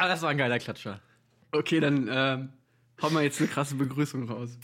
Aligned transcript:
Boah, 0.00 0.08
das 0.08 0.22
war 0.22 0.30
ein 0.30 0.38
geiler 0.38 0.58
Klatscher. 0.58 0.98
Okay, 1.52 1.78
dann 1.78 2.08
ähm, 2.10 2.48
hauen 3.02 3.12
wir 3.12 3.20
jetzt 3.20 3.38
eine 3.38 3.48
krasse 3.48 3.74
Begrüßung 3.74 4.30
raus. 4.30 4.58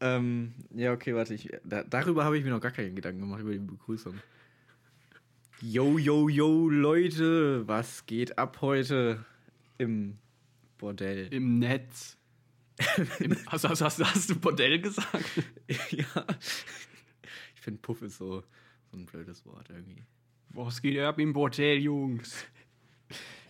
Ähm, 0.00 0.52
ja, 0.74 0.92
okay, 0.92 1.14
warte. 1.14 1.32
Ich, 1.32 1.48
da, 1.64 1.82
darüber 1.82 2.26
habe 2.26 2.36
ich 2.36 2.44
mir 2.44 2.50
noch 2.50 2.60
gar 2.60 2.70
keinen 2.70 2.94
Gedanken 2.94 3.20
gemacht, 3.20 3.40
über 3.40 3.52
die 3.52 3.58
Begrüßung. 3.58 4.18
Yo, 5.62 5.96
yo, 5.96 6.28
yo, 6.28 6.68
Leute, 6.68 7.66
was 7.66 8.04
geht 8.04 8.36
ab 8.36 8.58
heute 8.60 9.24
im 9.78 10.18
Bordell? 10.76 11.28
Im 11.32 11.58
Netz. 11.60 12.18
Im, 13.18 13.34
hast, 13.46 13.66
hast, 13.66 13.80
hast, 13.80 13.98
hast, 13.98 14.28
du 14.28 14.38
Bordell 14.38 14.78
gesagt? 14.78 15.24
ja. 15.90 16.26
Ich 17.54 17.60
finde 17.62 17.80
Puff 17.80 18.02
ist 18.02 18.18
so, 18.18 18.42
so 18.90 18.96
ein 18.98 19.06
blödes 19.06 19.46
Wort 19.46 19.70
irgendwie. 19.70 20.04
Was 20.50 20.82
geht 20.82 20.98
ab 21.00 21.18
im 21.18 21.32
Bordell, 21.32 21.78
Jungs? 21.78 22.46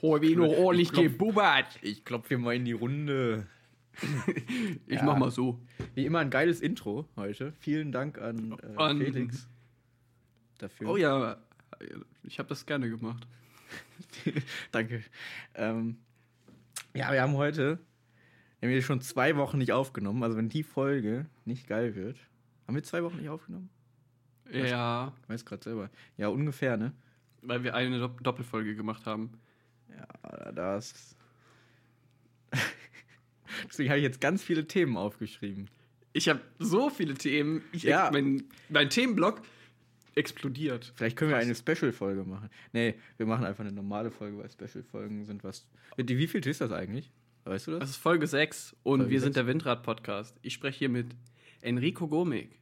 Heute 0.02 0.36
noch 0.36 0.48
ordentlich 0.48 0.92
gebubbert. 0.92 1.78
Ich 1.82 2.04
klopfe 2.04 2.28
hier 2.28 2.38
mal 2.38 2.54
in 2.54 2.64
die 2.64 2.72
Runde. 2.72 3.46
ich 4.86 4.96
ja. 4.96 5.04
mach 5.04 5.16
mal 5.16 5.30
so. 5.30 5.60
Wie 5.94 6.06
immer 6.06 6.20
ein 6.20 6.30
geiles 6.30 6.60
Intro 6.60 7.08
heute. 7.16 7.52
Vielen 7.60 7.90
Dank 7.90 8.18
an, 8.18 8.56
äh, 8.62 8.76
an 8.76 8.98
Felix 8.98 9.48
dafür. 10.58 10.90
Oh 10.90 10.96
ja, 10.96 11.38
ich 12.22 12.38
habe 12.38 12.48
das 12.48 12.64
gerne 12.66 12.88
gemacht. 12.88 13.26
Danke. 14.70 15.02
Ähm, 15.54 15.98
ja, 16.94 17.12
wir 17.12 17.22
haben 17.22 17.34
heute 17.34 17.80
wir 18.60 18.68
haben 18.68 18.74
wir 18.74 18.82
schon 18.82 19.00
zwei 19.00 19.36
Wochen 19.36 19.58
nicht 19.58 19.72
aufgenommen. 19.72 20.22
Also 20.22 20.36
wenn 20.36 20.48
die 20.48 20.64
Folge 20.64 21.26
nicht 21.44 21.68
geil 21.68 21.94
wird. 21.94 22.18
Haben 22.66 22.74
wir 22.74 22.82
zwei 22.82 23.04
Wochen 23.04 23.18
nicht 23.18 23.28
aufgenommen? 23.28 23.70
Ja. 24.52 25.12
Ich 25.22 25.28
weiß 25.28 25.44
gerade 25.44 25.62
selber. 25.62 25.90
Ja, 26.16 26.28
ungefähr, 26.28 26.76
ne? 26.76 26.92
Weil 27.42 27.62
wir 27.64 27.74
eine 27.74 28.08
Doppelfolge 28.22 28.74
gemacht 28.74 29.06
haben. 29.06 29.38
Ja, 29.96 30.52
das. 30.52 31.16
Deswegen 33.68 33.90
habe 33.90 33.98
ich 33.98 34.04
jetzt 34.04 34.20
ganz 34.20 34.42
viele 34.42 34.66
Themen 34.66 34.96
aufgeschrieben. 34.96 35.68
Ich 36.12 36.28
habe 36.28 36.40
so 36.58 36.90
viele 36.90 37.14
Themen. 37.14 37.62
Ich 37.72 37.82
ja. 37.82 38.10
Mein, 38.12 38.44
mein 38.68 38.90
Themenblock 38.90 39.42
explodiert. 40.14 40.92
Vielleicht 40.96 41.16
können 41.16 41.30
wir 41.30 41.38
eine 41.38 41.54
Special-Folge 41.54 42.24
machen. 42.24 42.50
Nee, 42.72 42.94
wir 43.16 43.26
machen 43.26 43.44
einfach 43.44 43.64
eine 43.64 43.72
normale 43.72 44.10
Folge, 44.10 44.38
weil 44.38 44.50
Special-Folgen 44.50 45.24
sind 45.24 45.44
was. 45.44 45.66
Wie 45.96 46.26
viel 46.26 46.44
ist 46.46 46.60
das 46.60 46.72
eigentlich? 46.72 47.12
Weißt 47.44 47.68
du 47.68 47.70
das? 47.72 47.80
Das 47.80 47.90
ist 47.90 47.96
Folge 47.96 48.26
6 48.26 48.76
und 48.82 49.00
Folge 49.00 49.10
wir 49.12 49.20
6. 49.20 49.24
sind 49.24 49.36
der 49.36 49.46
Windrad-Podcast. 49.46 50.36
Ich 50.42 50.54
spreche 50.54 50.78
hier 50.80 50.88
mit 50.88 51.14
Enrico 51.60 52.08
Gomig. 52.08 52.58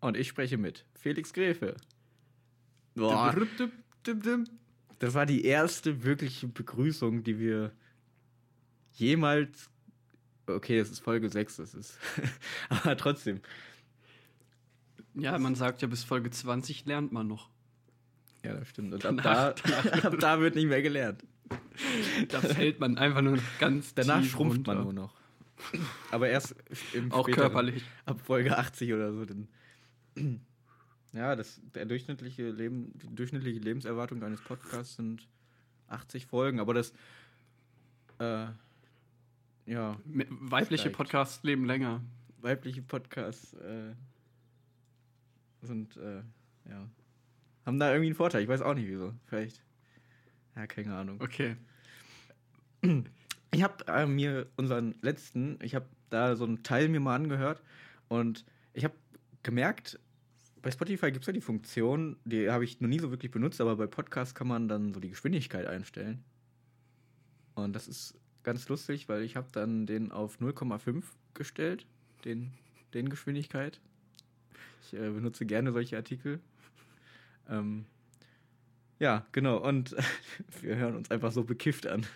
Und 0.00 0.16
ich 0.16 0.28
spreche 0.28 0.58
mit 0.58 0.84
Felix 0.94 1.32
Gräfe. 1.32 1.76
Boah. 2.94 3.34
Das 4.98 5.14
war 5.14 5.26
die 5.26 5.44
erste 5.44 6.04
wirkliche 6.04 6.48
Begrüßung, 6.48 7.22
die 7.22 7.38
wir 7.38 7.72
jemals. 8.92 9.70
Okay, 10.46 10.78
es 10.78 10.90
ist 10.90 11.00
Folge 11.00 11.28
6, 11.28 11.56
das 11.56 11.74
ist. 11.74 11.98
aber 12.68 12.96
trotzdem. 12.96 13.40
Ja, 15.14 15.38
man 15.38 15.54
sagt 15.54 15.82
ja, 15.82 15.88
bis 15.88 16.04
Folge 16.04 16.30
20 16.30 16.86
lernt 16.86 17.12
man 17.12 17.26
noch. 17.26 17.50
Ja, 18.44 18.54
das 18.54 18.68
stimmt. 18.68 18.94
Und 18.94 19.04
ab, 19.04 19.16
danach, 19.22 19.54
da, 19.54 19.98
ab 20.08 20.16
da 20.20 20.40
wird 20.40 20.54
nicht 20.54 20.68
mehr 20.68 20.82
gelernt. 20.82 21.24
da 22.28 22.40
fällt 22.40 22.80
man 22.80 22.96
einfach 22.96 23.22
nur 23.22 23.38
ganz 23.58 23.94
Danach 23.94 24.22
schrumpft 24.24 24.58
runter. 24.58 24.74
man 24.74 24.84
nur 24.84 24.92
noch. 24.92 25.14
Aber 26.10 26.28
erst 26.28 26.54
im 26.92 27.10
Auch 27.12 27.24
späteren, 27.24 27.42
körperlich. 27.42 27.82
Ab 28.04 28.20
Folge 28.24 28.56
80 28.56 28.92
oder 28.92 29.12
so. 29.12 29.24
Dann, 29.24 29.48
ja, 31.12 31.36
das, 31.36 31.60
der 31.74 31.86
durchschnittliche 31.86 32.50
Leben, 32.50 32.92
die 32.98 33.14
durchschnittliche 33.14 33.60
Lebenserwartung 33.60 34.22
eines 34.22 34.40
Podcasts 34.40 34.96
sind 34.96 35.28
80 35.88 36.26
Folgen, 36.26 36.60
aber 36.60 36.74
das 36.74 36.92
äh, 38.18 38.46
ja. 39.66 39.98
Weibliche 40.04 40.90
Podcasts 40.90 41.42
leben 41.42 41.64
länger. 41.64 42.02
Weibliche 42.40 42.82
Podcasts 42.82 43.54
äh, 43.54 43.92
sind 45.62 45.96
äh, 45.96 46.22
ja 46.68 46.88
haben 47.66 47.80
da 47.80 47.90
irgendwie 47.90 48.06
einen 48.06 48.14
Vorteil. 48.14 48.42
Ich 48.42 48.48
weiß 48.48 48.62
auch 48.62 48.74
nicht 48.74 48.88
wieso. 48.88 49.12
Vielleicht. 49.26 49.60
Ja, 50.54 50.66
keine 50.66 50.94
Ahnung. 50.94 51.20
Okay. 51.20 51.56
Ich 53.50 53.62
habe 53.62 53.86
äh, 53.88 54.06
mir 54.06 54.46
unseren 54.56 54.94
letzten, 55.02 55.58
ich 55.62 55.74
habe 55.74 55.86
da 56.10 56.36
so 56.36 56.44
einen 56.44 56.62
Teil 56.62 56.88
mir 56.88 57.00
mal 57.00 57.16
angehört 57.16 57.62
und 58.08 58.44
ich 58.74 58.84
habe 58.84 58.94
gemerkt, 59.42 59.98
bei 60.62 60.70
Spotify 60.70 61.12
gibt 61.12 61.22
es 61.22 61.26
ja 61.26 61.32
die 61.32 61.40
Funktion, 61.40 62.16
die 62.24 62.50
habe 62.50 62.64
ich 62.64 62.80
noch 62.80 62.88
nie 62.88 62.98
so 62.98 63.10
wirklich 63.10 63.30
benutzt, 63.30 63.60
aber 63.60 63.76
bei 63.76 63.86
Podcasts 63.86 64.34
kann 64.34 64.48
man 64.48 64.68
dann 64.68 64.92
so 64.94 65.00
die 65.00 65.10
Geschwindigkeit 65.10 65.66
einstellen. 65.66 66.24
Und 67.54 67.74
das 67.74 67.88
ist 67.88 68.18
ganz 68.42 68.68
lustig, 68.68 69.08
weil 69.08 69.22
ich 69.22 69.36
habe 69.36 69.48
dann 69.52 69.86
den 69.86 70.12
auf 70.12 70.40
0,5 70.40 71.04
gestellt, 71.34 71.86
den, 72.24 72.52
den 72.94 73.08
Geschwindigkeit. 73.08 73.80
Ich 74.82 74.94
äh, 74.94 75.10
benutze 75.10 75.46
gerne 75.46 75.72
solche 75.72 75.96
Artikel. 75.96 76.40
Ähm, 77.48 77.86
ja, 78.98 79.26
genau. 79.32 79.58
Und 79.58 79.96
wir 80.62 80.76
hören 80.76 80.96
uns 80.96 81.10
einfach 81.10 81.32
so 81.32 81.44
bekifft 81.44 81.86
an. 81.86 82.06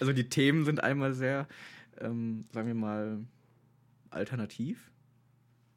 Also 0.00 0.12
die 0.12 0.28
Themen 0.28 0.64
sind 0.64 0.82
einmal 0.82 1.14
sehr, 1.14 1.46
ähm, 1.98 2.44
sagen 2.52 2.68
wir 2.68 2.74
mal, 2.74 3.24
alternativ. 4.10 4.90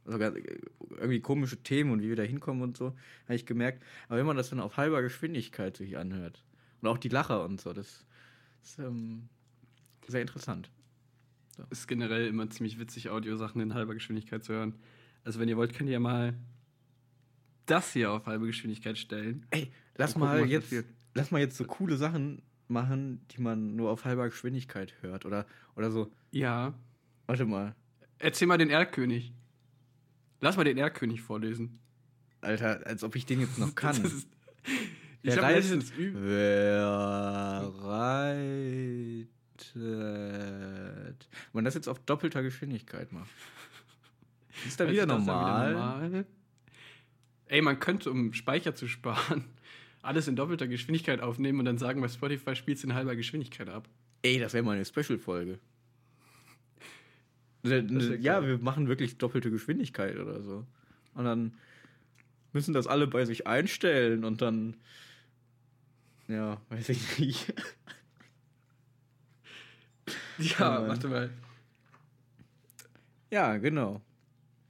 Sogar 0.06 0.34
irgendwie 0.36 1.22
komische 1.22 1.58
Themen 1.58 1.91
und 1.91 2.02
wie 2.02 2.09
wir 2.09 2.16
da 2.16 2.24
hinkommen 2.24 2.62
und 2.62 2.75
so, 2.75 2.88
habe 3.25 3.36
ich 3.36 3.46
gemerkt. 3.46 3.84
Aber 4.08 4.18
wenn 4.18 4.25
man 4.25 4.36
das 4.36 4.50
dann 4.50 4.59
auf 4.59 4.78
halber 4.78 5.02
Geschwindigkeit 5.02 5.78
sich 5.78 5.97
anhört 5.97 6.44
und 6.81 6.90
auch 6.90 6.97
die 6.97 7.09
Lacher 7.09 7.46
und 7.46 7.62
so, 7.62 7.72
das 7.72 8.06
ist 8.63 8.80
ähm, 8.80 9.30
sehr 10.08 10.22
interessant. 10.22 10.69
So. 11.56 11.63
Ist 11.69 11.88
generell 11.88 12.28
immer 12.28 12.50
ziemlich 12.50 12.80
witzig, 12.80 13.09
Audiosachen 13.09 13.62
in 13.62 13.74
halber 13.74 13.94
Geschwindigkeit 13.94 14.44
zu 14.44 14.53
hören. 14.53 14.74
Also 15.24 15.40
wenn 15.40 15.47
ihr 15.47 15.58
wollt, 15.58 15.74
könnt 15.74 15.90
ihr 15.90 16.00
mal 16.00 16.34
das 17.66 17.94
hier 17.94 18.12
auf 18.12 18.25
halbe 18.25 18.47
Geschwindigkeit 18.47 18.97
stellen. 18.97 19.46
Ey, 19.52 19.72
lass 19.96 20.16
mal 20.16 20.40
gucken, 20.40 20.52
jetzt, 20.52 20.74
lass 21.13 21.31
mal 21.31 21.40
jetzt 21.40 21.56
so 21.58 21.63
coole 21.63 21.96
Sachen 21.96 22.42
machen, 22.68 23.25
die 23.31 23.42
man 23.42 23.75
nur 23.75 23.90
auf 23.90 24.06
halber 24.06 24.25
Geschwindigkeit 24.25 24.94
hört 25.02 25.25
oder, 25.25 25.46
oder 25.75 25.92
so. 25.92 26.12
Ja. 26.31 26.74
Warte 27.28 27.46
mal. 27.46 27.75
Erzähl 28.19 28.47
mal 28.47 28.58
den 28.58 28.69
Erlkönig. 28.69 29.34
Lass 30.44 30.58
mal 30.58 30.66
den 30.66 30.78
Erlkönig 30.78 31.22
vorlesen. 31.22 31.80
Alter, 32.42 32.86
als 32.86 33.02
ob 33.06 33.16
ich 33.16 33.26
den 33.26 33.40
jetzt 33.40 33.58
noch 33.58 33.76
kann. 33.76 33.96
ist, 34.04 34.28
ich 35.22 35.38
habe 35.38 35.54
letztens 35.54 35.90
übt. 35.92 36.20
Wer 36.22 37.72
reitet. 37.81 39.30
Wenn 39.74 41.16
man 41.54 41.64
das 41.64 41.76
jetzt 41.76 41.88
auf 41.88 41.98
doppelter 42.00 42.44
Geschwindigkeit 42.44 43.14
macht. 43.14 43.30
Ist 44.68 44.81
da 44.81 44.92
wieder 44.92 45.06
normal? 45.06 45.70
Wieder 45.70 45.80
normal? 45.80 46.26
Ey, 47.46 47.62
man 47.62 47.80
könnte, 47.80 48.12
um 48.12 48.34
Speicher 48.34 48.75
zu 48.75 48.90
sparen, 48.90 49.46
alles 50.02 50.28
in 50.28 50.36
doppelter 50.36 50.68
Geschwindigkeit 50.68 51.22
aufnehmen 51.22 51.60
und 51.60 51.66
dann 51.66 51.78
sagen, 51.78 52.02
bei 52.02 52.10
Spotify 52.10 52.54
spielt 52.58 52.80
es 52.80 52.84
in 52.84 52.94
halber 52.94 53.16
Geschwindigkeit 53.16 53.70
ab. 53.70 53.88
Ey, 54.24 54.40
das 54.40 54.52
wäre 54.54 54.64
mal 54.66 54.75
eine 54.75 54.84
Special-Folge. 54.84 55.60
Ja, 57.63 58.46
wir 58.46 58.57
machen 58.57 58.88
wirklich 58.88 59.18
doppelte 59.18 59.50
Geschwindigkeit 59.50 60.18
oder 60.18 60.41
so. 60.41 60.66
Und 61.13 61.25
dann 61.25 61.53
müssen 62.51 62.74
das 62.74 62.88
alle 62.88 63.07
bei 63.07 63.25
sich 63.25 63.47
einstellen 63.47 64.25
und 64.25 64.41
dann. 64.41 64.75
Ja, 66.27 66.62
weiß 66.69 66.89
ich 66.89 67.19
nicht. 67.19 67.54
ja, 70.38 70.88
warte 70.88 71.07
mal. 71.07 71.30
Ja, 73.31 73.57
genau. 73.57 74.01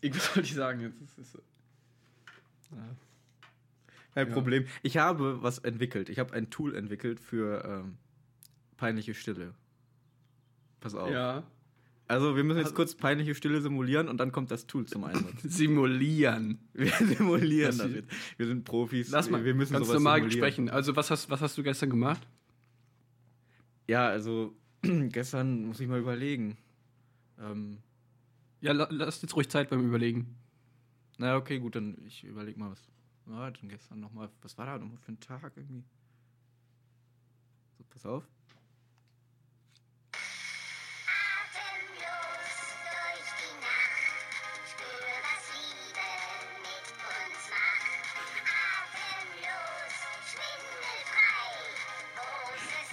Ich 0.01 0.13
wollte 0.13 0.41
ich 0.41 0.53
sagen, 0.53 0.81
jetzt 0.81 1.17
ist 1.17 1.35
es. 1.35 1.41
Ja. 2.71 2.95
Kein 4.13 4.27
ja. 4.27 4.33
Problem. 4.33 4.67
Ich 4.83 4.97
habe 4.97 5.41
was 5.41 5.59
entwickelt. 5.59 6.09
Ich 6.09 6.19
habe 6.19 6.33
ein 6.33 6.49
Tool 6.49 6.75
entwickelt 6.75 7.19
für 7.19 7.63
ähm, 7.65 7.97
peinliche 8.77 9.13
Stille. 9.13 9.53
Pass 10.79 10.93
auf. 10.93 11.09
Ja. 11.09 11.43
Also, 12.07 12.35
wir 12.35 12.43
müssen 12.43 12.57
jetzt 12.57 12.67
also, 12.67 12.75
kurz 12.75 12.95
peinliche 12.95 13.33
Stille 13.33 13.61
simulieren 13.61 14.09
und 14.09 14.17
dann 14.17 14.31
kommt 14.31 14.51
das 14.51 14.67
Tool 14.67 14.85
zum 14.85 15.05
Einsatz. 15.05 15.41
simulieren. 15.43 16.59
Wir 16.73 16.91
simulieren 16.99 17.77
das 17.77 17.91
jetzt. 17.91 18.11
Wir 18.37 18.45
sind 18.45 18.65
Profis. 18.65 19.09
Lass 19.09 19.29
mal, 19.29 19.45
wir 19.45 19.55
müssen 19.55 19.73
ganz 19.73 19.87
normal 19.87 20.19
simulieren. 20.19 20.39
sprechen. 20.39 20.69
Also, 20.69 20.95
was 20.95 21.09
hast, 21.09 21.29
was 21.29 21.41
hast 21.41 21.57
du 21.57 21.63
gestern 21.63 21.89
gemacht? 21.89 22.27
Ja, 23.87 24.07
also, 24.07 24.55
gestern 24.81 25.65
muss 25.65 25.79
ich 25.79 25.87
mal 25.87 25.99
überlegen. 25.99 26.57
Ähm, 27.39 27.77
ja, 28.61 28.71
lass 28.71 29.21
jetzt 29.21 29.35
ruhig 29.35 29.49
Zeit 29.49 29.69
beim 29.69 29.85
Überlegen. 29.85 30.35
Na, 31.17 31.35
okay, 31.35 31.59
gut, 31.59 31.75
dann 31.75 31.97
ich 32.05 32.23
überleg 32.23 32.57
mal, 32.57 32.71
was 32.71 32.81
war 33.25 33.51
denn 33.51 33.69
gestern 33.69 33.99
nochmal? 33.99 34.29
Was 34.41 34.57
war 34.57 34.65
da 34.65 34.77
nochmal 34.77 34.97
für 34.97 35.11
ein 35.11 35.19
Tag 35.19 35.53
irgendwie? 35.55 35.83
So, 37.77 37.83
pass 37.89 38.05
auf. 38.05 38.27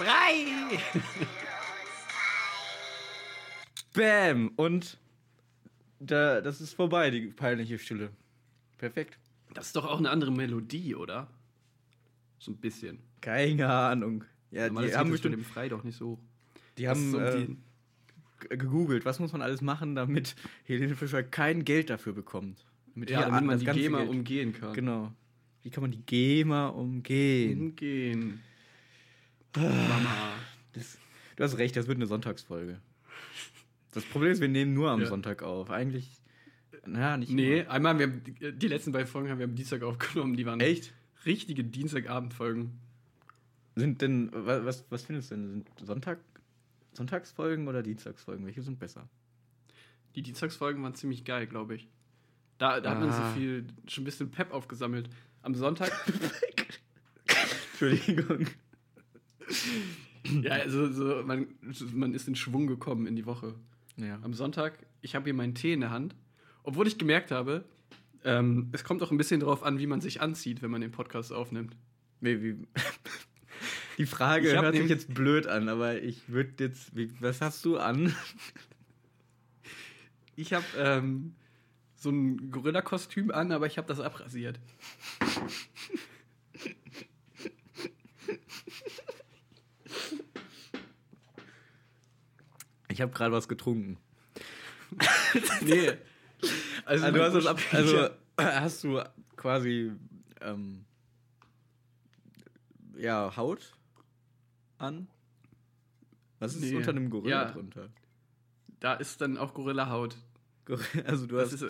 Frei! 0.00 0.78
Bam! 3.92 4.52
Und 4.56 4.96
da, 5.98 6.40
das 6.40 6.62
ist 6.62 6.72
vorbei, 6.72 7.10
die 7.10 7.26
peinliche 7.26 7.78
Stille. 7.78 8.10
Perfekt. 8.78 9.18
Das 9.52 9.66
ist 9.66 9.76
doch 9.76 9.84
auch 9.84 9.98
eine 9.98 10.08
andere 10.08 10.32
Melodie, 10.32 10.94
oder? 10.94 11.28
So 12.38 12.50
ein 12.52 12.56
bisschen. 12.56 13.00
Keine 13.20 13.68
Ahnung. 13.70 14.24
Ja, 14.50 14.68
Normal 14.68 14.86
die 14.88 14.96
haben 14.96 15.10
bestimmt, 15.10 15.34
dem 15.34 15.44
Frei 15.44 15.68
doch 15.68 15.84
nicht 15.84 15.98
so. 15.98 16.18
die 16.78 16.88
haben 16.88 17.10
so 17.10 17.20
äh, 17.20 17.48
gegoogelt, 18.48 19.04
was 19.04 19.18
muss 19.18 19.32
man 19.32 19.42
alles 19.42 19.60
machen, 19.60 19.94
damit 19.96 20.34
Helene 20.64 20.96
Fischer 20.96 21.22
kein 21.22 21.64
Geld 21.66 21.90
dafür 21.90 22.14
bekommt. 22.14 22.64
Damit 22.94 23.10
ja, 23.10 23.28
damit 23.28 23.44
man 23.44 23.58
die 23.58 23.66
GEMA 23.66 23.98
Geld- 23.98 24.10
umgehen 24.10 24.52
kann. 24.54 24.72
Genau. 24.72 25.12
Wie 25.62 25.68
kann 25.68 25.82
man 25.82 25.90
die 25.90 26.00
GEMA 26.06 26.68
umgehen? 26.68 27.60
Umgehen. 27.60 28.40
Mama. 29.56 30.34
Das, 30.72 30.98
du 31.36 31.44
hast 31.44 31.58
recht, 31.58 31.76
das 31.76 31.86
wird 31.86 31.96
eine 31.98 32.06
Sonntagsfolge. 32.06 32.80
Das 33.92 34.04
Problem 34.04 34.30
ist, 34.30 34.40
wir 34.40 34.48
nehmen 34.48 34.72
nur 34.74 34.90
am 34.90 35.00
Ja. 35.00 35.06
Sonntag 35.08 35.42
auf. 35.42 35.70
Eigentlich, 35.70 36.08
naja, 36.86 37.16
nicht 37.16 37.32
Nee, 37.32 37.60
immer. 37.60 37.70
einmal, 37.70 37.98
wir 37.98 38.06
haben, 38.06 38.22
die 38.58 38.68
letzten 38.68 38.92
beiden 38.92 39.08
Folgen 39.08 39.28
haben 39.30 39.38
wir 39.38 39.46
am 39.46 39.54
Dienstag 39.56 39.82
aufgenommen. 39.82 40.36
Die 40.36 40.46
waren 40.46 40.60
Echt? 40.60 40.92
richtige 41.26 41.64
Dienstagabendfolgen. 41.64 42.70
Sind 43.76 44.00
denn, 44.02 44.30
wa- 44.32 44.64
was, 44.64 44.84
was 44.90 45.02
findest 45.04 45.30
du 45.30 45.34
denn? 45.36 45.48
Sind 45.48 45.86
Sonntag, 45.86 46.18
Sonntagsfolgen 46.92 47.66
oder 47.68 47.82
Dienstagsfolgen? 47.82 48.46
Welche 48.46 48.62
sind 48.62 48.78
besser? 48.78 49.08
Die 50.14 50.22
Dienstagsfolgen 50.22 50.82
waren 50.82 50.94
ziemlich 50.94 51.24
geil, 51.24 51.46
glaube 51.46 51.74
ich. 51.76 51.88
Da, 52.58 52.80
da 52.80 52.90
hat 52.90 53.00
man 53.00 53.10
Ah. 53.10 53.28
so 53.32 53.38
viel, 53.38 53.66
schon 53.88 54.02
ein 54.02 54.04
bisschen 54.04 54.30
Pep 54.30 54.52
aufgesammelt. 54.52 55.08
Am 55.42 55.54
Sonntag, 55.54 55.90
Entschuldigung. 57.72 58.46
Ja, 60.42 60.52
also 60.52 60.92
so, 60.92 61.22
man, 61.24 61.48
man 61.92 62.14
ist 62.14 62.28
in 62.28 62.36
Schwung 62.36 62.66
gekommen 62.66 63.06
in 63.06 63.16
die 63.16 63.26
Woche. 63.26 63.54
Ja. 63.96 64.18
Am 64.22 64.34
Sonntag, 64.34 64.78
ich 65.02 65.14
habe 65.14 65.24
hier 65.24 65.34
meinen 65.34 65.54
Tee 65.54 65.72
in 65.72 65.80
der 65.80 65.90
Hand, 65.90 66.14
obwohl 66.62 66.86
ich 66.86 66.98
gemerkt 66.98 67.30
habe, 67.30 67.64
ähm, 68.24 68.68
es 68.72 68.84
kommt 68.84 69.02
auch 69.02 69.10
ein 69.10 69.16
bisschen 69.16 69.40
darauf 69.40 69.62
an, 69.62 69.78
wie 69.78 69.86
man 69.86 70.00
sich 70.00 70.20
anzieht, 70.20 70.62
wenn 70.62 70.70
man 70.70 70.80
den 70.80 70.90
Podcast 70.90 71.32
aufnimmt. 71.32 71.76
Wie, 72.20 72.42
wie, 72.42 72.56
die 73.98 74.06
Frage 74.06 74.52
hört 74.52 74.74
sich 74.74 74.88
jetzt 74.88 75.14
blöd 75.14 75.46
an, 75.46 75.68
aber 75.68 76.02
ich 76.02 76.28
würde 76.28 76.64
jetzt. 76.64 76.94
Wie, 76.96 77.10
was 77.20 77.40
hast 77.40 77.64
du 77.64 77.78
an? 77.78 78.14
Ich 80.36 80.54
habe 80.54 80.64
ähm, 80.78 81.34
so 81.96 82.08
ein 82.08 82.50
Gorilla-Kostüm 82.50 83.30
an, 83.30 83.52
aber 83.52 83.66
ich 83.66 83.76
habe 83.76 83.86
das 83.86 84.00
abrasiert. 84.00 84.58
Ich 93.00 93.02
habe 93.02 93.12
gerade 93.14 93.32
was 93.32 93.48
getrunken. 93.48 93.96
Nee. 95.62 95.92
Also, 96.84 97.06
Also, 97.06 97.16
du 97.16 97.22
hast, 97.24 97.34
das 97.34 97.46
ab, 97.46 97.58
also 97.72 98.10
hast 98.36 98.84
du 98.84 99.02
quasi 99.36 99.92
ähm, 100.42 100.84
ja 102.98 103.34
Haut 103.38 103.72
an? 104.76 105.08
Was 106.40 106.54
ist 106.56 106.60
Nee. 106.60 106.74
unter 106.76 106.90
einem 106.90 107.08
Gorilla 107.08 107.44
Ja. 107.46 107.50
drunter? 107.50 107.88
da 108.80 108.94
ist 108.94 109.18
dann 109.22 109.38
auch 109.38 109.54
Gorilla-Haut. 109.54 110.16
Gor- 110.66 110.78
Also 111.06 111.26
du 111.26 111.38
hast, 111.40 111.52
ist, 111.54 111.64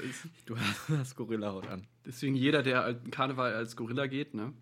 du 0.46 0.56
hast, 0.58 0.88
hast 0.88 1.14
Gorilla-Haut 1.14 1.68
an. 1.68 1.86
deswegen 2.04 2.34
jeder, 2.34 2.64
der 2.64 2.92
Karneval 3.12 3.54
als 3.54 3.76
Gorilla 3.76 4.08
geht, 4.08 4.34
ne? 4.34 4.52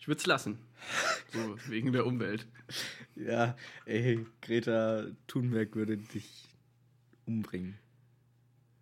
Ich 0.00 0.08
würde 0.08 0.18
es 0.18 0.26
lassen. 0.26 0.58
So, 1.32 1.56
wegen 1.68 1.92
der 1.92 2.06
Umwelt. 2.06 2.46
Ja, 3.14 3.54
ey, 3.84 4.24
Greta 4.40 5.06
Thunberg 5.26 5.74
würde 5.76 5.98
dich 5.98 6.48
umbringen. 7.26 7.78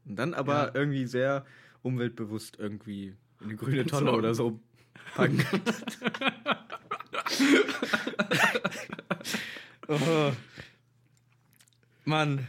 Und 0.05 0.17
dann 0.17 0.33
aber 0.33 0.69
Ja. 0.69 0.75
irgendwie 0.75 1.07
sehr 1.07 1.45
umweltbewusst 1.83 2.57
irgendwie 2.59 3.17
eine 3.43 3.57
grüne 3.57 3.85
Tonne 3.85 4.13
oder 4.13 4.35
so 4.35 4.61
packen. 5.15 5.45
oh. 9.89 10.33
Mann, 12.05 12.47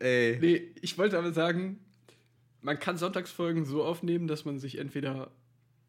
ey. 0.00 0.38
Nee, 0.40 0.74
ich 0.82 0.98
wollte 0.98 1.16
aber 1.16 1.32
sagen, 1.32 1.78
man 2.60 2.78
kann 2.78 2.98
Sonntagsfolgen 2.98 3.64
so 3.64 3.84
aufnehmen, 3.84 4.26
dass 4.26 4.44
man 4.44 4.58
sich 4.58 4.78
entweder 4.78 5.30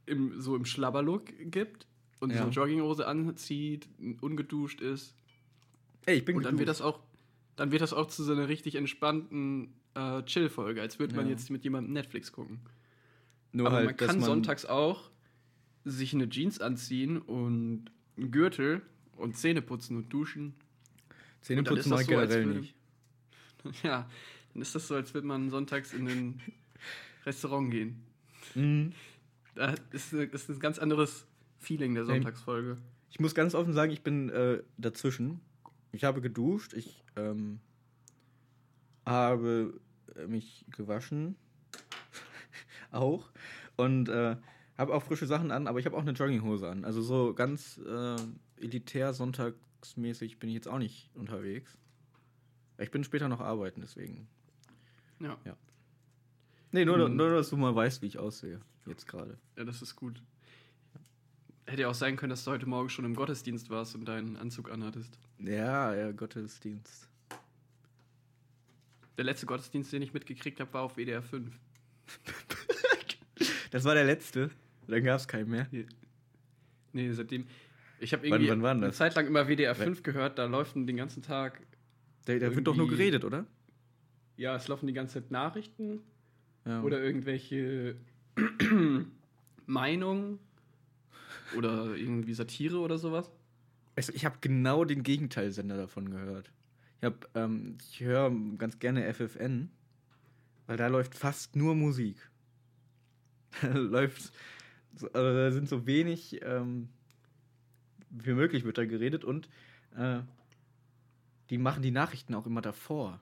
im, 0.06 0.40
so 0.40 0.56
im 0.56 0.66
Schlabberlook 0.66 1.26
gibt 1.52 1.88
und 2.22 2.30
Ja. 2.30 2.38
so 2.38 2.44
eine 2.44 2.52
Jogginghose 2.52 3.06
anzieht, 3.06 3.90
ungeduscht 4.22 4.80
ist. 4.80 5.14
Ey, 6.06 6.18
ich 6.20 6.26
bin 6.26 6.38
Und 6.38 6.44
dann 6.44 6.54
wird 6.54 6.68
geduscht. 6.68 6.80
das 6.80 6.86
auch, 6.86 7.00
dann 7.58 7.72
wird 7.72 7.82
das 7.82 7.92
auch 7.94 8.08
zu 8.08 8.24
so 8.24 8.32
einer 8.32 8.48
richtig 8.48 8.76
entspannten 8.76 9.74
äh, 9.94 10.24
Chill-Folge, 10.24 10.80
als 10.82 11.00
würde 11.00 11.16
man 11.16 11.26
Ja. 11.26 11.32
jetzt 11.32 11.50
mit 11.50 11.66
jemandem 11.66 11.92
Netflix 11.94 12.32
gucken. 12.32 12.62
Nur 13.52 13.68
Aber 13.68 13.76
halt, 13.76 13.86
man 13.88 13.98
kann 13.98 14.22
sonntags 14.22 14.66
auch 14.66 15.10
sich 15.84 16.14
eine 16.14 16.30
Jeans 16.30 16.62
anziehen 16.62 17.18
und 17.18 17.86
einen 18.16 18.32
Gürtel 18.32 18.82
und 19.18 19.36
Zähne 19.36 19.62
putzen 19.62 19.98
und 19.98 20.08
duschen. 20.14 20.54
Zähne 21.42 21.64
putzen 21.64 21.90
so, 21.90 21.96
als 21.96 22.08
generell 22.08 22.46
würde- 22.46 22.60
nicht. 22.62 22.76
Ja, 23.84 24.08
dann 24.54 24.62
ist 24.62 24.74
das 24.76 24.88
so, 24.88 24.96
als 24.96 25.14
würde 25.14 25.28
man 25.28 25.50
sonntags 25.50 25.94
in 25.94 26.08
ein 26.08 26.42
Restaurant 27.26 27.70
gehen. 27.72 28.02
Mhm. 28.56 28.94
Da 29.56 29.76
ist, 29.92 30.14
eine, 30.14 30.24
ist 30.24 30.50
ein 30.50 30.60
ganz 30.60 30.80
anderes 30.80 31.28
Feeling 31.62 31.94
der. 31.96 32.06
Sonntagsfolge. 32.06 32.78
Ich 33.10 33.20
muss 33.20 33.36
ganz 33.36 33.56
offen 33.56 33.74
sagen, 33.74 33.92
ich 33.92 34.04
bin 34.04 34.30
äh, 34.30 34.62
dazwischen. 34.78 35.42
Ich 35.92 36.04
habe 36.04 36.22
geduscht, 36.22 36.74
ich 36.74 37.04
ähm, 37.16 37.60
habe 39.06 39.80
äh, 40.16 40.28
mich 40.28 40.66
gewaschen. 40.72 41.36
auch. 42.92 43.30
Und 43.78 44.10
äh, 44.10 44.36
habe 44.78 44.94
auch 44.94 45.04
frische 45.04 45.28
Sachen 45.28 45.52
an, 45.52 45.68
aber 45.68 45.80
ich 45.80 45.86
habe 45.86 45.96
auch 45.98 46.02
eine 46.02 46.12
Jogginghose 46.12 46.70
an. 46.70 46.86
Also 46.86 47.02
so 47.02 47.34
ganz 47.34 47.80
äh, 47.86 48.16
elitär 48.58 49.14
sonntagsmäßig 49.14 50.40
bin 50.40 50.50
ich 50.50 50.56
jetzt 50.56 50.68
auch 50.68 50.80
nicht 50.80 51.10
unterwegs. 51.14 51.78
Ich 52.78 52.92
bin 52.92 53.04
später 53.04 53.28
noch 53.28 53.42
arbeiten, 53.42 53.82
deswegen. 53.82 54.28
Ja. 55.20 55.38
Nee, 56.72 56.86
nur, 56.86 57.10
Mhm. 57.10 57.16
nur 57.16 57.30
dass 57.30 57.50
du 57.50 57.58
mal 57.58 57.76
weißt, 57.76 58.02
wie 58.02 58.08
ich 58.08 58.18
aussehe. 58.18 58.62
Jetzt 58.88 59.08
gerade. 59.08 59.38
ja, 59.58 59.64
das 59.64 59.82
ist 59.82 59.96
gut. 59.96 60.24
Hätte 61.68 61.84
ja 61.84 61.90
auch 61.90 61.94
sein 61.96 62.16
können, 62.18 62.32
dass 62.32 62.44
du 62.44 62.52
heute 62.52 62.66
Morgen 62.68 62.90
schon 62.90 63.06
im 63.06 63.16
Gottesdienst 63.16 63.70
warst 63.70 63.96
und 63.96 64.06
deinen 64.06 64.36
Anzug 64.36 64.70
anhattest. 64.72 65.18
Ja, 65.40 65.94
ja, 65.96 66.12
Gottesdienst. 66.12 67.08
Der 69.18 69.26
letzte 69.26 69.46
Gottesdienst, 69.46 69.94
den 69.94 70.02
ich 70.02 70.14
mitgekriegt 70.14 70.60
habe, 70.60 70.74
war 70.74 70.82
auf 70.84 70.96
WDR 70.98 71.22
5. 71.22 71.52
Das 73.72 73.86
war 73.86 73.94
der 73.96 74.04
letzte. 74.04 74.52
Dann 74.88 75.02
gab 75.02 75.18
es 75.18 75.28
keinen 75.30 75.50
mehr. 75.50 75.66
Nee, 76.92 77.12
seitdem. 77.14 77.46
Ich 78.02 78.12
habe 78.12 78.24
Wann- 78.24 78.32
irgendwie 78.42 78.50
wann 78.52 78.62
war 78.62 78.74
denn 78.74 78.84
eine? 78.84 78.92
Zeit 78.92 79.16
lang 79.16 79.28
immer 79.28 79.48
WDR 79.48 79.76
5 79.76 80.04
gehört, 80.04 80.38
da 80.38 80.46
läuft 80.46 80.76
den 80.76 80.98
ganzen 80.98 81.24
Tag. 81.24 81.62
Da, 82.26 82.38
da 82.38 82.54
wird 82.54 82.68
doch 82.68 82.76
nur 82.76 82.90
geredet, 82.90 83.24
oder? 83.24 83.46
Ja, 84.36 84.58
es 84.58 84.68
laufen 84.68 84.88
die 84.88 84.94
ganze 84.94 85.22
Zeit 85.22 85.32
Nachrichten 85.32 86.02
Ja. 86.66 86.82
oder 86.82 87.02
irgendwelche 87.02 87.96
Meinungen 89.66 90.40
oder 91.58 91.96
irgendwie 91.96 92.34
Satire 92.34 92.80
oder 92.80 92.98
sowas. 92.98 93.32
Also 93.96 94.14
ich 94.14 94.26
habe 94.26 94.38
genau 94.42 94.86
den 94.86 95.04
Gegenteilsender 95.04 95.78
davon 95.78 96.10
gehört. 96.10 96.52
Ich 97.02 97.10
ähm, 97.36 97.78
ich 97.90 98.00
höre 98.02 98.32
ganz 98.58 98.80
gerne 98.80 99.12
FFN, 99.14 99.70
weil 100.68 100.78
da 100.78 100.88
läuft 100.88 101.16
fast 101.16 101.56
nur 101.56 101.76
Musik. 101.76 102.18
Da 103.62 103.74
läuft, 103.74 104.32
so, 104.96 105.12
also 105.12 105.34
da 105.38 105.52
sind 105.52 105.68
so 105.68 105.86
wenig 105.86 106.40
ähm, 106.42 106.88
wie 108.12 108.34
möglich 108.34 108.64
wird 108.64 108.78
da 108.78 108.86
geredet 108.86 109.24
und 109.24 109.50
äh, 109.96 110.20
die 111.50 111.58
machen 111.58 111.84
die 111.84 111.92
Nachrichten 111.92 112.36
auch 112.36 112.46
immer 112.46 112.62
davor. 112.62 113.20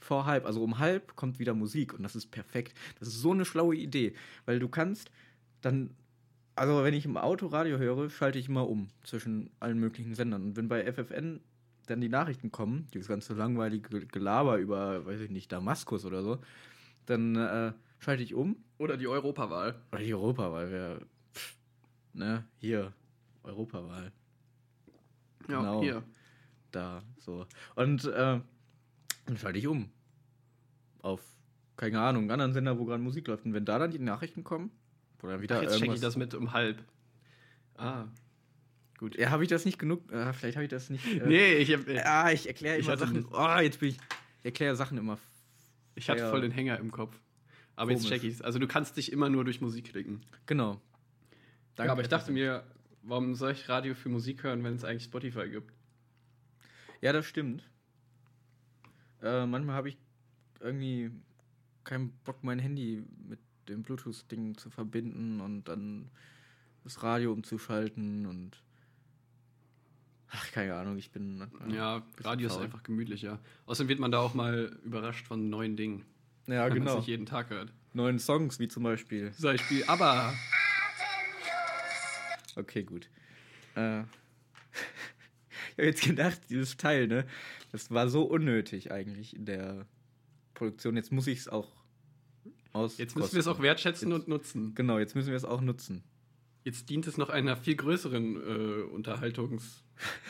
Vor 0.00 0.26
halb, 0.26 0.46
also 0.46 0.62
um 0.62 0.78
halb 0.78 1.14
kommt 1.16 1.38
wieder 1.38 1.54
Musik 1.54 1.94
und 1.94 2.02
das 2.02 2.16
ist 2.16 2.30
perfekt. 2.30 2.76
Das 2.98 3.08
ist 3.08 3.20
so 3.20 3.32
eine 3.32 3.44
schlaue 3.44 3.76
Idee, 3.76 4.14
weil 4.46 4.58
du 4.58 4.68
kannst 4.68 5.10
dann 5.60 5.90
also 6.54 6.84
wenn 6.84 6.94
ich 6.94 7.04
im 7.04 7.16
Auto 7.16 7.46
Radio 7.46 7.78
höre, 7.78 8.10
schalte 8.10 8.38
ich 8.38 8.48
immer 8.48 8.68
um 8.68 8.88
zwischen 9.04 9.50
allen 9.60 9.78
möglichen 9.78 10.14
Sendern. 10.14 10.42
Und 10.42 10.56
wenn 10.56 10.68
bei 10.68 10.90
FFN 10.90 11.40
dann 11.86 12.00
die 12.00 12.08
Nachrichten 12.08 12.52
kommen, 12.52 12.86
dieses 12.94 13.08
ganze 13.08 13.34
langweilige 13.34 14.06
Gelaber 14.06 14.56
über, 14.58 15.04
weiß 15.06 15.20
ich 15.20 15.30
nicht, 15.30 15.50
Damaskus 15.50 16.04
oder 16.04 16.22
so, 16.22 16.38
dann 17.06 17.36
äh, 17.36 17.72
schalte 17.98 18.22
ich 18.22 18.34
um. 18.34 18.56
Oder 18.78 18.96
die 18.96 19.08
Europawahl. 19.08 19.74
Oder 19.92 20.02
die 20.02 20.14
Europawahl 20.14 20.70
wäre, 20.70 21.06
pff, 21.34 21.56
ne, 22.12 22.44
hier, 22.58 22.92
Europawahl, 23.42 24.12
Ja, 25.48 25.58
Genau. 25.58 25.80
hier. 25.82 26.02
da, 26.70 27.02
so. 27.18 27.46
Und 27.74 28.04
äh, 28.04 28.40
dann 29.26 29.36
schalte 29.36 29.58
ich 29.58 29.66
um. 29.66 29.90
Auf, 31.00 31.20
keine 31.76 32.00
Ahnung, 32.00 32.22
einen 32.22 32.30
anderen 32.32 32.52
Sender, 32.52 32.78
wo 32.78 32.84
gerade 32.84 33.02
Musik 33.02 33.26
läuft. 33.26 33.44
Und 33.44 33.54
wenn 33.54 33.64
da 33.64 33.78
dann 33.80 33.90
die 33.90 33.98
Nachrichten 33.98 34.44
kommen, 34.44 34.70
dann 35.30 35.42
wieder 35.42 35.58
Ach, 35.58 35.62
jetzt 35.62 35.78
check 35.78 35.92
ich 35.92 36.00
das 36.00 36.16
mit 36.16 36.34
um 36.34 36.52
halb. 36.52 36.82
Ah, 37.76 38.06
gut. 38.98 39.16
Ja, 39.16 39.30
habe 39.30 39.42
ich 39.42 39.48
das 39.48 39.64
nicht 39.64 39.78
genug? 39.78 40.10
Äh, 40.12 40.32
vielleicht 40.32 40.56
habe 40.56 40.64
ich 40.64 40.70
das 40.70 40.90
nicht. 40.90 41.06
Äh, 41.06 41.22
Nee, 41.26 41.54
ich 41.54 41.72
hab, 41.72 41.80
Ah, 42.04 42.32
ich 42.32 42.46
erkläre 42.46 42.78
Ich 42.78 42.86
immer 42.86 42.96
Sachen. 42.96 43.26
Oh, 43.32 43.58
jetzt 43.60 43.80
bin 43.80 43.90
ich. 43.90 43.96
Ich 44.40 44.46
erkläre 44.46 44.76
Sachen 44.76 44.98
immer. 44.98 45.18
ich 45.94 46.08
hatte 46.10 46.22
ja. 46.22 46.30
voll 46.30 46.40
den 46.40 46.50
Hänger 46.50 46.78
im 46.78 46.90
Kopf. 46.90 47.16
Aber 47.76 47.90
jetzt 47.90 48.02
Komisch. 48.02 48.20
check 48.20 48.24
ich's. 48.24 48.42
Also 48.42 48.58
du 48.58 48.66
kannst 48.66 48.96
dich 48.96 49.12
immer 49.12 49.28
nur 49.28 49.44
durch 49.44 49.60
Musik 49.60 49.90
klicken. 49.90 50.20
Genau. 50.46 50.80
aber 51.76 52.02
ich 52.02 52.08
dachte 52.08 52.32
mir, 52.32 52.64
warum 53.02 53.34
soll 53.34 53.52
ich 53.52 53.68
Radio 53.68 53.94
für 53.94 54.08
Musik 54.08 54.42
hören, 54.42 54.62
wenn 54.64 54.74
es 54.74 54.84
eigentlich 54.84 55.04
Spotify 55.04 55.48
gibt? 55.48 55.72
Ja, 57.00 57.12
das 57.12 57.26
stimmt. 57.26 57.68
Äh, 59.22 59.46
manchmal 59.46 59.76
habe 59.76 59.88
ich 59.88 59.98
irgendwie 60.60 61.10
keinen 61.84 62.10
Bock, 62.24 62.42
mein 62.42 62.58
Handy 62.58 63.04
mit 63.28 63.40
dem 63.68 63.82
Bluetooth-Ding 63.82 64.56
zu 64.56 64.70
verbinden 64.70 65.40
und 65.40 65.64
dann 65.64 66.10
das 66.84 67.02
Radio 67.02 67.32
umzuschalten 67.32 68.26
und. 68.26 68.62
Ach, 70.34 70.50
keine 70.50 70.74
Ahnung, 70.74 70.96
ich 70.96 71.10
bin. 71.10 71.42
äh, 71.68 71.74
Ja, 71.74 72.02
Radio 72.18 72.46
ist 72.46 72.54
faul. 72.54 72.64
einfach 72.64 72.82
gemütlicher. 72.82 73.38
Außerdem 73.66 73.88
wird 73.88 73.98
man 74.00 74.10
da 74.10 74.18
auch 74.20 74.32
mal 74.34 74.78
überrascht 74.84 75.26
von 75.26 75.50
neuen 75.50 75.76
Dingen. 75.76 76.04
Ja, 76.46 76.64
wenn 76.64 76.68
man 76.70 76.72
genau. 76.78 76.90
es 76.92 76.96
nicht 76.98 77.08
jeden 77.08 77.26
Tag 77.26 77.50
hört. 77.50 77.72
Neuen 77.92 78.18
Songs, 78.18 78.58
wie 78.58 78.68
zum 78.68 78.82
Beispiel. 78.82 79.30
Zum 79.32 79.42
Beispiel, 79.44 79.84
aber 79.86 80.32
Okay, 82.56 82.82
gut. 82.82 83.08
Äh, 83.76 84.00
ich 85.70 85.78
habe 85.78 85.86
jetzt 85.86 86.02
gedacht, 86.02 86.40
dieses 86.50 86.76
Teil, 86.76 87.06
ne? 87.08 87.26
Das 87.70 87.90
war 87.90 88.08
so 88.08 88.24
unnötig 88.24 88.92
eigentlich 88.92 89.34
in 89.34 89.46
der 89.46 89.86
Produktion. 90.54 90.96
Jetzt 90.96 91.12
muss 91.12 91.26
ich 91.26 91.38
es 91.40 91.48
auch 91.48 91.70
aus. 92.72 92.98
jetzt 92.98 93.16
müssen 93.16 93.32
wir 93.32 93.40
es 93.40 93.46
auch 93.46 93.60
wertschätzen 93.60 94.12
und 94.12 94.28
nutzen. 94.28 94.74
Genau, 94.74 94.98
jetzt 94.98 95.14
müssen 95.14 95.28
wir 95.28 95.36
es 95.36 95.44
auch 95.44 95.60
nutzen. 95.60 96.02
Jetzt 96.64 96.90
dient 96.90 97.06
es 97.06 97.18
noch 97.18 97.28
einer 97.28 97.56
viel 97.56 97.74
größeren 97.74 98.36
äh, 98.36 98.82
Unterhaltungs, 98.84 99.82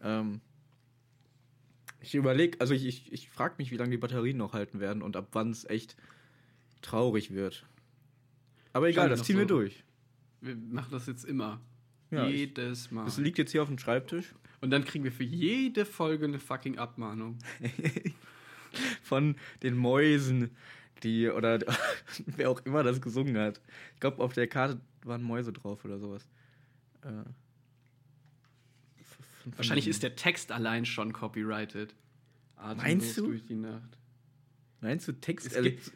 Ähm, 0.01 0.39
ich 2.00 2.15
überlege, 2.15 2.60
also 2.60 2.74
ich, 2.74 2.86
ich, 2.86 3.12
ich 3.12 3.29
frage 3.29 3.55
mich, 3.57 3.71
wie 3.71 3.77
lange 3.77 3.91
die 3.91 3.98
Batterien 3.98 4.38
noch 4.38 4.53
halten 4.53 4.79
werden 4.79 5.03
und 5.03 5.15
ab 5.15 5.27
wann 5.33 5.51
es 5.51 5.65
echt 5.65 5.95
traurig 6.81 7.33
wird. 7.33 7.65
Aber 8.74 8.89
egal, 8.89 9.10
Scheint 9.10 9.19
das 9.19 9.27
ziehen 9.27 9.38
wir 9.38 9.43
so. 9.43 9.60
durch. 9.60 9.83
Wir 10.41 10.55
machen 10.55 10.89
das 10.91 11.07
jetzt 11.07 11.24
immer. 11.25 11.62
Ja, 12.10 12.27
ich- 12.27 12.36
Jedes 12.39 12.91
Mal. 12.91 13.05
Das 13.05 13.17
liegt 13.17 13.38
jetzt 13.38 13.51
hier 13.51 13.62
auf 13.62 13.69
dem 13.69 13.77
Schreibtisch. 13.77 14.33
Und 14.60 14.69
dann 14.69 14.83
kriegen 14.86 15.03
wir 15.03 15.12
für 15.12 15.24
jede 15.24 15.86
Folge 15.86 16.25
eine 16.25 16.39
fucking 16.39 16.77
Abmahnung. 16.77 17.38
von 19.03 19.36
den 19.63 19.75
Mäusen, 19.75 20.51
die 21.03 21.29
oder 21.29 21.60
wer 22.25 22.50
auch 22.50 22.60
immer 22.65 22.83
das 22.83 23.01
gesungen 23.01 23.38
hat. 23.38 23.60
Ich 23.95 24.00
glaube, 24.00 24.21
auf 24.24 24.33
der 24.33 24.48
Karte 24.48 24.79
waren 25.03 25.24
Mäuse 25.24 25.51
drauf 25.51 25.83
oder 25.86 26.00
sowas. 26.00 26.27
Äh, 27.03 27.10
Wahrscheinlich 29.55 29.88
ist 29.88 30.03
der 30.03 30.15
Text 30.15 30.51
allein 30.51 30.86
schon 30.86 31.13
copyrighted. 31.13 31.95
Atemlos 32.55 32.83
Meinst 32.83 33.17
du? 33.17 33.27
Durch 33.27 33.43
die 33.45 33.55
Nacht. 33.55 33.98
Meinst 34.81 35.07
du 35.07 35.13
Text? 35.13 35.48
Es 35.51 35.63
gibt, 35.63 35.91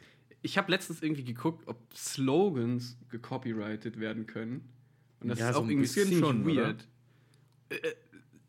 ich 0.46 0.56
habe 0.58 0.70
letztens 0.70 1.02
irgendwie 1.02 1.24
geguckt, 1.24 1.66
ob 1.66 1.76
Slogans 1.94 2.96
gecopyrighted 3.10 3.98
werden 4.00 4.26
können. 4.26 4.68
Und 5.20 5.28
das 5.28 5.38
Ja, 5.38 5.48
ist 5.48 5.54
so 5.54 5.60
auch 5.60 5.64
ein 5.64 5.70
irgendwie 5.70 5.88
ziemlich 5.88 6.18
schon, 6.18 6.46
weird. 6.46 6.86
Äh, 7.68 7.74
äh, 7.76 7.94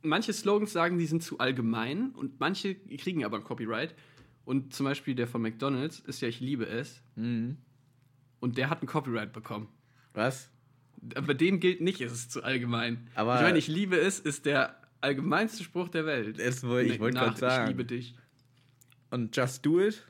manche 0.01 0.31
Slogans 0.33 0.71
sagen, 0.71 0.97
die 0.97 1.05
sind 1.07 1.23
zu 1.23 1.39
allgemein 1.39 2.11
und 2.11 2.39
manche 2.39 2.75
kriegen 2.75 3.25
aber 3.25 3.37
ein 3.37 3.43
Copyright. 3.43 3.95
Und 4.45 4.73
zum 4.73 4.85
Beispiel 4.85 5.13
der 5.15 5.27
von 5.27 5.41
McDonalds 5.41 5.99
ist 5.99 6.21
ja 6.21 6.27
Ich 6.29 6.39
liebe 6.39 6.65
es. 6.67 7.01
Mhm. 7.15 7.57
Und 8.39 8.57
der 8.57 8.69
hat 8.69 8.81
ein 8.81 8.87
Copyright 8.87 9.33
bekommen. 9.33 9.67
Was? 10.13 10.49
Bei 11.01 11.33
dem 11.33 11.59
gilt 11.59 11.81
nicht, 11.81 11.99
es 12.01 12.11
ist 12.13 12.31
zu 12.31 12.43
allgemein. 12.43 13.07
Aber- 13.15 13.35
ich 13.35 13.41
meine, 13.41 13.57
ich 13.57 13.67
liebe 13.67 13.97
es, 13.97 14.19
ist 14.19 14.45
der 14.45 14.79
allgemeinste 15.01 15.63
Spruch 15.63 15.89
der 15.89 16.05
Welt. 16.05 16.37
Woll- 16.63 16.81
ich 16.81 16.99
wollte 16.99 17.17
gerade 17.17 17.37
sagen. 17.37 17.63
Ich 17.63 17.69
liebe 17.77 17.85
dich. 17.85 18.15
Und 19.09 19.35
Just 19.35 19.65
Do 19.65 19.79
It? 19.81 20.05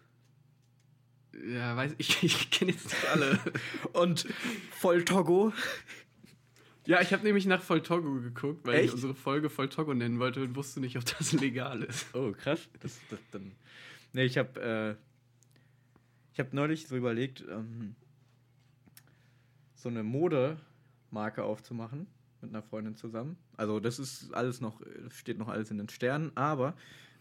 Ja, 1.46 1.76
weiß 1.76 1.96
ich, 1.98 2.24
ich 2.24 2.50
kenne 2.50 2.72
jetzt 2.72 2.86
nicht 2.86 3.08
alle. 3.10 3.40
Und 3.94 4.28
Voll 4.72 5.04
Togo? 5.04 5.54
ja, 6.86 7.02
ich 7.02 7.14
habe 7.14 7.24
nämlich 7.24 7.46
nach 7.46 7.62
Volltogo 7.62 8.22
geguckt, 8.22 8.66
weil 8.66 8.76
Echt? 8.76 8.86
ich 8.86 8.94
unsere 8.94 9.14
Folge 9.14 9.50
Volltogo 9.50 9.94
nennen 9.94 10.20
wollte 10.20 10.42
und 10.42 10.56
wusste 10.56 10.80
nicht, 10.80 10.98
ob 10.98 11.06
das 11.18 11.34
legal 11.34 11.84
ist. 11.84 12.14
Oh, 12.16 12.32
krass. 12.32 12.70
Das, 12.80 13.00
das 13.10 13.20
dann. 13.32 13.52
Nee, 14.14 14.24
ich 14.24 14.38
habe 14.38 14.98
äh, 14.98 15.08
ich 16.38 16.40
habe 16.40 16.56
neulich 16.56 16.88
so 16.88 16.96
überlegt, 16.96 17.44
ähm, 17.50 17.96
so 19.74 19.90
eine 19.90 20.04
Modemarke 20.04 21.44
aufzumachen 21.44 22.06
mit 22.42 22.52
einer 22.52 22.62
Freundin 22.62 22.96
zusammen. 22.96 23.38
Also 23.56 23.80
das 23.80 23.98
ist 23.98 24.32
alles 24.36 24.62
noch, 24.62 24.80
das 25.04 25.16
steht 25.16 25.40
noch 25.40 25.48
alles 25.48 25.72
in 25.72 25.80
den 25.80 25.90
Sternen, 25.90 26.32
aber 26.36 26.76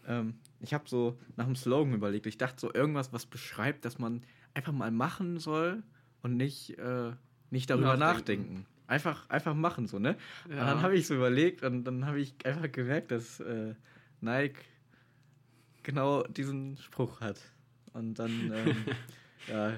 ähm, 0.07 0.35
ich 0.59 0.73
habe 0.73 0.89
so 0.89 1.19
nach 1.35 1.45
einem 1.45 1.55
Slogan 1.55 1.93
überlegt. 1.93 2.25
Ich 2.25 2.37
dachte 2.37 2.59
so 2.59 2.73
irgendwas, 2.73 3.13
was 3.13 3.25
beschreibt, 3.25 3.85
dass 3.85 3.99
man 3.99 4.23
einfach 4.53 4.73
mal 4.73 4.89
machen 4.91 5.39
soll 5.39 5.83
und 6.23 6.35
nicht, 6.37 6.77
äh, 6.79 7.11
nicht 7.51 7.69
darüber 7.69 7.95
Nachdenken. 7.97 8.53
nachdenken. 8.53 8.65
Einfach, 8.87 9.29
einfach 9.29 9.53
machen 9.53 9.87
so, 9.87 9.99
ne? 9.99 10.17
Und 10.45 10.55
Ja. 10.55 10.65
dann 10.65 10.81
habe 10.81 10.95
ich 10.95 11.07
so 11.07 11.15
überlegt 11.15 11.61
und 11.63 11.83
dann 11.83 12.05
habe 12.05 12.19
ich 12.19 12.33
einfach 12.45 12.71
gemerkt, 12.71 13.11
dass 13.11 13.39
äh, 13.41 13.75
Nike 14.21 14.61
genau 15.83 16.23
diesen 16.23 16.77
Spruch 16.77 17.21
hat. 17.21 17.39
Und 17.93 18.15
dann, 18.15 18.51
ähm, 18.53 18.85
ja, 19.47 19.73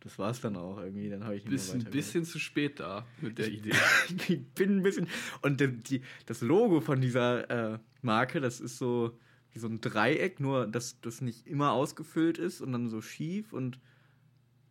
das 0.00 0.18
war's 0.18 0.40
dann 0.40 0.56
auch 0.56 0.78
irgendwie. 0.78 1.08
Dann 1.08 1.24
habe 1.24 1.36
ich 1.36 1.44
weiter 1.46 1.90
bisschen 1.90 2.24
zu 2.24 2.38
spät 2.38 2.80
da 2.80 3.06
mit 3.20 3.38
der 3.38 3.48
Idee. 3.48 3.72
ich 4.28 4.46
bin 4.54 4.78
ein 4.78 4.82
bisschen. 4.82 5.08
Und 5.42 5.60
die, 5.60 5.68
die, 5.68 6.02
das 6.26 6.40
Logo 6.40 6.80
von 6.80 7.00
dieser 7.00 7.74
äh, 7.74 7.78
Marke, 8.02 8.40
das 8.40 8.60
ist 8.60 8.78
so 8.78 9.18
wie 9.52 9.58
so 9.58 9.68
ein 9.68 9.80
Dreieck, 9.80 10.40
nur 10.40 10.66
dass 10.66 11.00
das 11.00 11.20
nicht 11.20 11.46
immer 11.46 11.72
ausgefüllt 11.72 12.38
ist 12.38 12.60
und 12.60 12.72
dann 12.72 12.88
so 12.88 13.00
schief 13.00 13.52
und 13.52 13.78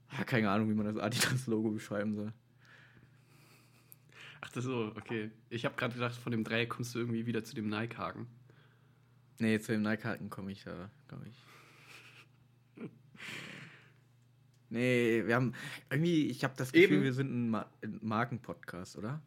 ah, 0.10 0.24
keine 0.24 0.50
Ahnung, 0.50 0.70
wie 0.70 0.74
man 0.74 0.86
das 0.86 0.98
Adidas-Logo 0.98 1.72
beschreiben 1.72 2.16
soll. 2.16 2.34
Ach, 4.42 4.50
das 4.50 4.64
so, 4.64 4.94
okay. 4.96 5.32
Ich 5.50 5.66
habe 5.66 5.76
gerade 5.76 5.96
gedacht, 5.96 6.16
von 6.16 6.32
dem 6.32 6.44
Dreieck 6.44 6.70
kommst 6.70 6.94
du 6.96 7.00
irgendwie 7.00 7.26
wieder 7.26 7.44
zu 7.44 7.56
dem 7.56 7.70
Nike-Haken. 7.70 8.28
Nee, 9.40 9.60
zu 9.60 9.72
dem 9.72 9.82
Nike-Haken 9.82 10.30
komme 10.30 10.52
ich 10.52 10.64
da, 10.64 10.90
glaube 11.08 11.28
ich. 11.28 11.36
Nee, 14.70 15.24
wir 15.26 15.36
haben 15.36 15.54
irgendwie, 15.90 16.28
ich 16.28 16.44
habe 16.44 16.54
das 16.58 16.74
Gefühl, 16.74 16.98
Eben. 16.98 17.04
wir 17.04 17.14
sind 17.14 17.32
ein, 17.34 17.50
Ma 17.52 17.72
ein 17.82 18.00
Marken-Podcast, 18.02 18.98
oder? 18.98 19.22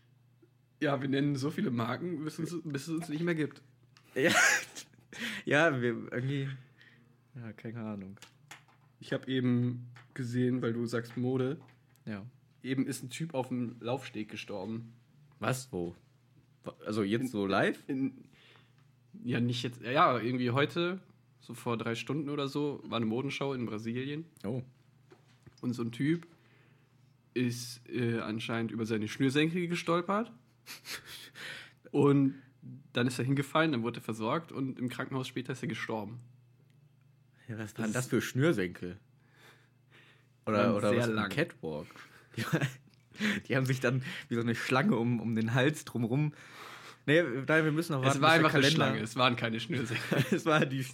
Ja, 0.80 1.00
wir 1.00 1.08
nennen 1.08 1.34
so 1.36 1.50
viele 1.50 1.70
Marken, 1.70 2.22
bis 2.24 2.38
es, 2.38 2.60
bis 2.62 2.82
es 2.82 2.88
uns 2.88 3.08
nicht 3.08 3.22
mehr 3.22 3.34
gibt. 3.34 3.62
Ja. 4.14 4.32
Ja, 5.44 5.80
wir 5.80 6.08
irgendwie. 6.12 6.48
Ja, 7.34 7.52
keine 7.52 7.80
Ahnung. 7.80 8.16
Ich 8.98 9.12
habe 9.12 9.26
eben 9.28 9.88
gesehen, 10.14 10.62
weil 10.62 10.72
du 10.72 10.84
sagst 10.86 11.16
Mode, 11.16 11.58
Ja. 12.04 12.24
eben 12.62 12.86
ist 12.86 13.02
ein 13.02 13.10
Typ 13.10 13.34
auf 13.34 13.48
dem 13.48 13.76
Laufsteg 13.80 14.28
gestorben. 14.28 14.92
Was? 15.38 15.72
Wo? 15.72 15.94
Also 16.84 17.02
jetzt 17.02 17.30
so 17.30 17.46
live? 17.46 17.82
In, 17.86 18.12
ja, 19.24 19.40
nicht 19.40 19.62
jetzt, 19.62 19.80
ja, 19.82 20.18
irgendwie 20.18 20.50
heute, 20.50 21.00
so 21.40 21.54
vor 21.54 21.76
drei 21.76 21.94
Stunden 21.94 22.28
oder 22.28 22.48
so, 22.48 22.82
war 22.84 22.96
eine 22.96 23.06
Modenschau 23.06 23.54
in 23.54 23.64
Brasilien. 23.66 24.26
Oh. 24.44 24.62
Und 25.62 25.72
so 25.72 25.82
ein 25.82 25.92
Typ 25.92 26.26
ist 27.32 27.80
äh, 27.88 28.18
anscheinend 28.18 28.72
über 28.72 28.84
seine 28.86 29.08
Schnürsenkel 29.08 29.68
gestolpert. 29.68 30.30
und 31.90 32.34
dann 32.92 33.06
ist 33.06 33.18
er 33.18 33.24
hingefallen, 33.24 33.72
dann 33.72 33.82
wurde 33.82 34.00
er 34.00 34.02
versorgt 34.02 34.52
und 34.52 34.78
im 34.78 34.88
Krankenhaus 34.88 35.28
später 35.28 35.52
ist 35.52 35.62
er 35.62 35.68
gestorben. 35.68 36.20
Ja, 37.48 37.58
was 37.58 37.76
waren 37.78 37.92
das 37.92 38.06
für 38.06 38.20
Schnürsenkel? 38.20 38.98
Oder, 40.46 40.76
oder 40.76 40.96
was 40.96 41.06
für 41.06 41.12
lang. 41.12 41.30
Catwalk? 41.30 41.86
Die, 42.36 43.42
die 43.48 43.56
haben 43.56 43.66
sich 43.66 43.80
dann 43.80 44.02
wie 44.28 44.34
so 44.36 44.40
eine 44.40 44.54
Schlange 44.54 44.96
um, 44.96 45.20
um 45.20 45.34
den 45.34 45.52
Hals 45.52 45.84
drumrum. 45.84 46.32
Nee, 47.06 47.22
nein, 47.22 47.64
wir 47.64 47.72
müssen 47.72 47.92
noch 47.92 48.02
warten. 48.02 48.16
es 48.16 48.22
war 48.22 48.32
einfach 48.32 48.54
eine 48.54 48.70
Schlange, 48.70 49.00
es 49.00 49.16
waren 49.16 49.36
keine 49.36 49.60
Schnürsenkel. 49.60 50.24
es 50.30 50.46
war 50.46 50.64
die. 50.64 50.86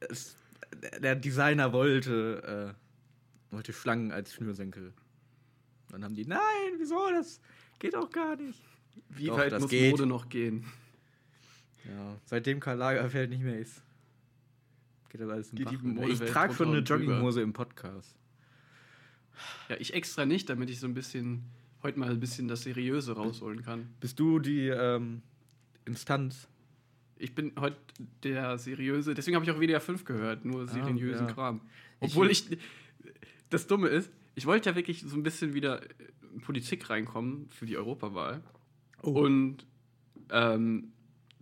Es, 0.00 0.36
der 1.00 1.16
Designer 1.16 1.72
wollte, 1.72 2.74
äh, 3.50 3.52
wollte 3.54 3.72
Schlangen 3.72 4.12
als 4.12 4.34
Schnürsenkel. 4.34 4.92
Dann 5.90 6.04
haben 6.04 6.14
die, 6.14 6.26
nein, 6.26 6.40
wieso? 6.78 7.08
Das 7.10 7.40
geht 7.78 7.96
auch 7.96 8.10
gar 8.10 8.36
nicht. 8.36 8.60
Wie 9.08 9.26
Doch, 9.26 9.38
weit 9.38 9.52
das 9.52 9.62
muss 9.62 9.70
geht. 9.70 9.92
Mode 9.92 10.06
noch 10.06 10.28
gehen? 10.28 10.64
Ja, 11.88 12.18
seitdem 12.24 12.60
Karl 12.60 12.78
Lagerfeld 12.78 13.30
nicht 13.30 13.42
mehr 13.42 13.58
ist, 13.58 13.82
geht 15.08 15.20
das 15.20 15.28
alles 15.28 15.50
im 15.50 15.56
Geht 15.56 15.66
Bach. 15.66 16.08
Ich 16.08 16.18
trage 16.20 16.54
schon 16.54 16.68
eine. 16.68 16.78
Jogginghose 16.80 17.42
im 17.42 17.52
Podcast. 17.52 18.16
Ja, 19.68 19.76
ich 19.78 19.94
extra 19.94 20.26
nicht, 20.26 20.48
damit 20.48 20.70
ich 20.70 20.80
so 20.80 20.86
ein 20.86 20.94
bisschen, 20.94 21.42
heute 21.82 21.98
mal 21.98 22.10
ein 22.10 22.20
bisschen 22.20 22.48
das 22.48 22.62
Seriöse 22.62 23.12
rausholen 23.12 23.62
kann. 23.62 23.88
Bist 24.00 24.18
du 24.18 24.38
die 24.38 24.68
ähm, 24.68 25.22
Instanz, 25.84 26.48
Ich 27.18 27.34
bin 27.34 27.52
heute 27.58 27.76
der 28.22 28.58
seriöse, 28.58 29.14
deswegen 29.14 29.36
habe 29.36 29.44
ich 29.44 29.50
auch 29.50 29.60
WDR 29.60 29.80
5 29.80 30.04
gehört, 30.04 30.44
nur 30.44 30.66
seriösen 30.66 31.26
ja. 31.26 31.32
Kram. 31.32 31.60
Obwohl 32.00 32.30
ich, 32.30 32.58
das 33.50 33.66
Dumme 33.66 33.88
ist, 33.88 34.10
ich 34.34 34.46
wollte 34.46 34.70
ja 34.70 34.76
wirklich 34.76 35.02
so 35.02 35.16
ein 35.16 35.22
bisschen 35.22 35.54
wieder 35.54 35.80
in 36.34 36.40
Politik 36.40 36.90
reinkommen 36.90 37.48
für 37.50 37.66
die 37.66 37.76
Europawahl. 37.76 38.42
Oh. 39.02 39.10
Und 39.10 39.66
ähm, 40.30 40.92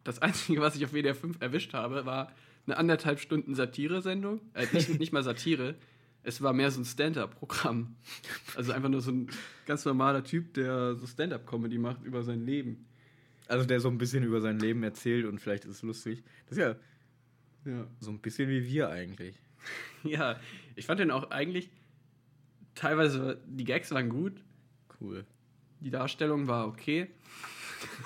das 0.05 0.21
Einzige, 0.21 0.61
was 0.61 0.77
ich 0.77 0.85
auf 0.85 0.93
WDR 0.93 1.15
5 1.15 1.41
erwischt 1.41 1.73
habe, 1.75 2.07
war 2.07 2.33
eine 2.67 2.77
anderthalb 2.77 3.21
Stunden 3.21 3.55
Satire-Sendung. 3.55 4.41
Äh, 4.55 4.67
nicht, 4.73 4.99
nicht 4.99 5.13
mal 5.13 5.23
Satire, 5.23 5.75
es 6.23 6.41
war 6.41 6.53
mehr 6.55 6.71
so 6.71 6.81
ein 6.81 6.85
Stand-up-Programm. 6.87 7.97
Also 8.57 8.73
einfach 8.73 8.89
nur 8.89 9.01
so 9.03 9.11
ein 9.13 9.29
ganz 9.67 9.85
normaler 9.85 10.25
Typ, 10.25 10.55
der 10.55 10.95
so 10.95 11.07
Stand-up-Comedy 11.07 11.77
macht 11.79 12.03
über 12.05 12.23
sein 12.23 12.45
Leben. 12.47 12.87
Also 13.49 13.67
der 13.67 13.81
so 13.81 13.89
ein 13.89 13.99
bisschen 13.99 14.25
über 14.25 14.41
sein 14.41 14.59
Leben 14.59 14.83
erzählt 14.83 15.27
und 15.27 15.39
vielleicht 15.41 15.65
ist 15.67 15.77
es 15.77 15.83
lustig. 15.83 16.23
Das 16.49 16.57
ist 16.57 16.63
ja 16.63 16.77
Ja. 17.71 17.87
so 18.01 18.11
ein 18.11 18.21
bisschen 18.21 18.49
wie 18.49 18.65
wir 18.67 18.89
eigentlich. 18.91 19.37
Ja, 20.03 20.39
ich 20.77 20.85
fand 20.87 21.01
den 21.01 21.11
auch 21.11 21.31
eigentlich 21.31 21.71
teilweise, 22.75 23.41
die 23.47 23.65
Gags 23.65 23.91
waren 23.91 24.09
gut, 24.11 24.43
Cool. 25.01 25.25
die 25.81 25.91
Darstellung 25.91 26.47
war 26.47 26.67
okay. 26.69 27.09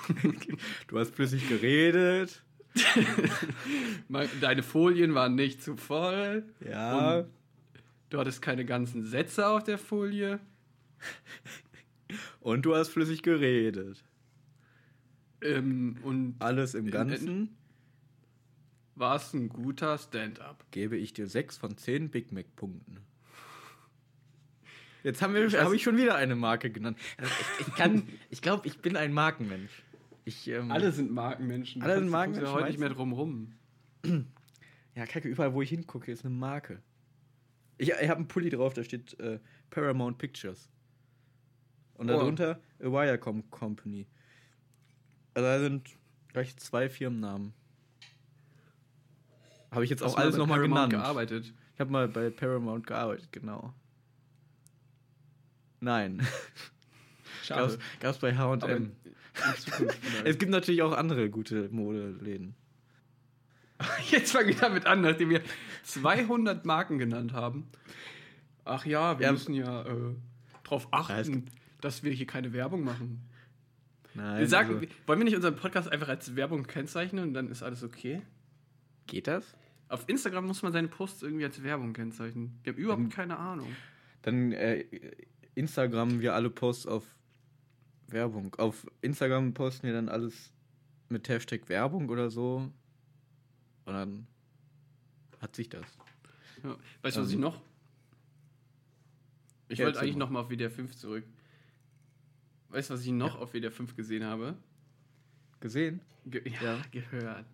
Du 0.87 0.97
hast 0.97 1.15
flüssig 1.15 1.47
geredet. 1.47 2.43
Deine 4.41 4.63
Folien 4.63 5.13
waren 5.13 5.35
nicht 5.35 5.63
zu 5.63 5.77
voll. 5.77 6.43
Ja. 6.67 7.25
Du 8.09 8.17
hattest 8.17 8.41
keine 8.41 8.65
ganzen 8.65 9.03
Sätze 9.03 9.47
auf 9.47 9.63
der 9.63 9.77
Folie. 9.77 10.39
Und 12.39 12.63
du 12.63 12.75
hast 12.75 12.89
flüssig 12.89 13.21
geredet. 13.21 14.03
Ähm, 15.41 15.97
und 16.03 16.35
Alles 16.39 16.73
im 16.73 16.89
Ganzen 16.89 17.55
war 18.95 19.15
es 19.15 19.33
ein 19.33 19.49
guter 19.49 19.97
Stand-up. 19.97 20.65
gebe 20.71 20.97
ich 20.97 21.13
dir 21.13 21.27
6 21.27 21.57
von 21.57 21.77
10 21.77 22.09
Big 22.09 22.31
Mac 22.31 22.55
Punkten. 22.55 22.97
Jetzt 25.03 25.21
haben 25.21 25.33
wir, 25.33 25.45
Ich 25.45 25.55
habe 25.55 25.79
schon 25.79 25.97
wieder 25.97 26.15
eine 26.15 26.35
Marke 26.35 26.69
genannt. 26.69 26.97
Ich, 27.59 27.67
ich 27.67 27.75
kann, 27.75 28.07
ich 28.29 28.41
glaube, 28.41 28.67
ich 28.67 28.79
bin 28.79 28.95
ein 28.97 29.13
Markenmensch. 29.13 29.83
Ich, 30.25 30.47
ähm, 30.49 30.71
Alle 30.71 30.91
sind 30.91 31.11
Markenmenschen. 31.11 31.81
Alle 31.81 31.99
sind 31.99 32.09
Markenmenschen, 32.09 32.53
heute 32.53 32.67
nicht 32.67 32.79
mehr 32.79 32.89
drum 32.89 33.13
rum. 33.13 33.53
Ja, 34.95 35.05
kacke, 35.05 35.29
überall, 35.29 35.53
wo 35.53 35.61
ich 35.61 35.69
hingucke, 35.69 36.11
ist 36.11 36.25
eine 36.25 36.33
Marke. 36.33 36.81
Ich, 37.77 37.87
ich 37.89 37.93
habe 38.09 38.15
einen 38.17 38.27
Pulli 38.27 38.49
drauf, 38.49 38.73
da 38.73 38.83
steht 38.83 39.17
äh, 39.21 39.39
Paramount 39.69 40.17
Pictures. 40.17 40.67
Und 41.93 42.09
Oh. 42.09 42.13
darunter 42.17 42.59
A 42.81 42.85
Wirecom 42.85 43.49
Company. 43.49 44.07
Also 45.35 45.47
da 45.47 45.59
sind 45.61 45.89
gleich 46.33 46.57
zwei 46.57 46.89
Firmennamen. 46.89 47.53
Habe 49.71 49.83
ich 49.85 49.89
jetzt 49.89 50.01
Hast 50.03 50.13
auch 50.13 50.17
mal 50.17 50.23
alles 50.23 50.35
nochmal 50.37 50.59
genannt. 50.59 50.91
gearbeitet. 50.91 51.53
Ich 51.75 51.79
habe 51.79 51.91
mal 51.91 52.07
bei 52.09 52.29
Paramount 52.29 52.85
gearbeitet, 52.85 53.31
genau. 53.31 53.73
Nein. 55.79 56.25
Gab's, 57.47 57.79
gab's 57.99 58.19
bei 58.19 58.35
Aber 58.37 58.61
H&M. 58.61 58.91
Es 60.25 60.37
gibt 60.37 60.51
natürlich 60.51 60.81
auch 60.83 60.91
andere 60.91 61.29
gute 61.31 61.67
Modeläden. 61.69 62.53
Jetzt 64.11 64.33
fange 64.33 64.51
ich 64.51 64.57
damit 64.57 64.85
an, 64.85 65.01
nachdem 65.01 65.29
wir 65.29 65.41
200 65.83 66.65
Marken 66.65 66.99
genannt 66.99 67.33
haben. 67.33 67.67
Ach 68.65 68.85
ja, 68.85 69.17
wir 69.17 69.25
Ja. 69.27 69.31
müssen 69.31 69.53
ja 69.55 69.81
äh, 69.83 70.15
darauf 70.63 70.89
Ja, 70.91 70.99
es 71.19 71.27
achten, 71.29 71.45
dass 71.81 72.03
wir 72.03 72.11
hier 72.11 72.27
keine 72.27 72.53
Werbung 72.53 72.83
machen. 72.83 73.21
Nein, 74.13 74.39
Wir 74.41 74.47
sagen, 74.47 74.75
also, 74.75 74.87
wollen 75.07 75.19
wir 75.19 75.25
nicht 75.25 75.35
unseren 75.35 75.55
Podcast 75.55 75.91
einfach 75.91 76.09
als 76.09 76.35
Werbung 76.35 76.67
kennzeichnen 76.67 77.23
und 77.23 77.33
dann 77.33 77.49
ist 77.49 77.63
alles 77.63 77.83
okay? 77.83 78.21
geht 79.07 79.25
das? 79.27 79.55
Auf 79.87 80.03
Instagram 80.07 80.45
muss 80.45 80.61
man 80.61 80.71
seine 80.71 80.87
Posts 80.87 81.23
irgendwie 81.23 81.45
als 81.45 81.63
Werbung 81.63 81.93
kennzeichnen. 81.93 82.59
Wir 82.63 82.73
haben 82.73 82.79
überhaupt 82.79 83.01
Ähm, 83.01 83.09
keine 83.09 83.39
Ahnung. 83.39 83.75
Dann 84.21 84.51
äh, 84.51 84.85
Instagram 85.59 86.21
wir 86.21 86.33
alle 86.33 86.49
Posts 86.49 86.87
auf 86.87 87.05
Werbung. 88.07 88.55
Auf 88.55 88.87
Instagram 89.01 89.53
posten 89.53 89.87
wir 89.87 89.93
dann 89.93 90.09
alles 90.09 90.51
mit 91.09 91.27
Hashtag 91.29 91.69
Werbung 91.69 92.09
oder 92.09 92.29
so. 92.29 92.71
Und 93.85 93.93
dann 93.93 94.27
hat 95.41 95.55
sich 95.55 95.69
das. 95.69 95.85
Ja. 96.63 96.71
Weißt 96.71 96.77
du, 96.77 97.03
was 97.03 97.17
also- 97.17 97.33
ich 97.33 97.37
noch? 97.39 97.61
Ich 99.67 99.77
Ja, 99.79 99.85
wollte 99.85 99.99
eigentlich 99.99 100.15
mal. 100.15 100.19
noch 100.19 100.29
mal 100.31 100.39
auf 100.41 100.49
WDR 100.49 100.71
5 100.71 100.95
zurück. 100.95 101.23
Weißt 102.69 102.89
du, 102.89 102.95
was 102.95 103.01
ich 103.05 103.11
noch 103.11 103.39
auf 103.39 103.53
WDR 103.53 103.71
5 103.71 103.95
gesehen 103.95 104.23
habe? 104.23 104.55
Gesehen? 105.59 106.01
Ge 106.25 106.41
ja, 106.49 106.61
Ja. 106.77 106.81
gehört. 106.91 107.45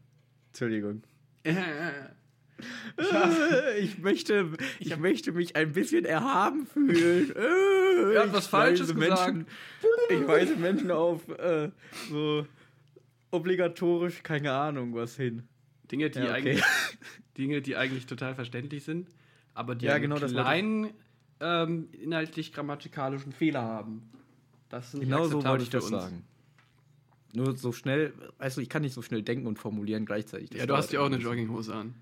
Entschuldigung. 0.47 1.03
Ich 3.79 3.99
möchte, 3.99 4.49
ich 4.79 4.97
möchte 4.97 5.31
mich 5.33 5.55
ein 5.55 5.73
bisschen 5.73 6.05
erhaben 6.05 6.65
fühlen. 6.65 7.31
Äh, 7.95 8.25
ich 8.25 8.33
was 8.33 8.47
Falsches 8.47 8.89
weise 8.89 8.95
gesagt. 8.95 9.33
Menschen, 9.35 9.47
ich 10.09 10.27
weise 10.27 10.55
Menschen 10.57 10.91
auf 10.91 11.27
äh, 11.29 11.69
so 12.09 12.45
obligatorisch, 13.31 14.21
keine 14.21 14.51
Ahnung, 14.51 14.93
was 14.95 15.15
hin. 15.15 15.43
Dinge, 15.91 16.09
die 16.09 16.19
Ja, 16.19 16.25
okay. 16.25 16.33
eigentlich, 16.33 16.63
Dinge, 17.37 17.61
die 17.61 17.75
eigentlich 17.77 18.05
total 18.05 18.35
verständlich 18.35 18.83
sind, 18.83 19.07
aber 19.53 19.75
die 19.75 19.85
Ja, 19.85 19.93
einen 19.93 20.01
genau, 20.03 20.17
ich- 20.17 20.25
kleinen 20.31 20.89
ähm, 21.39 21.87
inhaltlich 21.93 22.51
grammatikalischen 22.53 23.31
Fehler 23.31 23.61
haben. 23.61 24.01
Das 24.69 24.93
ist 24.93 24.99
Genau 24.99 25.25
so 25.27 25.43
wollte 25.43 25.63
ich 25.63 25.69
das 25.69 25.87
sagen. 25.87 26.23
Nur 27.33 27.55
so 27.57 27.71
schnell, 27.71 28.13
also 28.37 28.61
ich 28.61 28.69
kann 28.69 28.81
nicht 28.81 28.93
so 28.93 29.01
schnell 29.01 29.21
denken 29.21 29.45
und 29.47 29.57
formulieren 29.59 30.05
gleichzeitig. 30.05 30.49
Das 30.49 30.59
Ja, 30.59 30.65
du 30.65 30.75
hast 30.75 30.91
ja 30.93 31.01
auch 31.01 31.05
eine. 31.05 31.17
Jogginghose 31.17 31.73
an. 31.73 31.95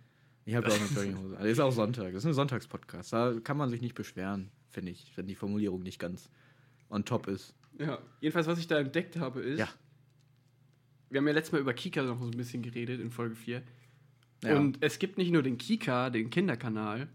Ich 0.46 0.56
habe 0.56 0.68
auch 0.68 0.74
eine 0.76 0.86
Jogginghose. 0.88 1.38
Also 1.38 1.48
ist 1.50 1.60
auch 1.60 1.72
Sonntag. 1.72 2.08
Das 2.14 2.24
ist 2.24 2.26
ein 2.26 2.34
Sonntagspodcast. 2.34 3.14
Da 3.14 3.34
kann 3.44 3.56
man 3.58 3.70
sich 3.70 3.82
nicht 3.82 3.96
beschweren, 3.96 4.52
finde 4.70 4.92
ich, 4.92 5.12
wenn 5.16 5.26
die 5.28 5.36
Formulierung 5.36 5.82
nicht 5.84 6.00
ganz 6.00 6.30
on 6.90 7.06
top 7.06 7.28
ist. 7.28 7.56
Ja, 7.80 7.98
jedenfalls, 8.20 8.48
was 8.48 8.60
ich 8.60 8.68
da 8.68 8.78
entdeckt 8.80 9.16
habe, 9.18 9.42
ist, 9.42 9.60
Ja. 9.60 9.70
wir 11.10 11.20
haben 11.20 11.28
ja 11.28 11.34
letztes 11.34 11.54
Mal 11.54 11.62
über 11.62 11.74
Kika 11.74 12.04
noch 12.04 12.20
so 12.20 12.26
ein 12.26 12.32
bisschen 12.38 12.62
geredet 12.62 13.00
in 13.00 13.10
Folge 13.10 13.36
4. 13.36 13.64
Ja. 14.44 14.58
Und 14.58 14.78
es 14.84 15.00
gibt 15.00 15.18
nicht 15.18 15.32
nur 15.32 15.42
den 15.44 15.58
Kika, 15.58 16.10
den 16.10 16.30
Kinderkanal, 16.30 17.08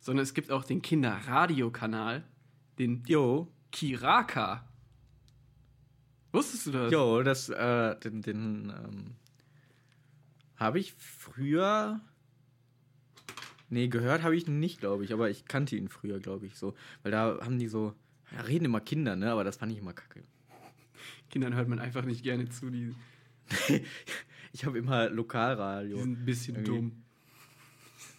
sondern 0.00 0.22
es 0.22 0.32
gibt 0.32 0.50
auch 0.50 0.64
den 0.64 0.80
Kinderradiokanal, 0.80 2.24
den 2.78 3.02
Jo, 3.06 3.48
Kiraka. 3.70 4.66
Wusstest 6.32 6.66
du 6.66 6.70
das? 6.72 6.90
jo, 6.92 7.22
das, 7.22 7.50
äh, 7.50 7.96
den, 8.00 8.22
den 8.22 8.70
ähm, 8.70 9.14
habe 10.56 10.78
ich 10.78 10.94
früher. 10.94 12.00
Nee, 13.72 13.88
gehört 13.88 14.22
habe 14.22 14.36
ich 14.36 14.46
nicht, 14.46 14.80
glaube 14.80 15.02
ich, 15.02 15.14
aber 15.14 15.30
ich 15.30 15.46
kannte 15.46 15.76
ihn 15.76 15.88
früher, 15.88 16.20
glaube 16.20 16.44
ich, 16.44 16.56
so. 16.56 16.74
Weil 17.02 17.10
da 17.10 17.38
haben 17.40 17.58
die 17.58 17.68
so. 17.68 17.94
Da 18.30 18.42
reden 18.42 18.66
immer 18.66 18.82
Kinder, 18.82 19.16
ne? 19.16 19.30
Aber 19.32 19.44
das 19.44 19.56
fand 19.56 19.72
ich 19.72 19.78
immer 19.78 19.94
kacke. 19.94 20.22
Kindern 21.30 21.54
hört 21.54 21.68
man 21.68 21.78
einfach 21.78 22.04
nicht 22.04 22.22
gerne 22.22 22.50
zu, 22.50 22.68
die, 22.68 22.94
Ich 24.52 24.66
habe 24.66 24.76
immer 24.76 25.08
die 25.08 25.14
Lokalradio. 25.14 25.96
sind 25.96 26.20
ein 26.20 26.24
bisschen 26.26 26.56
Irgendwie. 26.56 26.70
dumm. 26.70 27.02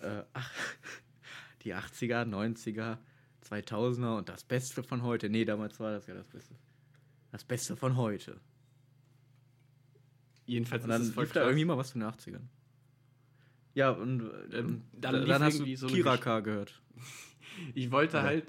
äh, 0.01 0.23
ach, 0.33 0.51
die 1.63 1.75
80er, 1.75 2.25
90er, 2.25 2.97
2000er 3.47 4.17
und 4.17 4.29
das 4.29 4.43
Beste 4.43 4.81
von 4.81 5.03
heute. 5.03 5.29
Nee, 5.29 5.45
damals 5.45 5.79
war 5.79 5.91
das 5.91 6.07
ja 6.07 6.15
das 6.15 6.29
Beste. 6.29 6.55
Das 7.31 7.43
Beste 7.43 7.75
von 7.75 7.95
heute. 7.95 8.39
Jedenfalls 10.47 10.83
Und 10.83 10.89
dann 10.89 11.01
ist 11.03 11.09
es 11.09 11.13
voll 11.13 11.25
lief 11.25 11.33
da 11.33 11.43
irgendwie 11.43 11.65
mal 11.65 11.77
was 11.77 11.91
für 11.91 11.99
eine 11.99 12.09
80er. 12.09 12.39
Ja, 13.75 13.89
und 13.91 14.21
Ähm, 14.21 14.29
ähm, 14.53 14.81
dann 14.93 15.25
dann, 15.25 15.43
hast 15.43 15.59
du 15.59 15.75
so 15.75 15.87
Kiraka 15.87 16.39
gehört. 16.41 16.79
Ich 17.75 17.91
wollte 17.91 18.17
Ja. 18.17 18.23
halt 18.23 18.45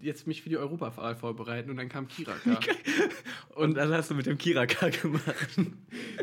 jetzt 0.00 0.26
mich 0.28 0.42
für 0.42 0.48
die 0.48 0.56
Europawahl 0.56 1.16
vorbereiten 1.16 1.68
und 1.70 1.76
dann 1.76 1.88
kam 1.88 2.06
Kiraka. 2.06 2.60
Und 3.56 3.74
dann 3.76 3.90
hast 3.92 4.10
du 4.10 4.14
mit 4.14 4.26
dem 4.26 4.36
Kiraka 4.38 4.88
gemacht. 5.02 5.24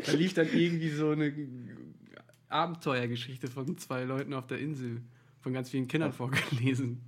da 0.06 0.12
lief 0.12 0.32
dann 0.34 0.46
irgendwie 0.52 0.88
so 0.90 1.10
eine 1.10 1.32
Abenteuergeschichte 2.48 3.48
von 3.48 3.76
zwei 3.78 4.04
Leuten 4.04 4.32
auf 4.34 4.46
der 4.46 4.58
Insel, 4.58 5.02
von 5.40 5.52
ganz 5.52 5.70
vielen 5.70 5.88
Kindern 5.88 6.12
vorgelesen. 6.12 7.00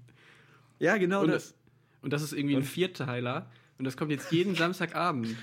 ja, 0.79 0.97
genau 0.97 1.23
Und 1.23 1.29
das. 1.29 1.55
Und 2.03 2.13
das 2.13 2.23
ist 2.23 2.33
irgendwie 2.33 2.55
ein 2.57 2.63
Und- 2.63 2.67
Vierteiler 2.69 3.51
und 3.79 3.85
das 3.85 3.97
kommt 3.97 4.11
jetzt 4.11 4.31
jeden 4.33 4.55
Samstagabend. 4.55 5.35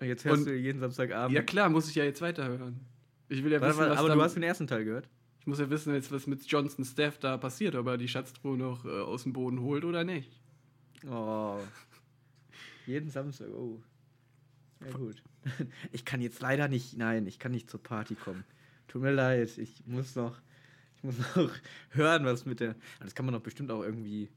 Und 0.00 0.06
jetzt 0.06 0.24
hörst 0.24 0.40
und- 0.40 0.46
du 0.48 0.54
jeden 0.56 0.80
Samstagabend. 0.80 1.34
Ja 1.34 1.42
klar, 1.42 1.68
muss 1.68 1.88
ich 1.88 1.94
ja 1.94 2.04
jetzt 2.04 2.20
weiterhören. 2.20 2.80
Ich 3.28 3.42
will 3.44 3.52
ja 3.52 3.60
Warte, 3.60 3.74
wissen, 3.74 3.80
warte, 3.80 3.92
was 3.92 3.98
aber 4.00 4.14
du 4.14 4.22
hast 4.22 4.34
den 4.34 4.42
ersten 4.42 4.66
Teil 4.66 4.84
gehört. 4.84 5.08
Ich 5.44 5.46
muss 5.46 5.58
ja 5.58 5.68
wissen, 5.68 5.92
jetzt, 5.92 6.10
was 6.10 6.26
mit 6.26 6.42
Johnson 6.46 6.86
Staff 6.86 7.18
da 7.18 7.36
passiert, 7.36 7.74
ob 7.74 7.86
er 7.86 7.98
die 7.98 8.08
Schatztruhe 8.08 8.56
noch 8.56 8.86
äh, 8.86 8.88
aus 8.88 9.24
dem 9.24 9.34
Boden 9.34 9.60
holt 9.60 9.84
oder 9.84 10.02
nicht. 10.02 10.40
Oh. 11.06 11.58
Jeden 12.86 13.10
Samstag, 13.10 13.48
oh. 13.48 13.78
Ja, 14.80 14.96
gut. 14.96 15.22
Ich 15.92 16.06
kann 16.06 16.22
jetzt 16.22 16.40
leider 16.40 16.68
nicht, 16.68 16.96
nein, 16.96 17.26
ich 17.26 17.38
kann 17.38 17.52
nicht 17.52 17.68
zur 17.68 17.82
Party 17.82 18.14
kommen. 18.14 18.44
Tut 18.88 19.02
mir 19.02 19.12
leid, 19.12 19.58
ich 19.58 19.84
muss 19.84 20.16
noch, 20.16 20.40
ich 20.96 21.02
muss 21.04 21.16
noch 21.36 21.52
hören, 21.90 22.24
was 22.24 22.46
mit 22.46 22.60
der. 22.60 22.74
Das 23.00 23.14
kann 23.14 23.26
man 23.26 23.34
doch 23.34 23.42
bestimmt 23.42 23.70
auch 23.70 23.82
irgendwie 23.82 24.30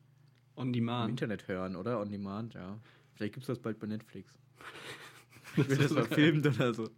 On 0.58 0.68
im 0.68 0.74
Demand. 0.74 1.12
Internet 1.12 1.48
hören, 1.48 1.78
oder? 1.78 2.02
On 2.02 2.12
Demand, 2.12 2.54
ja. 2.54 2.78
Vielleicht 3.16 3.36
gibt 3.36 3.46
es 3.46 3.48
das 3.48 3.60
bald 3.60 3.80
bei 3.80 3.88
Netflix. 3.88 4.38
Ich 5.56 5.70
will 5.70 5.78
das 5.78 5.92
mal 5.92 6.04
filmen 6.04 6.46
oder 6.46 6.74
so. 6.74 6.90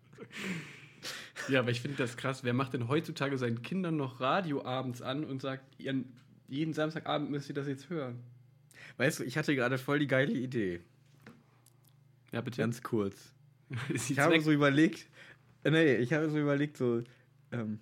Ja, 1.50 1.60
aber 1.62 1.72
ich 1.72 1.82
finde 1.82 1.98
das 1.98 2.16
krass. 2.18 2.44
Wer 2.44 2.54
macht 2.54 2.74
denn 2.74 2.88
heutzutage 2.88 3.38
seinen 3.38 3.62
Kindern 3.62 3.96
noch 3.98 4.20
Radio 4.20 4.64
abends 4.66 5.02
an 5.02 5.24
und 5.24 5.42
sagt, 5.42 5.64
ihren, 5.80 6.06
jeden 6.48 6.74
Samstagabend 6.74 7.30
müsst 7.32 7.50
ihr 7.50 7.56
das 7.56 7.68
jetzt 7.68 7.90
hören? 7.90 8.20
Weißt 8.98 9.20
du, 9.20 9.24
ich 9.24 9.38
hatte 9.38 9.56
gerade 9.56 9.78
voll 9.78 10.00
die 10.00 10.08
geile 10.08 10.34
Idee. 10.34 10.82
Ja, 12.32 12.42
bitte. 12.42 12.58
Ganz 12.62 12.82
kurz. 12.84 13.34
Ich 13.94 14.18
habe 14.18 14.40
so 14.42 14.52
überlegt, 14.52 15.08
äh, 15.64 15.70
nee, 15.72 15.96
ich 15.98 16.12
habe 16.14 16.30
so 16.30 16.38
überlegt, 16.40 16.76
so 16.78 17.04
ähm, 17.52 17.80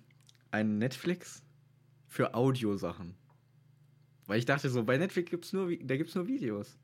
ein 0.50 0.76
Netflix 0.78 1.42
für 2.06 2.34
Audiosachen. 2.34 3.14
Weil 4.26 4.38
ich 4.38 4.44
dachte 4.44 4.68
so, 4.68 4.84
bei 4.84 4.98
Netflix 4.98 5.30
gibt's 5.30 5.52
nur, 5.54 5.68
Vi- 5.68 5.82
da 5.86 5.96
gibt's 5.96 6.14
nur 6.14 6.26
Videos. 6.26 6.76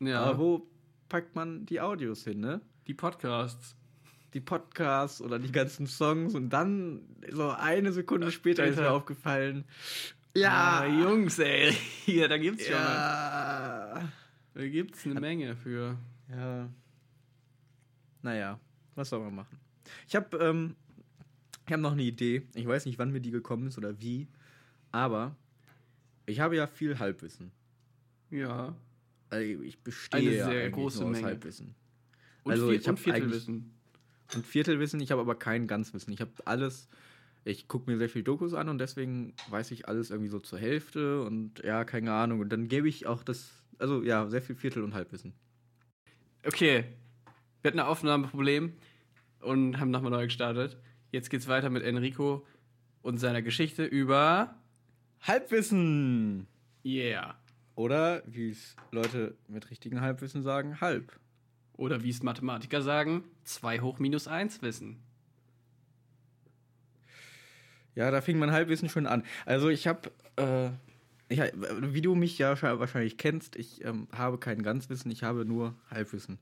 ja, 0.00 0.20
Aber 0.22 0.38
wo 0.38 0.66
packt 1.08 1.34
man 1.34 1.64
die 1.66 1.80
Audios 1.80 2.24
hin, 2.24 2.40
ne? 2.40 2.60
die 2.86 2.92
Podcasts. 2.94 3.76
Die 4.34 4.40
Podcasts 4.40 5.20
oder 5.20 5.38
die 5.38 5.50
ganzen 5.50 5.86
Songs 5.86 6.34
und 6.34 6.50
dann 6.50 7.02
so 7.30 7.50
eine 7.50 7.92
Sekunde 7.92 8.30
später 8.30 8.64
ist 8.64 8.78
mir 8.78 8.90
aufgefallen. 8.90 9.64
Ah, 10.36 10.86
Jungs, 10.86 11.38
ey. 11.38 11.72
Hier, 12.04 12.28
da 12.28 12.38
gibt's 12.38 12.64
schon. 12.64 12.74
Ja. 12.74 14.08
Da 14.54 14.68
gibt's 14.68 15.04
eine 15.04 15.20
Menge 15.20 15.56
für. 15.56 15.98
Ja. 16.30 16.68
Naja, 18.22 18.60
was 18.94 19.08
soll 19.08 19.20
man 19.20 19.34
machen? 19.34 19.58
Ich 20.06 20.14
habe 20.14 20.36
ähm, 20.38 20.76
ich 21.66 21.72
hab 21.72 21.80
noch 21.80 21.92
eine 21.92 22.02
Idee. 22.02 22.42
Ich 22.54 22.66
weiß 22.66 22.86
nicht, 22.86 22.98
wann 22.98 23.10
mir 23.10 23.20
die 23.20 23.30
gekommen 23.30 23.66
ist 23.66 23.78
oder 23.78 24.00
wie. 24.00 24.28
Aber 24.92 25.34
ich 26.26 26.40
habe 26.40 26.56
ja 26.56 26.66
viel 26.66 26.98
Halbwissen. 26.98 27.50
Ja. 28.30 28.76
Also 29.30 29.62
ich 29.62 29.78
bestehe 29.80 30.20
Eine 30.20 30.36
ja 30.36 30.44
sehr 30.46 30.60
eigentlich 30.62 30.74
große 30.74 31.04
Menge. 31.04 31.26
Halbwissen. 31.26 31.74
Und, 32.42 32.52
Also, 32.52 32.68
viel, 32.68 32.76
ich 32.80 32.88
hab 32.88 32.96
und 32.96 33.00
Viertelwissen. 33.00 33.79
Und 34.34 34.46
Viertelwissen, 34.46 35.00
ich 35.00 35.10
habe 35.10 35.20
aber 35.20 35.34
kein 35.34 35.66
Ganzwissen. 35.66 36.12
Ich 36.12 36.20
habe 36.20 36.32
alles. 36.44 36.88
Ich 37.44 37.68
gucke 37.68 37.90
mir 37.90 37.96
sehr 37.96 38.10
viel 38.10 38.22
Dokus 38.22 38.52
an 38.52 38.68
und 38.68 38.78
deswegen 38.78 39.32
weiß 39.48 39.70
ich 39.70 39.88
alles 39.88 40.10
irgendwie 40.10 40.28
so 40.28 40.40
zur 40.40 40.58
Hälfte 40.58 41.22
und 41.22 41.62
ja, 41.64 41.84
keine 41.84 42.12
Ahnung. 42.12 42.40
Und 42.40 42.50
dann 42.50 42.68
gebe 42.68 42.86
ich 42.86 43.06
auch 43.06 43.22
das, 43.22 43.50
also 43.78 44.02
ja, 44.02 44.28
sehr 44.28 44.42
viel 44.42 44.56
Viertel- 44.56 44.84
und 44.84 44.92
Halbwissen. 44.92 45.32
Okay. 46.46 46.84
Wir 47.62 47.70
hatten 47.70 47.80
ein 47.80 47.86
Aufnahmeproblem 47.86 48.74
und 49.40 49.80
haben 49.80 49.90
nochmal 49.90 50.10
neu 50.10 50.24
gestartet. 50.24 50.76
Jetzt 51.12 51.30
geht's 51.30 51.48
weiter 51.48 51.70
mit 51.70 51.82
Enrico 51.82 52.46
und 53.02 53.18
seiner 53.18 53.42
Geschichte 53.42 53.84
über. 53.84 54.54
Halbwissen! 55.22 56.46
Yeah. 56.84 57.38
Oder, 57.74 58.22
wie 58.26 58.50
es 58.50 58.76
Leute 58.90 59.36
mit 59.48 59.70
richtigen 59.70 60.00
Halbwissen 60.00 60.42
sagen, 60.42 60.80
halb. 60.80 61.18
Oder 61.80 62.02
wie 62.02 62.10
es 62.10 62.22
Mathematiker 62.22 62.82
sagen, 62.82 63.24
2 63.44 63.80
hoch 63.80 63.98
minus 63.98 64.28
1 64.28 64.60
wissen. 64.60 64.98
Ja, 67.94 68.10
da 68.10 68.20
fing 68.20 68.38
mein 68.38 68.52
Halbwissen 68.52 68.90
schon 68.90 69.06
an. 69.06 69.24
Also 69.46 69.70
ich 69.70 69.86
habe, 69.86 70.10
äh, 70.36 70.68
ich, 71.30 71.40
wie 71.40 72.02
du 72.02 72.14
mich 72.14 72.36
ja 72.36 72.60
wahrscheinlich 72.60 73.16
kennst, 73.16 73.56
ich 73.56 73.82
ähm, 73.82 74.08
habe 74.12 74.36
kein 74.36 74.62
Ganzwissen, 74.62 75.10
ich 75.10 75.22
habe 75.22 75.46
nur 75.46 75.74
Halbwissen 75.90 76.38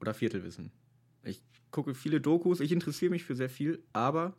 oder 0.00 0.14
Viertelwissen. 0.14 0.72
Ich 1.22 1.40
gucke 1.70 1.94
viele 1.94 2.20
Dokus, 2.20 2.58
ich 2.58 2.72
interessiere 2.72 3.12
mich 3.12 3.22
für 3.22 3.36
sehr 3.36 3.48
viel, 3.48 3.84
aber 3.92 4.34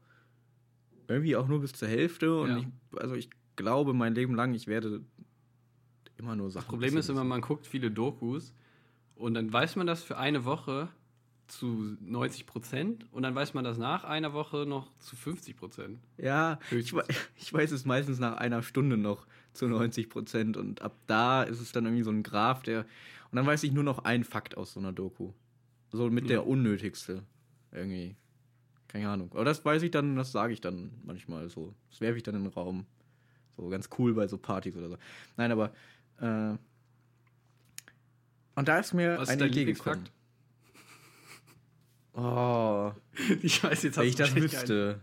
irgendwie 1.08 1.38
auch 1.38 1.48
nur 1.48 1.62
bis 1.62 1.72
zur 1.72 1.88
Hälfte. 1.88 2.38
Und 2.38 2.50
Ja. 2.50 2.58
ich, 2.58 2.68
also 3.00 3.16
ich 3.16 3.30
glaube 3.56 3.94
mein 3.94 4.14
Leben 4.14 4.36
lang, 4.36 4.54
ich 4.54 4.68
werde 4.68 5.06
immer 6.18 6.36
nur 6.36 6.52
Sachen. 6.52 6.66
Das 6.66 6.70
Problem 6.70 6.98
ist 6.98 7.08
immer, 7.08 7.24
man 7.24 7.40
guckt 7.40 7.66
viele 7.66 7.90
Dokus 7.90 8.54
und 9.18 9.34
dann 9.34 9.52
weiß 9.52 9.76
man 9.76 9.88
das 9.88 10.04
für 10.04 10.18
eine 10.18 10.46
Woche 10.46 10.90
zu 11.48 11.98
90 12.02 12.46
Prozent 12.46 13.06
und 13.12 13.24
dann 13.24 13.34
weiß 13.34 13.54
man 13.54 13.64
das 13.64 13.78
nach 13.78 14.04
einer 14.04 14.34
Woche 14.34 14.66
noch 14.68 14.94
zu 15.00 15.16
50 15.16 15.56
Prozent. 15.56 16.00
Ja, 16.18 16.60
ich, 16.72 16.94
ich 17.36 17.54
weiß 17.54 17.72
es 17.72 17.86
meistens 17.86 18.20
nach 18.20 18.38
einer 18.38 18.62
Stunde 18.62 18.98
noch 18.98 19.26
zu 19.54 19.68
90 19.68 20.10
Prozent 20.10 20.58
und 20.58 20.82
ab 20.82 20.96
da 21.08 21.44
ist 21.44 21.60
es 21.60 21.72
dann 21.72 21.86
irgendwie 21.86 22.04
so 22.04 22.12
ein 22.12 22.24
Graph, 22.24 22.64
der. 22.64 22.86
Und 23.32 23.36
dann 23.36 23.46
weiß 23.46 23.64
ich 23.64 23.72
nur 23.72 23.84
noch 23.84 24.00
einen 24.00 24.24
Fakt 24.24 24.56
aus 24.56 24.74
so 24.74 24.80
einer 24.80 24.94
Doku. 24.94 25.34
So 25.92 26.10
mit 26.10 26.30
der 26.30 26.48
unnötigste. 26.48 27.24
Irgendwie. 27.72 28.16
Keine 28.88 29.10
Ahnung. 29.10 29.32
Aber 29.34 29.44
das 29.44 29.64
weiß 29.66 29.84
ich 29.84 29.92
dann, 29.92 30.16
das 30.16 30.32
sage 30.32 30.54
ich 30.54 30.62
dann 30.62 30.92
manchmal 31.04 31.50
so. 31.50 31.74
Das 31.90 32.00
werfe 32.00 32.18
ich 32.18 32.24
dann 32.24 32.36
in 32.36 32.44
den 32.44 32.54
Raum. 32.54 32.86
So 33.58 33.68
ganz 33.68 33.90
cool 33.98 34.14
bei 34.14 34.28
so 34.28 34.38
Partys 34.38 34.76
oder 34.78 34.90
so. 34.90 34.98
Nein, 35.36 35.52
aber. 35.52 35.74
Äh, 36.20 36.58
und 38.58 38.68
da 38.68 38.80
ist 38.80 38.94
mir 38.94 39.14
Was 39.18 39.24
ist 39.24 39.30
eine 39.30 39.40
dein 39.44 39.50
Idee 39.52 39.66
gekommen. 39.66 40.10
Oh, 42.14 42.92
Ich 43.42 43.64
weiß 43.64 43.84
jetzt, 43.84 43.98
wenn 43.98 44.04
hast 44.06 44.10
ich 44.10 44.16
das 44.16 44.32
einen. 44.34 44.44
wüsste. 44.44 45.00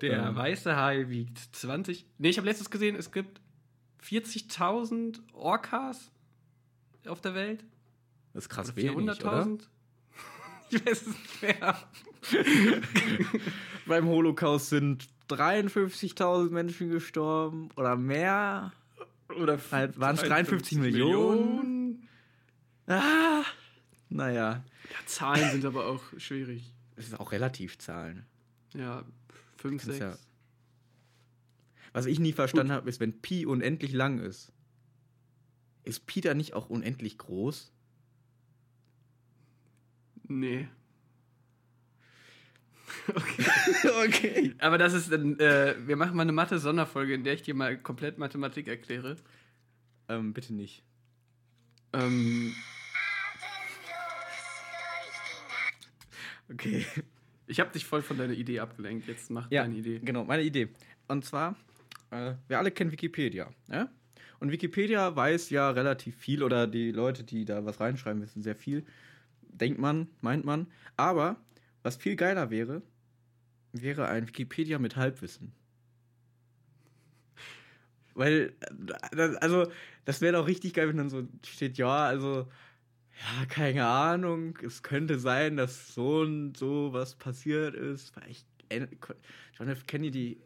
Der 0.00 0.26
Ähm. 0.28 0.36
weiße 0.36 0.76
Hai 0.76 1.08
wiegt 1.08 1.38
20. 1.56 2.04
Nee, 2.18 2.28
ich 2.30 2.36
habe 2.36 2.46
letztens 2.48 2.70
gesehen, 2.70 2.96
es 2.96 3.10
gibt 3.12 3.40
40.000 4.02 5.20
Orcas 5.32 6.10
auf 7.06 7.20
der 7.20 7.34
Welt. 7.34 7.64
Das 8.34 8.44
ist 8.44 8.48
krass 8.50 8.68
Oder 8.68 8.76
wenig, 8.76 8.96
oder? 8.96 9.12
400.000? 9.14 9.60
Ich 10.70 10.84
weiß 10.84 11.02
es 11.02 11.06
nicht 11.08 11.42
mehr. 11.42 11.78
Beim 13.86 14.06
Holocaust 14.06 14.70
sind 14.70 15.06
53.000 15.28 16.50
Menschen 16.50 16.90
gestorben 16.90 17.68
oder 17.76 17.96
mehr. 17.96 18.72
Oder 19.40 19.58
Halt, 19.70 20.00
waren's 20.00 20.22
53 20.22 20.78
Millionen? 20.78 21.73
Ah, 22.86 23.44
naja. 24.08 24.62
Ja, 24.90 25.06
Zahlen 25.06 25.50
sind 25.52 25.64
aber 25.64 25.86
auch 25.86 26.02
schwierig. 26.18 26.72
Das 26.96 27.06
ist 27.06 27.18
auch 27.18 27.32
relativ 27.32 27.78
Zahlen. 27.78 28.26
Ja, 28.74 29.04
5, 29.56 29.82
Kannst 29.82 29.98
6. 29.98 30.00
ja- 30.00 30.18
Was 31.92 32.06
ich 32.06 32.18
nie 32.20 32.32
verstanden 32.32 32.72
habe, 32.72 32.88
ist, 32.88 33.00
wenn 33.00 33.20
Pi 33.20 33.46
unendlich 33.46 33.92
lang 33.92 34.18
ist, 34.18 34.52
ist 35.84 36.06
Pi 36.06 36.20
da 36.20 36.34
nicht 36.34 36.54
auch 36.54 36.68
unendlich 36.70 37.18
groß? 37.18 37.72
Nee. 40.28 40.68
Okay. 43.08 43.44
okay. 44.06 44.54
Aber 44.60 44.78
das 44.78 44.94
ist 44.94 45.12
dann, 45.12 45.38
äh, 45.38 45.74
wir 45.86 45.96
machen 45.96 46.16
mal 46.16 46.22
eine 46.22 46.32
Mathe-Sonderfolge, 46.32 47.12
in 47.14 47.24
der 47.24 47.34
ich 47.34 47.42
dir 47.42 47.54
mal 47.54 47.76
komplett 47.76 48.16
Mathematik 48.18 48.66
erkläre. 48.68 49.16
Ähm, 50.08 50.32
bitte 50.32 50.54
nicht. 50.54 50.82
Ähm, 51.94 52.54
Okay. 56.50 56.84
ich 57.46 57.58
habe 57.60 57.70
dich 57.72 57.84
voll 57.86 58.02
von 58.02 58.18
deiner 58.18 58.34
Idee 58.34 58.60
abgelenkt. 58.60 59.08
Jetzt 59.08 59.30
mach 59.30 59.50
Ja, 59.50 59.62
deine 59.62 59.76
Idee. 59.76 60.00
genau, 60.00 60.24
meine 60.24 60.42
Idee. 60.42 60.68
Und 61.08 61.24
zwar, 61.24 61.56
äh, 62.10 62.34
wir 62.48 62.58
alle 62.58 62.70
kennen 62.70 62.92
Wikipedia. 62.92 63.50
Ja? 63.70 63.88
Und 64.40 64.50
Wikipedia 64.52 65.16
weiß 65.16 65.48
ja 65.50 65.70
relativ 65.70 66.16
viel 66.16 66.42
oder 66.42 66.66
die 66.66 66.90
Leute, 66.92 67.24
die 67.24 67.44
da 67.46 67.64
was 67.64 67.80
reinschreiben, 67.80 68.20
wissen 68.22 68.42
sehr 68.42 68.54
viel. 68.56 68.84
Denkt 69.42 69.78
man, 69.80 70.08
meint 70.20 70.44
man. 70.44 70.66
Aber 70.96 71.36
was 71.82 71.96
viel 71.96 72.16
geiler 72.16 72.50
wäre, 72.50 72.82
wäre 73.72 74.08
ein 74.08 74.28
Wikipedia 74.28 74.78
mit 74.78 74.96
Halbwissen. 74.96 75.52
Weil, 78.14 78.54
äh, 79.16 79.36
also, 79.40 79.66
das 80.04 80.20
wäre 80.20 80.34
doch 80.34 80.46
richtig 80.46 80.74
geil, 80.74 80.88
wenn 80.88 80.96
dann 80.98 81.10
so 81.10 81.26
steht, 81.46 81.78
ja, 81.78 82.06
also, 82.06 82.46
ja, 83.38 83.46
keine 83.46 83.86
Ahnung, 83.86 84.58
es 84.62 84.82
könnte 84.82 85.18
sein, 85.18 85.56
dass 85.56 85.94
so 85.94 86.20
und 86.20 86.56
so 86.56 86.92
was 86.92 87.14
passiert 87.14 87.74
ist. 87.74 88.14
Weil 88.16 88.30
ich, 88.30 88.44
äh, 88.70 88.86
John 89.58 89.68
F. 89.68 89.86
Kennedy 89.86 90.38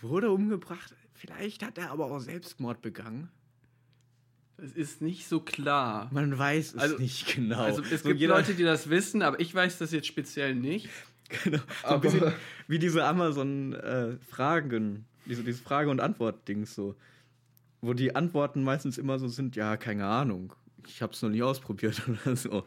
wurde 0.00 0.30
umgebracht. 0.30 0.94
Vielleicht 1.14 1.64
hat 1.64 1.78
er 1.78 1.90
aber 1.90 2.06
auch 2.06 2.18
Selbstmord 2.20 2.82
begangen. 2.82 3.28
Das 4.56 4.72
ist 4.72 5.02
nicht 5.02 5.26
so 5.26 5.40
klar. 5.40 6.08
Man 6.12 6.36
weiß 6.38 6.74
es 6.74 6.80
Also- 6.80 6.98
nicht 6.98 7.34
genau. 7.34 7.58
Also 7.60 7.82
es 7.82 8.02
So 8.02 8.08
gibt 8.10 8.20
Leute, 8.22 8.54
die 8.54 8.62
das 8.62 8.88
wissen, 8.90 9.22
aber 9.22 9.40
ich 9.40 9.52
weiß 9.54 9.78
das 9.78 9.92
jetzt 9.92 10.06
speziell 10.06 10.54
nicht. 10.54 10.88
Genau. 11.44 11.58
So 11.58 11.64
ein 11.64 11.84
Aber- 11.94 11.98
bisschen 12.00 12.32
wie 12.68 12.78
diese 12.78 13.04
Amazon-Fragen, 13.04 15.04
diese, 15.26 15.42
diese 15.44 15.62
Frage- 15.62 15.90
und 15.90 16.00
Antwort-Dings 16.00 16.74
so. 16.74 16.94
Wo 17.82 17.92
die 17.94 18.14
Antworten 18.16 18.62
meistens 18.62 18.96
immer 18.96 19.18
so 19.18 19.28
sind, 19.28 19.56
ja, 19.56 19.76
keine 19.76 20.06
Ahnung. 20.06 20.54
Ich 20.86 21.00
habe 21.02 21.12
es 21.12 21.22
noch 21.22 21.30
nie 21.30 21.42
ausprobiert 21.42 22.02
oder 22.08 22.34
so. 22.36 22.64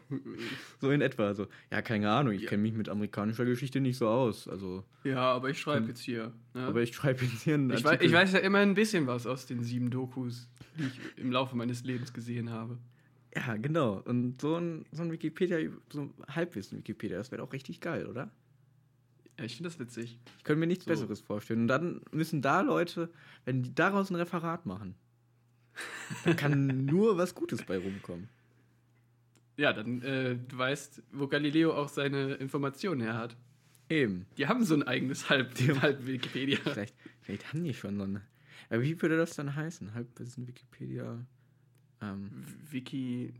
So 0.80 0.90
in 0.90 1.00
etwa. 1.00 1.34
So, 1.34 1.48
ja, 1.70 1.82
keine 1.82 2.10
Ahnung, 2.10 2.32
ich 2.34 2.42
Ja. 2.42 2.48
kenne 2.50 2.62
mich 2.62 2.72
mit 2.74 2.88
amerikanischer 2.88 3.44
Geschichte 3.44 3.80
nicht 3.80 3.98
so 3.98 4.08
aus. 4.08 4.46
Also, 4.48 4.84
Ja, 5.04 5.20
aber 5.32 5.50
ich 5.50 5.58
schreibe 5.58 5.88
jetzt 5.88 6.00
hier. 6.00 6.32
Ne? 6.54 6.66
aber 6.66 6.82
ich 6.82 6.94
schreibe 6.94 7.24
jetzt 7.24 7.42
hier 7.42 7.54
einen 7.54 7.70
ich, 7.70 7.84
weiß, 7.84 8.00
ich 8.00 8.12
weiß 8.12 8.32
ja 8.32 8.38
immer 8.38 8.58
ein 8.58 8.74
bisschen 8.74 9.06
was 9.06 9.26
aus 9.26 9.46
den 9.46 9.62
sieben 9.62 9.90
Dokus, 9.90 10.48
die 10.78 10.84
ich 10.84 11.00
im 11.18 11.30
Laufe 11.32 11.56
meines 11.56 11.82
Lebens 11.84 12.12
gesehen 12.12 12.50
habe. 12.50 12.78
Ja, 13.34 13.56
genau. 13.56 14.00
Und 14.06 14.40
so 14.40 14.56
ein, 14.56 14.86
so 14.92 15.02
ein 15.02 15.12
Wikipedia, 15.12 15.58
so 15.92 16.02
ein 16.02 16.14
Halbwissen-Wikipedia, 16.28 17.18
das 17.18 17.30
wäre 17.32 17.42
auch 17.42 17.52
richtig 17.52 17.80
geil, 17.80 18.06
oder? 18.06 18.30
Ja, 19.38 19.44
ich 19.44 19.56
finde 19.56 19.68
das 19.68 19.78
witzig. 19.78 20.18
Ich 20.38 20.44
könnte 20.44 20.60
mir 20.60 20.66
nichts 20.66 20.84
So. 20.86 20.90
Besseres 20.90 21.20
vorstellen. 21.20 21.60
Und 21.62 21.68
dann 21.68 22.00
müssen 22.12 22.40
da 22.40 22.62
Leute, 22.62 23.10
wenn 23.44 23.62
die 23.62 23.74
daraus 23.74 24.08
ein 24.08 24.16
Referat 24.16 24.64
machen, 24.64 24.94
dann 26.24 26.36
kann 26.36 26.84
nur 26.86 27.16
was 27.18 27.34
Gutes 27.34 27.62
bei 27.64 27.76
rumkommen. 27.78 28.28
Ja, 29.56 29.72
dann, 29.72 30.02
äh, 30.02 30.36
du 30.36 30.58
weißt, 30.58 31.02
wo 31.12 31.26
Galileo 31.28 31.72
auch 31.74 31.88
seine 31.88 32.34
Informationen 32.34 33.00
her 33.00 33.14
hat. 33.14 33.36
Eben. 33.88 34.26
Die 34.36 34.46
haben 34.48 34.64
so 34.64 34.74
ein 34.74 34.82
eigenes 34.82 35.30
Halb, 35.30 35.54
Halb 35.80 36.06
Wikipedia. 36.06 36.58
Vielleicht, 36.62 36.94
vielleicht 37.22 37.48
haben 37.52 37.64
die 37.64 37.72
schon 37.74 37.96
so 37.96 38.02
eine. 38.04 38.22
Aber 38.68 38.82
wie 38.82 39.00
würde 39.00 39.16
das 39.16 39.36
dann 39.36 39.54
heißen? 39.54 39.94
Halbwissen 39.94 40.46
Wikipedia. 40.48 41.24
Ähm, 42.02 42.30
Wiki 42.70 43.32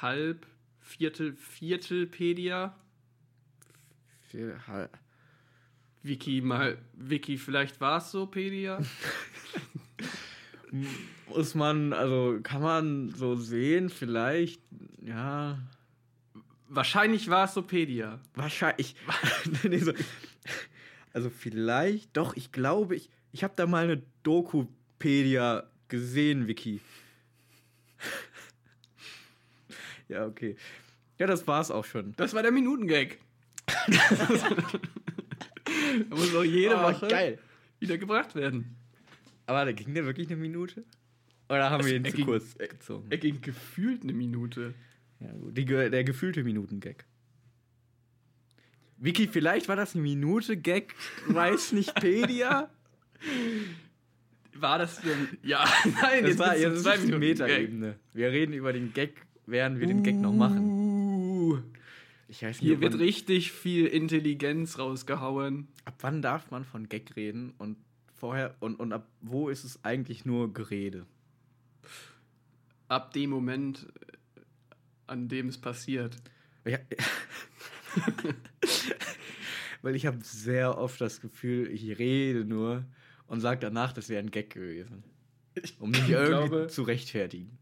Halb, 0.00 0.46
Viertel, 0.80 1.34
Viertelpedia. 1.34 2.74
für, 4.22 4.66
hal- 4.68 4.90
Wiki 6.02 6.40
mal, 6.40 6.78
Wiki, 6.94 7.36
vielleicht 7.36 7.80
war 7.80 7.98
es 7.98 8.12
so, 8.12 8.26
Pedia. 8.26 8.80
muss 11.28 11.54
man, 11.54 11.92
also 11.92 12.38
kann 12.42 12.62
man 12.62 13.10
so 13.10 13.36
sehen, 13.36 13.90
vielleicht, 13.90 14.60
ja, 15.02 15.58
Wahrscheinlich 16.68 17.30
war 17.30 17.44
es 17.44 17.54
so, 17.54 17.62
Pedia. 17.62 18.18
wahrscheinlich. 18.34 18.96
nee, 19.62 19.78
so, 19.78 19.92
also 21.12 21.30
vielleicht, 21.30 22.16
doch, 22.16 22.34
ich 22.36 22.50
glaube, 22.50 22.96
ich, 22.96 23.08
ich 23.30 23.44
habe 23.44 23.54
da 23.56 23.66
mal 23.66 23.84
eine 23.84 24.02
Dokupedia 24.24 25.62
gesehen, 25.88 26.48
Wiki. 26.48 26.80
ja, 30.08 30.26
okay. 30.26 30.56
Ja, 31.18 31.26
das 31.28 31.46
war's 31.46 31.70
auch 31.70 31.84
schon. 31.84 32.14
Das 32.16 32.34
war 32.34 32.42
der 32.42 32.50
Minutengag. 32.52 33.18
da 33.86 34.50
muss 36.10 36.34
auch 36.34 36.44
jede 36.44 36.76
Oh, 36.76 36.82
Woche 36.82 37.06
geil. 37.08 37.38
wieder 37.78 37.96
gebracht 37.96 38.34
werden. 38.34 38.76
Aber 39.46 39.64
da 39.64 39.72
ging 39.72 39.94
der 39.94 40.04
wirklich 40.04 40.28
eine 40.28 40.36
Minute? 40.36 40.84
Oder 41.48 41.70
haben 41.70 41.84
wir 41.86 41.94
ihn 41.94 42.04
zu 42.04 42.12
ging- 42.16 42.26
kurz 42.26 42.56
gezogen? 42.58 43.06
Er 43.10 43.18
ging 43.18 43.40
gefühlt 43.40 44.02
eine 44.02 44.12
Minute. 44.12 44.74
Ja, 45.20 45.30
gut. 45.32 45.56
Die, 45.56 45.64
der 45.64 46.04
gefühlte 46.04 46.42
Minuten-Gag. 46.44 47.04
Vicky, 48.98 49.28
vielleicht 49.28 49.68
war 49.68 49.76
das 49.76 49.94
eine 49.94 50.02
Minute-Gag, 50.02 50.94
weiß 51.28 51.72
nicht, 51.72 51.94
Pedia? 52.00 52.70
War 54.54 54.78
das 54.78 55.00
denn? 55.02 55.28
Ja, 55.42 55.64
nein, 55.84 56.22
Das 56.22 56.30
jetzt 56.30 56.38
war 56.38 56.56
jetzt 56.56 56.82
zwei 56.82 56.96
Minuten 56.98 57.20
Gag. 57.20 57.38
Metaebene. 57.38 57.96
Wir 58.14 58.30
reden 58.32 58.52
über 58.54 58.72
den 58.72 58.92
Gag, 58.94 59.26
während 59.46 59.80
wir 59.80 59.86
den 59.86 60.02
Gag 60.02 60.16
noch 60.16 60.32
machen. 60.32 60.58
Uh, 60.60 61.58
Ich 62.28 62.42
weiß 62.42 62.60
nicht, 62.62 62.68
hier 62.68 62.80
wird 62.80 62.98
richtig 62.98 63.52
viel 63.52 63.86
Intelligenz 63.86 64.78
rausgehauen. 64.78 65.68
ab 65.84 65.96
wann 66.00 66.22
darf 66.22 66.50
man 66.50 66.64
von 66.64 66.88
Gag 66.88 67.14
reden 67.16 67.52
und 67.58 67.76
vorher 68.16 68.54
und, 68.60 68.80
und 68.80 68.92
ab 68.92 69.06
wo 69.20 69.48
ist 69.48 69.64
es 69.64 69.84
eigentlich 69.84 70.24
nur 70.24 70.52
Gerede? 70.52 71.06
Ab 72.88 73.12
dem 73.12 73.30
Moment, 73.30 73.86
äh, 74.36 74.40
an 75.06 75.28
dem 75.28 75.48
es 75.48 75.58
passiert. 75.58 76.16
Ja. 76.64 76.78
Weil 79.82 79.94
ich 79.94 80.06
habe 80.06 80.18
sehr 80.22 80.78
oft 80.78 81.00
das 81.00 81.20
Gefühl, 81.20 81.70
ich 81.70 81.98
rede 81.98 82.44
nur 82.44 82.84
und 83.26 83.40
sage 83.40 83.60
danach, 83.60 83.92
das 83.92 84.08
wäre 84.08 84.22
ein 84.22 84.30
Gag 84.30 84.50
gewesen. 84.50 85.04
Um 85.78 85.90
mich 85.90 86.08
irgendwie 86.08 86.48
glaube- 86.48 86.66
zu 86.68 86.82
rechtfertigen. 86.82 87.58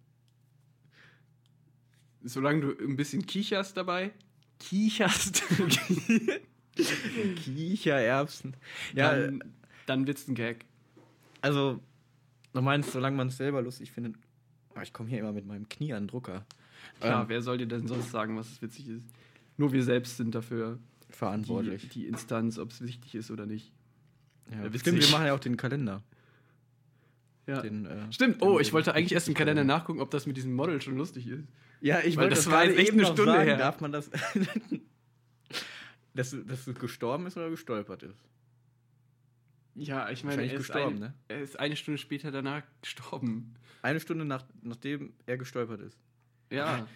Solange 2.22 2.60
du 2.62 2.84
ein 2.84 2.96
bisschen 2.96 3.26
kicherst 3.26 3.76
dabei. 3.76 4.12
Kicherst. 4.58 5.42
Kichererbsen. 7.44 8.56
Ja, 8.94 9.14
dann, 9.14 9.54
dann 9.86 10.06
wird's 10.06 10.26
ein 10.28 10.34
Gag. 10.34 10.64
also, 11.42 11.80
du 12.52 12.62
meinst, 12.62 12.92
solange 12.92 13.16
man 13.16 13.28
es 13.28 13.36
selber 13.36 13.62
lustig 13.62 13.92
findet. 13.92 14.16
Ah, 14.74 14.82
ich 14.82 14.92
komme 14.92 15.08
hier 15.08 15.20
immer 15.20 15.32
mit 15.32 15.46
meinem 15.46 15.68
Knie 15.68 15.92
an 15.92 16.04
den 16.04 16.08
Drucker. 16.08 16.44
Klar, 17.00 17.22
Ähm, 17.22 17.28
wer 17.28 17.42
soll 17.42 17.58
dir 17.58 17.66
denn 17.66 17.86
sonst 17.86 18.10
sagen, 18.10 18.36
was 18.36 18.50
es 18.50 18.62
witzig 18.62 18.88
ist? 18.88 19.04
Nur 19.56 19.72
wir 19.72 19.84
selbst 19.84 20.16
sind 20.16 20.34
dafür 20.34 20.78
die, 21.08 21.12
verantwortlich. 21.12 21.88
die 21.90 22.06
Instanz, 22.06 22.58
ob 22.58 22.70
es 22.72 22.80
wichtig 22.80 23.14
ist 23.14 23.30
oder 23.30 23.46
nicht. 23.46 23.72
ja, 24.50 24.64
witzig. 24.64 24.80
stimmt, 24.80 25.02
wir 25.02 25.10
machen 25.10 25.26
ja 25.26 25.34
auch 25.34 25.40
den 25.40 25.56
Kalender. 25.56 26.02
Ja. 27.46 27.60
Den, 27.60 27.86
äh, 27.86 28.12
Stimmt. 28.12 28.40
Oh, 28.42 28.58
ich 28.58 28.72
wollte 28.72 28.94
eigentlich 28.94 29.12
erst 29.12 29.28
im 29.28 29.34
Kalender 29.34 29.64
nachgucken, 29.64 30.00
ob 30.00 30.10
das 30.10 30.26
mit 30.26 30.36
diesem 30.36 30.54
Model 30.54 30.80
schon 30.80 30.96
lustig 30.96 31.26
ist. 31.26 31.44
Ja, 31.80 32.00
ich 32.00 32.16
Weil 32.16 32.24
wollte 32.24 32.36
das 32.36 32.44
das 32.44 32.52
war 32.52 32.64
jetzt 32.64 32.78
echt 32.78 32.88
eben 32.88 32.98
eine 33.00 33.06
Stunde 33.06 33.32
sagen. 33.32 33.44
her. 33.44 33.56
Darf 33.58 33.80
man 33.80 33.92
das... 33.92 34.10
dass, 36.14 36.34
dass 36.46 36.66
es 36.66 36.74
gestorben 36.78 37.26
ist 37.26 37.36
oder 37.36 37.50
gestolpert 37.50 38.04
ist? 38.04 38.16
Ja, 39.74 40.08
ich 40.10 40.22
meine, 40.22 40.42
er 40.42 40.52
ist, 40.52 40.58
gestorben, 40.58 40.96
eine, 40.96 41.06
ne? 41.06 41.14
er 41.28 41.40
ist 41.40 41.58
eine 41.58 41.76
Stunde 41.76 41.98
später 41.98 42.30
danach 42.30 42.62
gestorben. 42.80 43.54
Eine 43.82 44.00
Stunde 44.00 44.24
nach, 44.24 44.44
nachdem 44.62 45.12
er 45.26 45.36
gestolpert 45.36 45.80
ist. 45.80 45.98
Ja. 46.50 46.86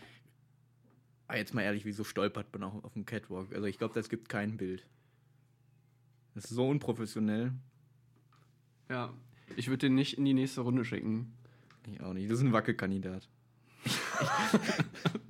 Ah, 1.26 1.36
jetzt 1.36 1.54
mal 1.54 1.62
ehrlich, 1.62 1.84
wieso 1.84 2.04
stolpert 2.04 2.52
man 2.52 2.62
auch 2.62 2.84
auf 2.84 2.92
dem 2.94 3.04
Catwalk? 3.04 3.52
Also 3.54 3.66
ich 3.66 3.78
glaube, 3.78 3.94
das 3.94 4.08
gibt 4.08 4.28
kein 4.28 4.56
Bild. 4.56 4.86
Das 6.34 6.44
ist 6.44 6.50
so 6.50 6.68
unprofessionell. 6.68 7.52
Ja. 8.88 9.12
Ich 9.56 9.68
würde 9.68 9.88
den 9.88 9.94
nicht 9.94 10.16
in 10.16 10.24
die 10.24 10.34
nächste 10.34 10.60
Runde 10.60 10.84
schicken. 10.84 11.32
Ich 11.90 12.00
auch 12.00 12.12
nicht. 12.12 12.30
Das 12.30 12.38
ist 12.38 12.44
ein 12.44 12.52
Wackelkandidat. 12.52 13.28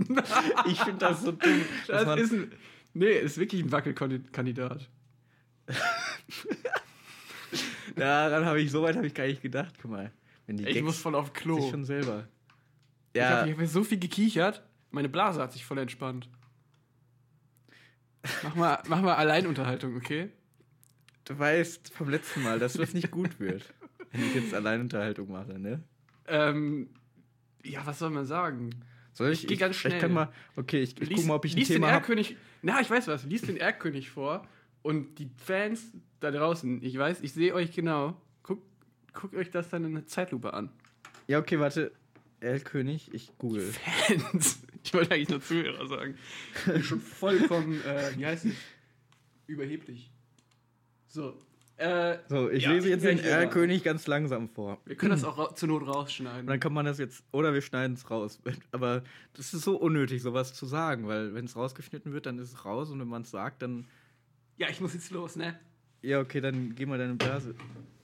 ich 0.66 0.80
finde 0.80 0.98
das 0.98 1.22
so 1.22 1.32
dumm. 1.32 1.62
Das 1.86 2.20
ist 2.20 2.32
ein. 2.32 2.52
Nee, 2.94 3.12
ist 3.12 3.38
wirklich 3.38 3.62
ein 3.62 3.72
Wackelkandidat. 3.72 4.88
Daran 7.98 8.44
habe 8.46 8.60
ich, 8.60 8.70
so 8.70 8.82
weit 8.82 8.96
habe 8.96 9.06
ich 9.06 9.14
gar 9.14 9.26
nicht 9.26 9.42
gedacht. 9.42 9.74
Guck 9.80 9.90
mal. 9.90 10.12
Ich 10.46 10.56
Gags 10.64 10.80
muss 10.82 10.98
voll 10.98 11.14
auf 11.14 11.32
Klo. 11.32 11.68
schon 11.70 11.84
selber. 11.84 12.26
Ich 13.12 13.20
Ja, 13.20 13.40
habe 13.42 13.56
hab 13.56 13.66
so 13.66 13.84
viel 13.84 13.98
gekichert, 13.98 14.62
meine 14.90 15.08
Blase 15.08 15.42
hat 15.42 15.52
sich 15.52 15.64
voll 15.64 15.78
entspannt. 15.78 16.28
Mach 18.42 18.54
mal, 18.54 18.82
mach 18.88 19.00
mal 19.02 19.14
Alleinunterhaltung, 19.14 19.96
okay? 19.96 20.30
du 21.24 21.38
weißt 21.38 21.92
vom 21.92 22.08
letzten 22.08 22.42
Mal, 22.42 22.58
dass 22.58 22.72
das 22.72 22.94
nicht 22.94 23.10
gut 23.10 23.38
wird. 23.38 23.62
Wenn 24.12 24.22
ich 24.26 24.34
jetzt 24.34 24.54
Alleinunterhaltung 24.54 25.30
mache, 25.30 25.58
ne? 25.58 25.82
Ähm, 26.26 26.88
ja, 27.62 27.84
was 27.86 27.98
soll 27.98 28.08
man 28.10 28.24
sagen? 28.24 28.70
Soll 29.12 29.32
ich? 29.32 29.46
Ganz 29.58 29.76
Ich 29.76 29.80
schnell. 29.82 29.98
kann 30.00 30.12
mal. 30.12 30.32
Okay, 30.56 30.80
ich, 30.80 30.98
ich 31.00 31.08
Lies- 31.10 31.18
guck 31.18 31.26
mal, 31.26 31.34
ob 31.34 31.44
ich 31.44 31.52
ein 31.52 31.58
lies 31.58 31.68
den 31.68 31.74
Thema 31.82 31.92
habe. 31.92 32.24
Na, 32.62 32.80
ich 32.80 32.88
weiß 32.88 33.08
was. 33.08 33.24
Lies 33.24 33.42
den 33.42 33.58
Erlkönig 33.58 34.08
vor 34.08 34.46
und 34.82 35.18
die 35.18 35.30
Fans 35.36 35.92
da 36.20 36.30
draußen, 36.30 36.82
ich 36.82 36.96
weiß, 36.98 37.20
ich 37.22 37.32
sehe 37.32 37.54
euch 37.54 37.72
genau. 37.72 38.20
Guckt 38.42 38.62
guckt 39.12 39.34
euch 39.34 39.50
das 39.50 39.68
dann 39.70 39.84
in 39.84 39.94
der 39.94 40.06
Zeitlupe 40.06 40.52
an. 40.54 40.70
Ja, 41.26 41.38
okay, 41.38 41.58
warte. 41.60 41.92
Erlkönig, 42.40 43.12
ich 43.12 43.32
google. 43.38 43.62
Fans. 43.62 44.60
Ich 44.84 44.94
wollte 44.94 45.12
eigentlich 45.12 45.28
nur 45.28 45.42
Zuhörer 45.42 45.86
sagen. 45.86 46.14
Ich 46.54 46.72
bin 46.72 46.82
schon 46.82 47.00
vollkommen, 47.00 47.82
äh, 47.84 48.16
wie 48.16 48.24
heißt 48.24 48.46
es? 48.46 48.54
Überheblich. 49.46 50.10
So. 51.08 51.34
Äh, 51.76 52.18
So, 52.28 52.48
ich 52.48 52.62
Ja, 52.64 52.72
lese 52.72 52.88
jetzt 52.88 53.04
den. 53.04 53.18
Erlkönig 53.18 53.82
ganz 53.82 54.06
langsam 54.06 54.48
vor. 54.48 54.80
wir 54.86 54.96
können 54.96 55.10
das 55.10 55.24
auch 55.24 55.54
zur 55.54 55.68
Not 55.68 55.86
rausschneiden. 55.86 56.40
Und 56.42 56.46
dann 56.46 56.60
kann 56.60 56.72
man 56.72 56.86
das 56.86 56.98
jetzt, 56.98 57.22
oder 57.32 57.52
wir 57.52 57.60
schneiden 57.60 57.94
es 57.94 58.08
raus. 58.10 58.40
Aber 58.72 59.02
das 59.34 59.52
ist 59.52 59.62
so 59.62 59.76
unnötig, 59.76 60.22
sowas 60.22 60.54
zu 60.54 60.64
sagen, 60.64 61.06
weil 61.06 61.34
wenn 61.34 61.44
es 61.44 61.56
rausgeschnitten 61.56 62.12
wird, 62.12 62.26
dann 62.26 62.38
ist 62.38 62.52
es 62.52 62.64
raus 62.64 62.90
und 62.90 63.00
wenn 63.00 63.08
man 63.08 63.22
es 63.22 63.30
sagt, 63.30 63.62
dann. 63.62 63.86
Ja, 64.58 64.68
ich 64.68 64.80
muss 64.80 64.92
jetzt 64.92 65.12
los, 65.12 65.36
ne? 65.36 65.56
Ja, 66.02 66.18
okay, 66.18 66.40
dann 66.40 66.74
geh 66.74 66.84
mal 66.84 66.98
deine 66.98 67.14
Blase. 67.14 67.54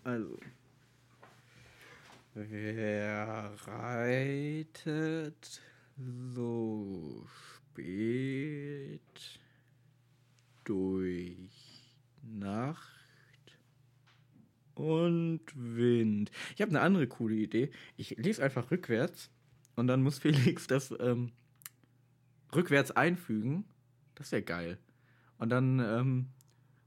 Also. 0.05 0.39
Wer 2.35 3.53
reitet 3.67 5.61
so 5.97 7.27
spät 7.27 9.01
durch 10.63 11.97
Nacht 12.23 13.59
und 14.75 15.41
Wind? 15.57 16.31
Ich 16.55 16.63
habe 16.63 16.71
eine 16.71 16.83
andere 16.83 17.09
coole 17.09 17.35
Idee. 17.35 17.73
Ich 17.97 18.11
lese 18.11 18.45
einfach 18.45 18.71
rückwärts 18.71 19.29
und 19.75 19.89
dann 19.89 20.05
muss 20.05 20.19
Felix 20.21 20.69
das 20.69 20.95
ähm, 21.01 21.33
rückwärts 22.55 22.93
einfügen. 22.93 23.65
Das 24.15 24.31
wäre 24.31 24.43
geil. 24.43 24.79
Und 25.39 25.51
dann 25.51 25.81
ähm, 25.81 26.29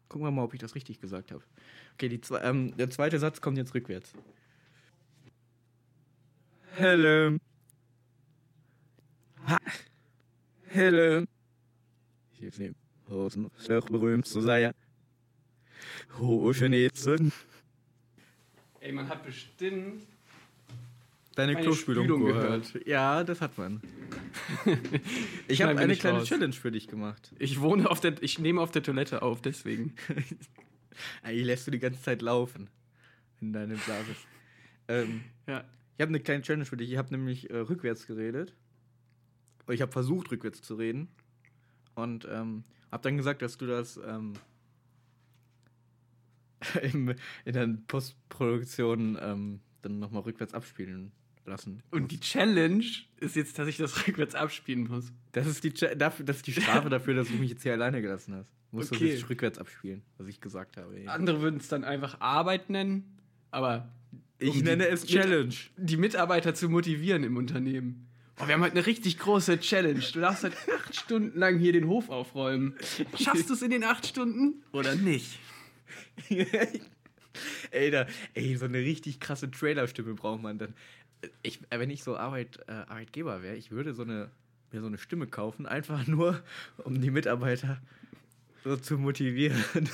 gucken 0.10 0.26
wir 0.26 0.32
mal, 0.32 0.44
ob 0.44 0.54
ich 0.54 0.60
das 0.60 0.76
richtig 0.76 1.00
gesagt 1.00 1.32
habe. 1.32 1.44
Okay, 1.94 2.10
die 2.10 2.22
ähm, 2.42 2.76
der 2.78 2.90
zweite 2.90 3.20
Satz 3.20 3.42
kommt 3.42 3.58
jetzt 3.58 3.74
rückwärts. 3.74 4.14
Hello. 6.76 7.38
Ha. 9.48 9.58
Hello. 10.68 11.26
Ich 12.40 12.60
nehmen. 12.60 12.76
Hosen, 13.10 13.50
sehr 13.58 13.82
berühmt 13.82 14.28
zu 14.28 14.42
sein. 14.42 14.74
Hohe 16.20 16.54
Schneezen. 16.54 17.32
Ey, 18.80 18.92
man 18.92 19.08
hat 19.08 19.24
bestimmt. 19.26 20.06
Deine 21.38 21.56
Klospülung 21.56 22.06
Spülung 22.06 22.26
gehört. 22.26 22.80
Ja, 22.88 23.24
das 23.24 23.42
hat 23.42 23.60
man. 23.60 23.80
Ich 25.48 25.62
habe 25.62 25.80
eine 25.80 25.96
kleine 25.96 26.20
raus. 26.20 26.28
Challenge 26.28 26.54
für 26.54 26.72
dich 26.72 26.88
gemacht. 26.88 27.32
Ich 27.38 27.62
wohne 27.62 27.90
auf 27.92 28.00
der. 28.00 28.22
Ich 28.24 28.40
nehme 28.40 28.60
auf 28.60 28.72
der 28.72 28.82
Toilette 28.82 29.22
auf, 29.22 29.40
deswegen. 29.40 29.94
Eigentlich 31.22 31.46
lässt 31.46 31.68
du 31.68 31.72
die 31.72 31.78
ganze 31.78 32.02
Zeit 32.02 32.24
laufen 32.24 32.72
in 33.40 33.54
deine 33.54 33.76
Blase. 33.76 34.16
ähm, 34.88 35.22
Ja. 35.46 35.64
Ich 35.96 36.02
habe 36.02 36.10
eine 36.10 36.20
kleine 36.20 36.42
Challenge 36.42 36.66
für 36.66 36.76
dich. 36.76 36.92
Ich 36.92 36.98
habe 36.98 37.16
nämlich 37.16 37.52
äh, 37.52 37.58
rückwärts 37.58 38.08
geredet. 38.08 38.56
Ich 39.70 39.82
habe 39.82 39.92
versucht, 39.92 40.32
rückwärts 40.32 40.64
zu 40.64 40.74
reden. 40.74 41.08
Und 41.94 42.28
ähm, 42.32 42.64
habe 42.92 43.04
dann 43.04 43.16
gesagt, 43.16 43.44
dass 43.44 43.58
du 43.58 43.68
das 43.68 43.98
ähm, 44.04 44.34
in 46.82 47.16
der 47.46 47.68
Postproduktion 47.88 49.20
ähm, 49.22 49.60
dann 49.84 50.00
nochmal 50.00 50.24
rückwärts 50.24 50.56
abspielen 50.56 51.12
lassen. 51.48 51.82
Und 51.92 52.12
die 52.12 52.20
Challenge 52.20 52.84
ist 53.20 53.36
jetzt, 53.36 53.58
dass 53.58 53.68
ich 53.68 53.78
das 53.78 54.08
rückwärts 54.08 54.36
abspielen 54.36 54.88
muss. 54.88 55.12
Das 55.32 55.48
ist 55.48 55.64
die, 55.64 55.74
dafür, 55.74 56.26
das 56.26 56.38
ist 56.38 56.48
die 56.48 56.54
Strafe 56.54 56.90
dafür, 56.90 57.14
dass 57.16 57.28
du 57.30 57.36
mich 57.36 57.50
jetzt 57.52 57.64
hier 57.64 57.74
alleine 57.74 58.02
gelassen 58.02 58.36
hast. 58.36 58.50
Du 58.72 58.78
musst 58.78 58.92
Okay. 58.92 59.06
das 59.12 59.20
jetzt 59.20 59.30
rückwärts 59.30 59.58
abspielen, 59.58 60.02
was 60.18 60.28
ich 60.28 60.42
gesagt 60.42 60.78
habe. 60.78 60.96
ey. 60.96 61.08
Andere 61.08 61.42
würden 61.42 61.58
es 61.60 61.68
dann 61.70 61.84
einfach 61.84 62.20
Arbeit 62.22 62.70
nennen, 62.70 63.18
aber 63.50 63.90
Ich 64.40 64.50
um 64.50 64.60
nenne 64.60 64.84
die 64.86 64.90
es 64.90 65.02
Mit- 65.04 65.12
Challenge. 65.12 65.54
die 65.78 65.98
Mitarbeiter 65.98 66.54
zu 66.54 66.70
motivieren 66.70 67.24
im 67.24 67.38
Unternehmen. 67.38 68.04
Oh, 68.40 68.46
wir 68.48 68.54
haben 68.54 68.62
heute 68.62 68.74
eine 68.78 68.86
richtig 68.86 69.18
große 69.18 69.60
Challenge. 69.60 70.00
Du 70.14 70.20
darfst 70.20 70.44
halt 70.44 70.54
acht 70.80 70.96
Stunden 70.96 71.40
lang 71.40 71.58
hier 71.58 71.72
den 71.74 71.88
Hof 71.88 72.10
aufräumen. 72.10 72.76
Schaffst 73.20 73.50
du 73.50 73.54
es 73.54 73.62
in 73.64 73.72
den 73.72 73.84
acht 73.84 74.06
Stunden 74.06 74.64
oder 74.74 74.96
nicht? 74.96 75.40
ey, 77.72 77.92
da, 77.92 78.06
ey, 78.34 78.56
so 78.56 78.66
eine 78.66 78.80
richtig 78.80 79.20
krasse 79.20 79.50
Trailerstimme 79.50 80.14
braucht 80.14 80.42
man 80.42 80.58
dann. 80.58 80.74
Ich, 81.44 81.60
äh, 81.70 81.80
wenn 81.80 81.90
ich 81.90 82.04
so 82.04 82.18
Arbeit, 82.18 82.60
äh, 82.68 82.72
Arbeitgeber 82.72 83.42
wäre, 83.42 83.56
ich 83.56 83.72
würde 83.72 83.94
so 83.94 84.04
eine, 84.04 84.30
mir 84.72 84.82
so 84.82 84.88
eine 84.88 84.98
Stimme 84.98 85.28
kaufen, 85.28 85.66
einfach 85.66 86.06
nur, 86.08 86.42
um 86.78 87.02
die 87.02 87.12
Mitarbeiter 87.12 87.82
so 88.64 88.76
zu 88.78 88.98
motivieren. 88.98 89.64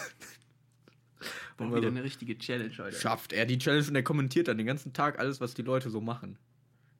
Und 1.57 1.69
wieder 1.71 1.83
so, 1.83 1.87
eine 1.87 2.03
richtige 2.03 2.37
Challenge 2.37 2.73
heute. 2.79 2.97
schafft 2.97 3.31
er 3.31 3.45
die 3.45 3.57
Challenge 3.59 3.87
und 3.87 3.95
er 3.95 4.03
kommentiert 4.03 4.47
dann 4.47 4.57
den 4.57 4.65
ganzen 4.65 4.91
Tag 4.91 5.19
alles, 5.19 5.39
was 5.39 5.53
die 5.53 5.61
Leute 5.61 5.89
so 5.91 6.01
machen. 6.01 6.37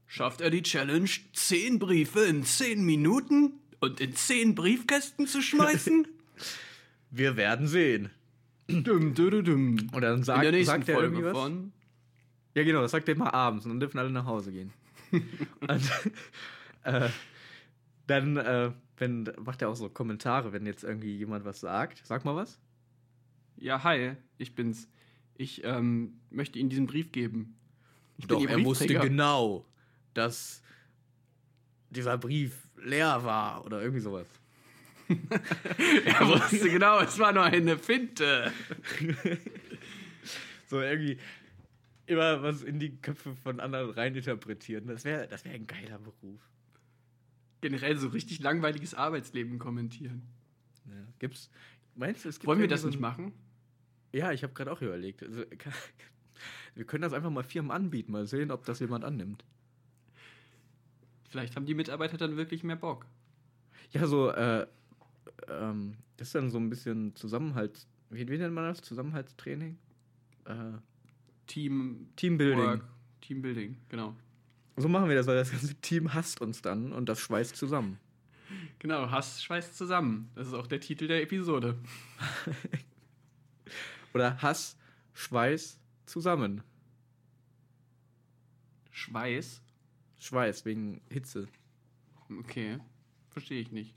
Schafft 0.06 0.42
er 0.42 0.52
die 0.52 0.62
Challenge, 0.62 1.10
zehn 1.34 1.80
Briefe 1.80 2.22
in 2.22 2.44
zehn 2.44 2.86
Minuten 2.86 3.54
und 3.80 4.00
in 4.00 4.16
zehn 4.16 4.54
Briefkästen 4.54 5.26
zu 5.26 5.42
schmeißen? 5.42 6.08
Wir 7.10 7.36
werden 7.36 7.68
sehen. 7.68 8.12
dum, 8.68 9.14
dum, 9.16 9.44
dum. 9.44 9.90
Und 9.92 10.02
dann 10.02 10.18
In 10.18 10.24
sagt, 10.24 10.44
der 10.44 10.52
nächsten 10.52 10.68
sagt 10.78 10.90
er 10.90 10.96
Folge 10.96 11.08
irgendwie 11.18 11.26
was. 11.26 11.38
von 11.38 11.74
Ja, 12.56 12.64
genau, 12.64 12.82
das 12.82 12.92
sagt 12.92 13.08
er 13.08 13.16
immer 13.16 13.34
abends 13.34 13.66
und 13.66 13.72
dann 13.72 13.80
dürfen 13.80 13.98
alle 13.98 14.10
nach 14.10 14.26
Hause 14.26 14.52
gehen. 14.52 14.72
und, 15.12 15.92
äh, 16.84 17.10
dann 18.08 18.38
äh, 18.38 18.72
wenn, 18.98 19.32
macht 19.44 19.62
er 19.62 19.70
auch 19.70 19.76
so 19.76 19.90
Kommentare, 19.90 20.54
wenn 20.54 20.66
jetzt 20.66 20.84
irgendwie 20.84 21.16
jemand 21.16 21.46
was 21.46 21.60
sagt. 21.60 22.02
Sag 22.06 22.26
mal 22.26 22.36
was. 22.36 22.60
Ja, 23.58 23.84
hi, 23.84 24.14
ich 24.38 24.56
bin's. 24.56 24.88
Ich 25.36 25.64
ähm, 25.64 26.20
möchte 26.30 26.60
Ihnen 26.60 26.70
diesen 26.70 26.86
Brief 26.86 27.12
geben. 27.12 27.56
Ich 28.18 28.28
Doch, 28.28 28.46
er 28.46 28.64
wusste 28.64 28.94
genau, 28.94 29.66
dass 30.14 30.62
dieser 31.90 32.18
Brief 32.18 32.68
leer 32.78 33.24
war 33.24 33.66
oder 33.66 33.82
irgendwie 33.82 34.02
sowas. 34.02 34.28
Er 36.06 36.28
wusste 36.28 36.70
genau, 36.70 37.00
es 37.02 37.20
war 37.20 37.34
nur 37.34 37.44
eine 37.44 37.78
Finte. 37.78 38.52
So 40.70 40.82
irgendwie 40.82 41.20
immer 42.06 42.42
was 42.44 42.62
in 42.64 42.80
die 42.80 42.98
Köpfe 42.98 43.36
von 43.36 43.60
anderen 43.60 43.92
reininterpretieren. 43.92 44.88
Das 44.88 45.04
wäre 45.06 45.28
das 45.28 45.46
wär 45.46 45.54
ein 45.54 45.68
geiler 45.68 46.00
Beruf. 46.00 46.42
Generell 47.62 47.98
so 47.98 48.10
richtig 48.10 48.40
langweiliges 48.40 48.94
Arbeitsleben 48.94 49.58
kommentieren. 49.60 50.24
Ja. 50.86 51.08
Gibt's, 51.20 51.50
meinst 51.96 52.26
du, 52.26 52.30
es 52.30 52.40
gibt 52.40 52.48
Wollen 52.48 52.60
wir 52.60 52.68
das 52.68 52.84
nicht 52.84 53.00
machen? 53.00 53.32
Ja, 54.12 54.32
ich 54.32 54.44
habe 54.44 54.54
gerade 54.54 54.72
auch 54.72 54.82
überlegt. 54.82 55.24
Also, 55.24 55.44
kann- 55.58 55.74
wir 56.76 56.86
können 56.86 57.04
das 57.04 57.14
einfach 57.14 57.30
mal 57.30 57.44
Firmen 57.44 57.72
anbieten, 57.72 58.12
mal 58.12 58.26
sehen, 58.28 58.52
ob 58.52 58.66
das 58.66 58.80
jemand 58.80 59.06
annimmt. 59.06 59.46
Vielleicht 61.30 61.56
haben 61.56 61.66
die 61.66 61.74
Mitarbeiter 61.74 62.18
dann 62.18 62.38
wirklich 62.38 62.64
mehr 62.64 62.76
Bock. 62.76 63.06
Ja, 63.92 64.06
so, 64.08 64.30
äh, 64.30 64.68
ähm, 65.48 65.98
das 66.18 66.28
ist 66.30 66.36
dann 66.36 66.52
so 66.52 66.58
ein 66.60 66.70
bisschen 66.70 67.16
Zusammenhalt. 67.16 67.88
Wie, 68.10 68.28
wie 68.28 68.38
nennt 68.38 68.54
man 68.54 68.66
das? 68.66 68.82
Zusammenhaltstraining? 68.82 69.78
Äh, 70.46 70.54
Team 71.48 72.08
Teambuilding. 72.16 72.58
Work, 72.58 72.86
Teambuilding, 73.22 73.78
genau. 73.90 74.16
So 74.76 74.88
machen 74.88 75.08
wir 75.08 75.16
das, 75.16 75.28
weil 75.28 75.36
das 75.36 75.52
ganze 75.52 75.76
Team 75.76 76.14
hasst 76.14 76.42
uns 76.42 76.62
dann 76.62 76.94
und 76.94 77.08
das 77.08 77.20
schweißt 77.20 77.56
zusammen. 77.56 78.00
Genau, 78.80 79.10
Hass 79.10 79.44
schweißt 79.44 79.78
zusammen. 79.78 80.30
Das 80.36 80.48
ist 80.48 80.54
auch 80.54 80.68
der 80.68 80.80
Titel 80.80 81.08
der 81.08 81.22
Episode. 81.22 81.78
Oder 84.14 84.42
Hass, 84.42 84.78
Schweiß 85.14 85.80
zusammen. 86.06 86.62
Schweiß? 88.92 89.62
Schweiß 90.20 90.66
wegen 90.66 91.02
Hitze. 91.10 91.48
Okay, 92.40 92.80
verstehe 93.30 93.62
ich 93.62 93.72
nicht. 93.72 93.96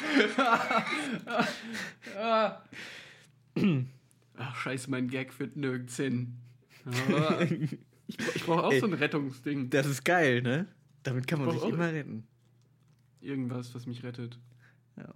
Ach, 4.36 4.56
scheiße, 4.56 4.90
mein 4.90 5.08
Gag 5.08 5.32
führt 5.32 5.56
nirgends 5.56 5.96
hin. 5.96 6.36
Ich 7.48 7.78
ich 8.36 8.44
brauche 8.44 8.64
auch 8.64 8.72
Ey. 8.72 8.80
so 8.80 8.86
ein 8.86 8.94
Rettungsding. 8.94 9.70
Das 9.70 9.86
ist 9.86 10.04
geil, 10.04 10.42
ne? 10.42 10.66
Damit 11.02 11.26
kann 11.26 11.40
man 11.44 11.54
Ich 11.54 11.60
sich 11.60 11.70
immer 11.70 11.92
retten. 11.92 12.26
Irgendwas, 13.20 13.74
was 13.74 13.86
mich 13.86 14.02
rettet. 14.02 14.38
Ja. 14.96 15.08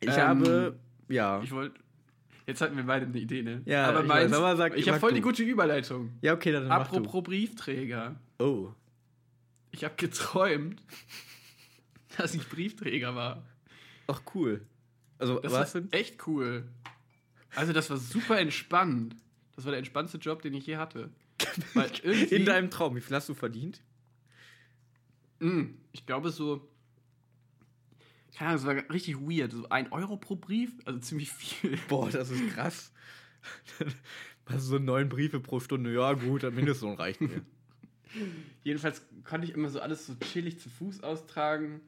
Ich 0.00 0.08
Ähm, 0.08 0.16
habe, 0.16 0.78
ja. 1.08 1.40
Ich 1.42 1.50
wollte. 1.52 1.78
Jetzt 2.46 2.60
hatten 2.62 2.76
wir 2.76 2.84
beide 2.84 3.06
eine 3.06 3.18
Idee, 3.18 3.42
ne? 3.42 3.62
Ja, 3.66 3.86
aber 3.88 4.00
ich 4.02 4.08
meins, 4.08 4.30
weiß, 4.32 4.38
aber 4.38 4.56
sag- 4.56 4.76
ich 4.76 4.88
habe 4.88 4.98
voll 4.98 5.10
du. 5.10 5.16
die 5.16 5.20
gute 5.22 5.42
Überleitung. 5.44 6.10
Ja, 6.22 6.32
okay, 6.34 6.50
dann 6.52 6.66
mach 6.66 6.80
Apropos 6.80 7.22
Briefträger. 7.22 8.16
du. 8.38 8.44
Oh. 8.44 8.74
Ich 9.72 9.84
habe 9.84 9.94
geträumt, 9.96 10.82
dass 12.16 12.34
ich 12.34 12.48
Briefträger 12.48 13.14
war. 13.14 13.44
Ach, 14.06 14.22
cool. 14.34 14.66
Also, 15.18 15.38
Das 15.40 15.52
was 15.52 15.74
war 15.74 15.80
denn? 15.82 15.92
echt 15.92 16.26
cool. 16.26 16.68
Also, 17.54 17.72
das 17.72 17.90
war 17.90 17.96
super 17.96 18.38
entspannt. 18.38 19.16
Das 19.56 19.64
war 19.64 19.72
der 19.72 19.78
entspannendste 19.78 20.18
Job, 20.18 20.42
den 20.42 20.54
ich 20.54 20.66
je 20.66 20.76
hatte. 20.76 21.10
In 22.30 22.44
deinem 22.44 22.70
Traum. 22.70 22.96
Wie 22.96 23.00
viel 23.00 23.16
hast 23.16 23.28
du 23.28 23.34
verdient? 23.34 23.82
Mm, 25.40 25.74
ich 25.92 26.06
glaube 26.06 26.30
so. 26.30 26.68
Keine 28.34 28.50
Ahnung, 28.50 28.60
es 28.60 28.66
war 28.66 28.94
richtig 28.94 29.18
weird. 29.20 29.52
So 29.52 29.68
ein 29.68 29.92
Euro 29.92 30.16
pro 30.16 30.36
Brief, 30.36 30.70
also 30.84 30.98
ziemlich 31.00 31.30
viel. 31.30 31.78
Boah, 31.88 32.10
das 32.10 32.30
ist 32.30 32.54
krass. 32.54 32.92
Was 34.46 34.64
so 34.64 34.78
neun 34.78 35.08
Briefe 35.08 35.40
pro 35.40 35.60
Stunde? 35.60 35.92
Ja, 35.92 36.12
gut, 36.14 36.42
der 36.42 36.50
Mindestlohn 36.50 36.94
reicht 36.96 37.20
mir. 37.20 37.42
Jedenfalls 38.64 39.02
konnte 39.24 39.46
ich 39.46 39.54
immer 39.54 39.68
so 39.68 39.80
alles 39.80 40.06
so 40.06 40.14
chillig 40.16 40.58
zu 40.58 40.68
Fuß 40.68 41.02
austragen 41.02 41.80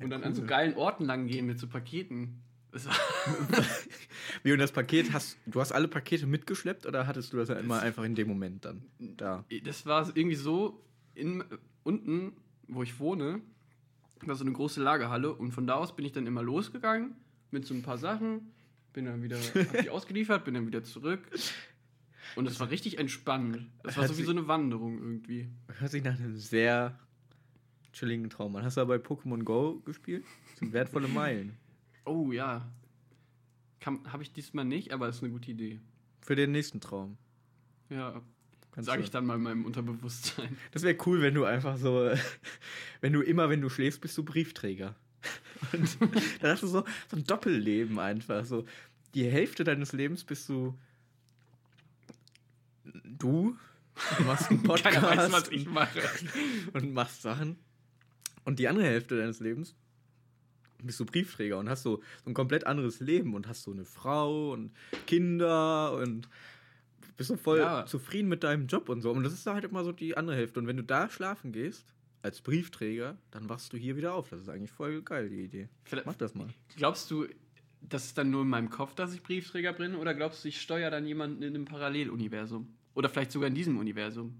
und 0.00 0.10
dann 0.10 0.22
an 0.24 0.34
so 0.34 0.42
cool. 0.42 0.48
geilen 0.48 0.74
Orten 0.74 1.04
lang 1.04 1.26
gehen 1.26 1.46
mit 1.46 1.58
so 1.58 1.66
Paketen. 1.66 2.40
Das 2.72 2.88
Wie 4.42 4.52
und 4.52 4.58
das 4.58 4.72
Paket 4.72 5.12
hast 5.12 5.38
du 5.46 5.60
hast 5.60 5.70
alle 5.70 5.86
Pakete 5.86 6.26
mitgeschleppt 6.26 6.86
oder 6.86 7.06
hattest 7.06 7.32
du 7.32 7.36
das 7.36 7.48
ja 7.48 7.54
immer 7.54 7.80
einfach 7.80 8.02
in 8.02 8.16
dem 8.16 8.26
Moment 8.26 8.64
dann 8.64 8.82
da? 8.98 9.44
das 9.62 9.86
war 9.86 10.10
irgendwie 10.16 10.34
so 10.34 10.84
in, 11.14 11.44
unten, 11.84 12.32
wo 12.66 12.82
ich 12.82 12.98
wohne, 12.98 13.40
war 14.22 14.34
so 14.34 14.44
eine 14.44 14.52
große 14.52 14.82
Lagerhalle 14.82 15.32
und 15.32 15.52
von 15.52 15.66
da 15.66 15.74
aus 15.74 15.94
bin 15.94 16.04
ich 16.04 16.12
dann 16.12 16.26
immer 16.26 16.42
losgegangen 16.42 17.14
mit 17.52 17.64
so 17.64 17.74
ein 17.74 17.82
paar 17.82 17.98
Sachen, 17.98 18.52
bin 18.92 19.04
dann 19.04 19.22
wieder, 19.22 19.38
hab 19.38 19.82
die 19.82 19.90
ausgeliefert, 19.90 20.44
bin 20.44 20.54
dann 20.54 20.66
wieder 20.66 20.82
zurück. 20.82 21.20
Und 22.36 22.46
es 22.46 22.58
war 22.58 22.70
richtig 22.70 22.98
entspannend. 22.98 23.66
Das 23.82 23.96
war 23.96 24.08
so 24.08 24.18
wie 24.18 24.22
so 24.22 24.32
eine 24.32 24.48
Wanderung 24.48 24.98
irgendwie. 24.98 25.48
Hört 25.78 25.90
sich 25.90 26.02
nach 26.02 26.18
einem 26.18 26.36
sehr 26.36 26.98
chilligen 27.94 28.28
Traum 28.28 28.54
an. 28.56 28.64
Hast 28.64 28.76
du 28.76 28.82
da 28.82 28.84
bei 28.84 28.96
Pokémon 28.96 29.42
Go 29.42 29.80
gespielt? 29.84 30.24
Das 30.50 30.58
sind 30.60 30.72
wertvolle 30.72 31.08
Meilen. 31.08 31.56
Oh 32.04 32.32
ja. 32.32 32.70
Habe 33.84 34.22
ich 34.22 34.32
diesmal 34.32 34.64
nicht, 34.64 34.92
aber 34.92 35.08
ist 35.08 35.22
eine 35.22 35.32
gute 35.32 35.50
Idee. 35.50 35.80
Für 36.22 36.36
den 36.36 36.52
nächsten 36.52 36.80
Traum. 36.80 37.16
Ja, 37.90 38.22
Kannst 38.72 38.88
sage 38.88 39.02
ich 39.02 39.10
dann 39.10 39.26
mal 39.26 39.36
in 39.36 39.42
meinem 39.42 39.64
Unterbewusstsein. 39.64 40.56
Das 40.72 40.82
wäre 40.82 40.96
cool, 41.06 41.22
wenn 41.22 41.34
du 41.34 41.44
einfach 41.44 41.76
so, 41.76 42.10
wenn 43.00 43.12
du 43.12 43.20
immer, 43.20 43.48
wenn 43.48 43.60
du 43.60 43.68
schläfst, 43.68 44.00
bist 44.00 44.18
du 44.18 44.24
Briefträger. 44.24 44.96
Und 45.72 45.96
dann 46.40 46.50
hast 46.50 46.62
du 46.62 46.66
so, 46.66 46.84
so 47.08 47.16
ein 47.16 47.24
Doppelleben 47.24 47.98
einfach. 47.98 48.44
So 48.44 48.64
die 49.14 49.30
Hälfte 49.30 49.64
deines 49.64 49.92
Lebens 49.92 50.24
bist 50.24 50.48
du 50.48 50.76
du, 52.84 53.56
du 54.18 54.22
machst 54.24 54.50
einen 54.50 54.62
Podcast 54.62 54.96
Keiner 54.96 55.16
weiß, 55.18 55.32
was 55.32 55.48
ich 55.48 55.66
mache. 55.66 56.00
und 56.72 56.92
machst 56.92 57.22
Sachen. 57.22 57.56
Und 58.44 58.58
die 58.58 58.68
andere 58.68 58.84
Hälfte 58.84 59.16
deines 59.18 59.40
Lebens 59.40 59.74
bist 60.82 61.00
du 61.00 61.06
Briefträger 61.06 61.58
und 61.58 61.68
hast 61.68 61.82
so, 61.82 62.02
so 62.24 62.30
ein 62.30 62.34
komplett 62.34 62.66
anderes 62.66 63.00
Leben 63.00 63.34
und 63.34 63.48
hast 63.48 63.62
so 63.62 63.72
eine 63.72 63.84
Frau 63.86 64.52
und 64.52 64.70
Kinder 65.06 65.92
und 65.96 66.28
bist 67.16 67.28
so 67.28 67.36
voll 67.36 67.58
Ja. 67.60 67.86
zufrieden 67.86 68.28
mit 68.28 68.42
deinem 68.44 68.66
Job 68.66 68.88
und 68.88 69.00
so. 69.00 69.10
Und 69.12 69.22
das 69.22 69.32
ist 69.32 69.46
halt 69.46 69.64
immer 69.64 69.82
so 69.84 69.92
die 69.92 70.16
andere 70.16 70.36
Hälfte. 70.36 70.60
Und 70.60 70.66
wenn 70.66 70.76
du 70.76 70.82
da 70.82 71.08
schlafen 71.08 71.52
gehst, 71.52 71.86
als 72.22 72.40
Briefträger, 72.42 73.16
dann 73.30 73.48
wachst 73.48 73.72
du 73.72 73.76
hier 73.76 73.96
wieder 73.96 74.14
auf. 74.14 74.28
Das 74.30 74.40
ist 74.40 74.48
eigentlich 74.48 74.70
voll 74.72 75.00
geil, 75.02 75.28
die 75.30 75.42
Idee. 75.42 75.68
Vielleicht- 75.84 76.06
Mach 76.06 76.14
das 76.16 76.34
mal. 76.34 76.48
Glaubst 76.76 77.10
du, 77.10 77.26
das 77.82 78.06
ist 78.06 78.18
dann 78.18 78.30
nur 78.30 78.42
in 78.42 78.48
meinem 78.48 78.68
Kopf, 78.70 78.94
dass 78.94 79.14
ich 79.14 79.22
Briefträger 79.22 79.72
bin? 79.74 79.94
Oder 79.94 80.14
glaubst 80.14 80.44
du, 80.44 80.48
ich 80.48 80.60
steuere 80.60 80.90
dann 80.90 81.06
jemanden 81.06 81.42
in 81.42 81.54
einem 81.54 81.64
Paralleluniversum? 81.66 82.68
Oder 82.94 83.08
vielleicht 83.08 83.32
sogar 83.32 83.48
in 83.48 83.54
diesem 83.54 83.78
Universum? 83.78 84.34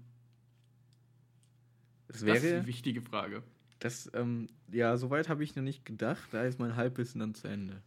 Das 2.07 2.19
Das 2.21 2.37
ist 2.37 2.43
wäre, 2.43 2.57
eine 2.57 2.67
wichtige 2.67 3.01
Frage. 3.01 3.43
Das, 3.79 4.09
ähm, 4.13 4.47
ja, 4.71 4.97
soweit 4.97 5.29
habe 5.29 5.43
ich 5.43 5.55
noch 5.55 5.63
nicht 5.63 5.85
gedacht. 5.85 6.29
Da 6.31 6.43
ist 6.43 6.59
mein 6.59 6.75
Halbwissen 6.75 7.19
dann 7.19 7.35
zu 7.35 7.47
Ende. 7.47 7.81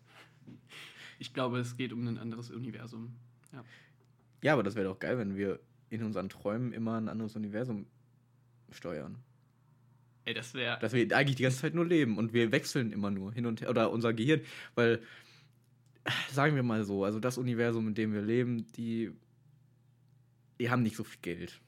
Ich 1.19 1.33
glaube, 1.33 1.59
es 1.59 1.77
geht 1.77 1.93
um 1.93 2.07
ein 2.07 2.19
anderes 2.19 2.51
Universum. 2.51 3.15
Ja. 3.53 3.65
Ja, 4.43 4.53
aber 4.53 4.63
das 4.63 4.77
wäre 4.77 4.87
doch 4.87 4.99
geil, 4.99 5.19
wenn 5.19 5.37
wir 5.37 5.59
in 5.91 6.03
unseren 6.03 6.29
Träumen 6.29 6.73
immer 6.73 6.97
ein 6.97 7.09
anderes 7.09 7.35
Universum 7.35 7.87
steuern. 8.71 9.19
Ey, 10.25 10.35
das 10.35 10.55
wäre. 10.55 10.79
Dass 10.81 10.93
wir 10.93 11.17
eigentlich 11.17 11.37
die 11.37 11.43
ganze 11.43 11.59
Zeit 11.59 11.75
nur 11.75 11.87
leben 11.87 12.19
und 12.19 12.33
wir 12.33 12.53
wechseln 12.53 12.93
immer 12.93 13.11
nur 13.11 13.33
hin 13.33 13.47
und 13.47 13.63
her. 13.63 13.71
Oder 13.71 13.91
unser 13.91 14.13
Gehirn, 14.13 14.43
weil, 14.75 15.01
sagen 16.31 16.55
wir 16.55 16.63
mal 16.63 16.85
so, 16.85 17.05
also 17.05 17.19
das 17.19 17.39
Universum, 17.39 17.89
in 17.89 17.95
dem 17.95 18.13
wir 18.13 18.23
leben, 18.23 18.67
die, 18.73 19.11
die 20.61 20.71
haben 20.71 20.83
nicht 20.83 20.97
so 20.97 21.05
viel 21.05 21.21
Geld. 21.23 21.61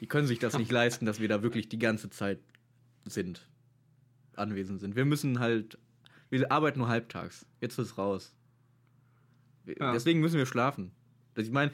Die 0.00 0.06
können 0.06 0.26
sich 0.26 0.38
das 0.38 0.56
nicht 0.58 0.70
leisten, 0.70 1.06
dass 1.06 1.18
wir 1.18 1.28
da 1.28 1.42
wirklich 1.42 1.68
die 1.68 1.78
ganze 1.78 2.10
Zeit 2.10 2.38
sind, 3.12 3.48
anwesend 4.36 4.80
sind. 4.80 4.96
Wir 4.96 5.04
müssen 5.04 5.38
halt, 5.40 5.78
wir 6.30 6.50
arbeiten 6.52 6.78
nur 6.78 6.88
halbtags. 6.88 7.46
Jetzt 7.60 7.78
ist 7.78 7.98
raus. 7.98 8.34
Ja. 9.66 9.92
Deswegen 9.92 10.20
müssen 10.20 10.38
wir 10.38 10.46
schlafen. 10.46 10.92
Das- 11.34 11.46
Ich 11.46 11.52
meine, 11.52 11.72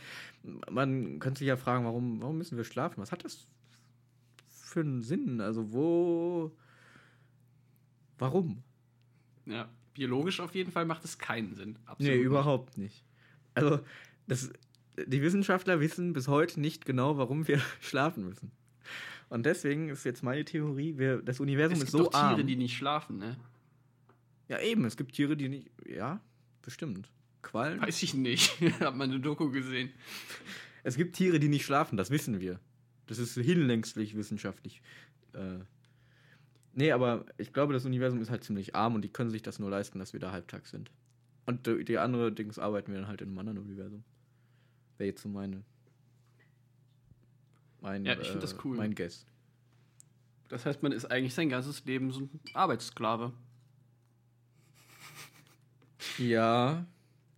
man 0.70 1.18
könnte 1.20 1.38
sich 1.38 1.48
ja 1.48 1.56
fragen, 1.56 1.84
warum, 1.84 2.20
warum 2.20 2.38
müssen 2.38 2.56
wir 2.56 2.64
schlafen? 2.64 3.00
Was 3.00 3.12
hat 3.12 3.24
das 3.24 3.46
für 4.48 4.80
einen 4.80 5.02
Sinn? 5.02 5.40
Also 5.40 5.72
wo, 5.72 6.52
warum? 8.18 8.62
Ja, 9.46 9.68
biologisch 9.94 10.40
auf 10.40 10.54
jeden 10.54 10.72
Fall 10.72 10.84
macht 10.86 11.04
es 11.04 11.18
keinen 11.18 11.54
Sinn. 11.54 11.78
Absolut. 11.86 12.12
Nee, 12.14 12.20
überhaupt 12.20 12.78
nicht. 12.78 13.04
Also, 13.54 13.80
das, 14.26 14.50
die 15.06 15.22
Wissenschaftler 15.22 15.80
wissen 15.80 16.12
bis 16.12 16.28
heute 16.28 16.60
nicht 16.60 16.84
genau, 16.84 17.16
warum 17.18 17.46
wir 17.46 17.60
schlafen 17.80 18.24
müssen. 18.24 18.50
Und 19.28 19.46
deswegen 19.46 19.88
ist 19.88 20.04
jetzt 20.04 20.22
meine 20.22 20.44
Theorie, 20.44 20.98
wir, 20.98 21.22
das 21.22 21.40
Universum 21.40 21.76
Es 21.78 21.84
ist 21.84 21.92
gibt 21.92 21.92
so 21.92 22.04
doch 22.04 22.12
Tiere, 22.12 22.40
arm. 22.40 22.46
die 22.46 22.56
nicht 22.56 22.76
schlafen, 22.76 23.18
ne? 23.18 23.36
ja, 24.48 24.60
eben, 24.60 24.84
es 24.84 24.96
gibt 24.96 25.12
Tiere, 25.12 25.36
die 25.36 25.48
nicht. 25.48 25.70
Ja, 25.86 26.20
bestimmt. 26.62 27.10
Quallen? 27.42 27.80
Weiß 27.80 28.02
ich 28.02 28.14
nicht. 28.14 28.58
Hab 28.80 28.96
mal 28.96 29.04
eine 29.04 29.20
Doku 29.20 29.50
gesehen. 29.50 29.90
Es 30.82 30.96
gibt 30.96 31.16
Tiere, 31.16 31.38
die 31.40 31.48
nicht 31.48 31.64
schlafen, 31.64 31.96
das 31.96 32.10
wissen 32.10 32.40
wir. 32.40 32.60
Das 33.06 33.18
ist 33.18 33.34
hinlänglich 33.34 34.16
wissenschaftlich. 34.16 34.80
Äh, 35.32 35.58
nee, 36.72 36.92
aber 36.92 37.26
ich 37.36 37.52
glaube, 37.52 37.72
das 37.72 37.84
Universum 37.84 38.20
ist 38.20 38.30
halt 38.30 38.44
ziemlich 38.44 38.74
arm 38.74 38.94
und 38.94 39.02
die 39.02 39.10
können 39.10 39.30
sich 39.30 39.42
das 39.42 39.58
nur 39.58 39.70
leisten, 39.70 39.98
dass 39.98 40.12
wir 40.12 40.20
da 40.20 40.32
halbtags 40.32 40.70
sind. 40.70 40.90
Und 41.46 41.66
die, 41.66 41.84
die 41.84 41.98
andere 41.98 42.32
Dings 42.32 42.58
arbeiten 42.58 42.92
wir 42.92 42.98
dann 43.00 43.08
halt 43.08 43.20
in 43.20 43.28
einem 43.28 43.38
anderen 43.38 43.58
Universum. 43.58 44.04
Wäre 44.96 45.08
jetzt 45.08 45.22
so 45.22 45.28
meine. 45.28 45.64
Mein, 47.84 48.06
Ja, 48.06 48.18
ich 48.18 48.30
find 48.30 48.42
das 48.42 48.56
cool. 48.64 48.78
Mein 48.78 48.94
Guess. 48.94 49.26
Das 50.48 50.64
heißt, 50.64 50.82
man 50.82 50.90
ist 50.90 51.04
eigentlich 51.04 51.34
sein 51.34 51.50
ganzes 51.50 51.84
Leben 51.84 52.10
so 52.12 52.20
ein 52.20 52.40
Arbeitssklave. 52.54 53.34
Ja. 56.16 56.86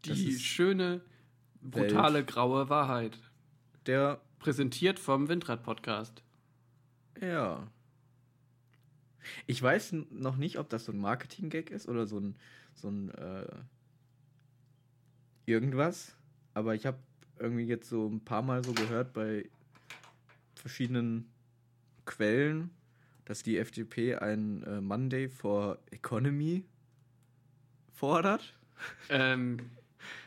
Die 0.04 0.38
schöne, 0.38 1.00
brutale, 1.60 2.24
graue 2.24 2.68
Wahrheit. 2.68 3.18
der. 3.86 4.20
Präsentiert 4.38 5.00
vom 5.00 5.28
Windrad-Podcast. 5.28 6.22
Ja. 7.20 7.66
Ich 9.48 9.60
weiß 9.60 9.96
noch 10.10 10.36
nicht, 10.36 10.60
ob 10.60 10.68
das 10.68 10.84
so 10.84 10.92
ein 10.92 10.98
Marketing-Gag 10.98 11.70
ist 11.70 11.88
oder 11.88 12.06
so 12.06 12.20
ein, 12.20 12.36
so 12.74 12.88
ein 12.88 13.10
äh, 13.10 13.48
irgendwas. 15.46 16.14
Aber 16.54 16.76
ich 16.76 16.86
habe 16.86 16.98
irgendwie 17.40 17.64
jetzt 17.64 17.88
so 17.88 18.06
ein 18.06 18.20
paar 18.20 18.42
Mal 18.42 18.62
so 18.62 18.72
gehört 18.72 19.12
bei 19.12 19.48
verschiedenen 20.58 21.30
Quellen, 22.04 22.70
dass 23.24 23.42
die 23.42 23.58
FDP 23.58 24.16
ein 24.16 24.62
äh, 24.62 24.80
Monday 24.80 25.28
for 25.28 25.78
Economy 25.90 26.64
fordert. 27.92 28.54
Ähm, 29.08 29.58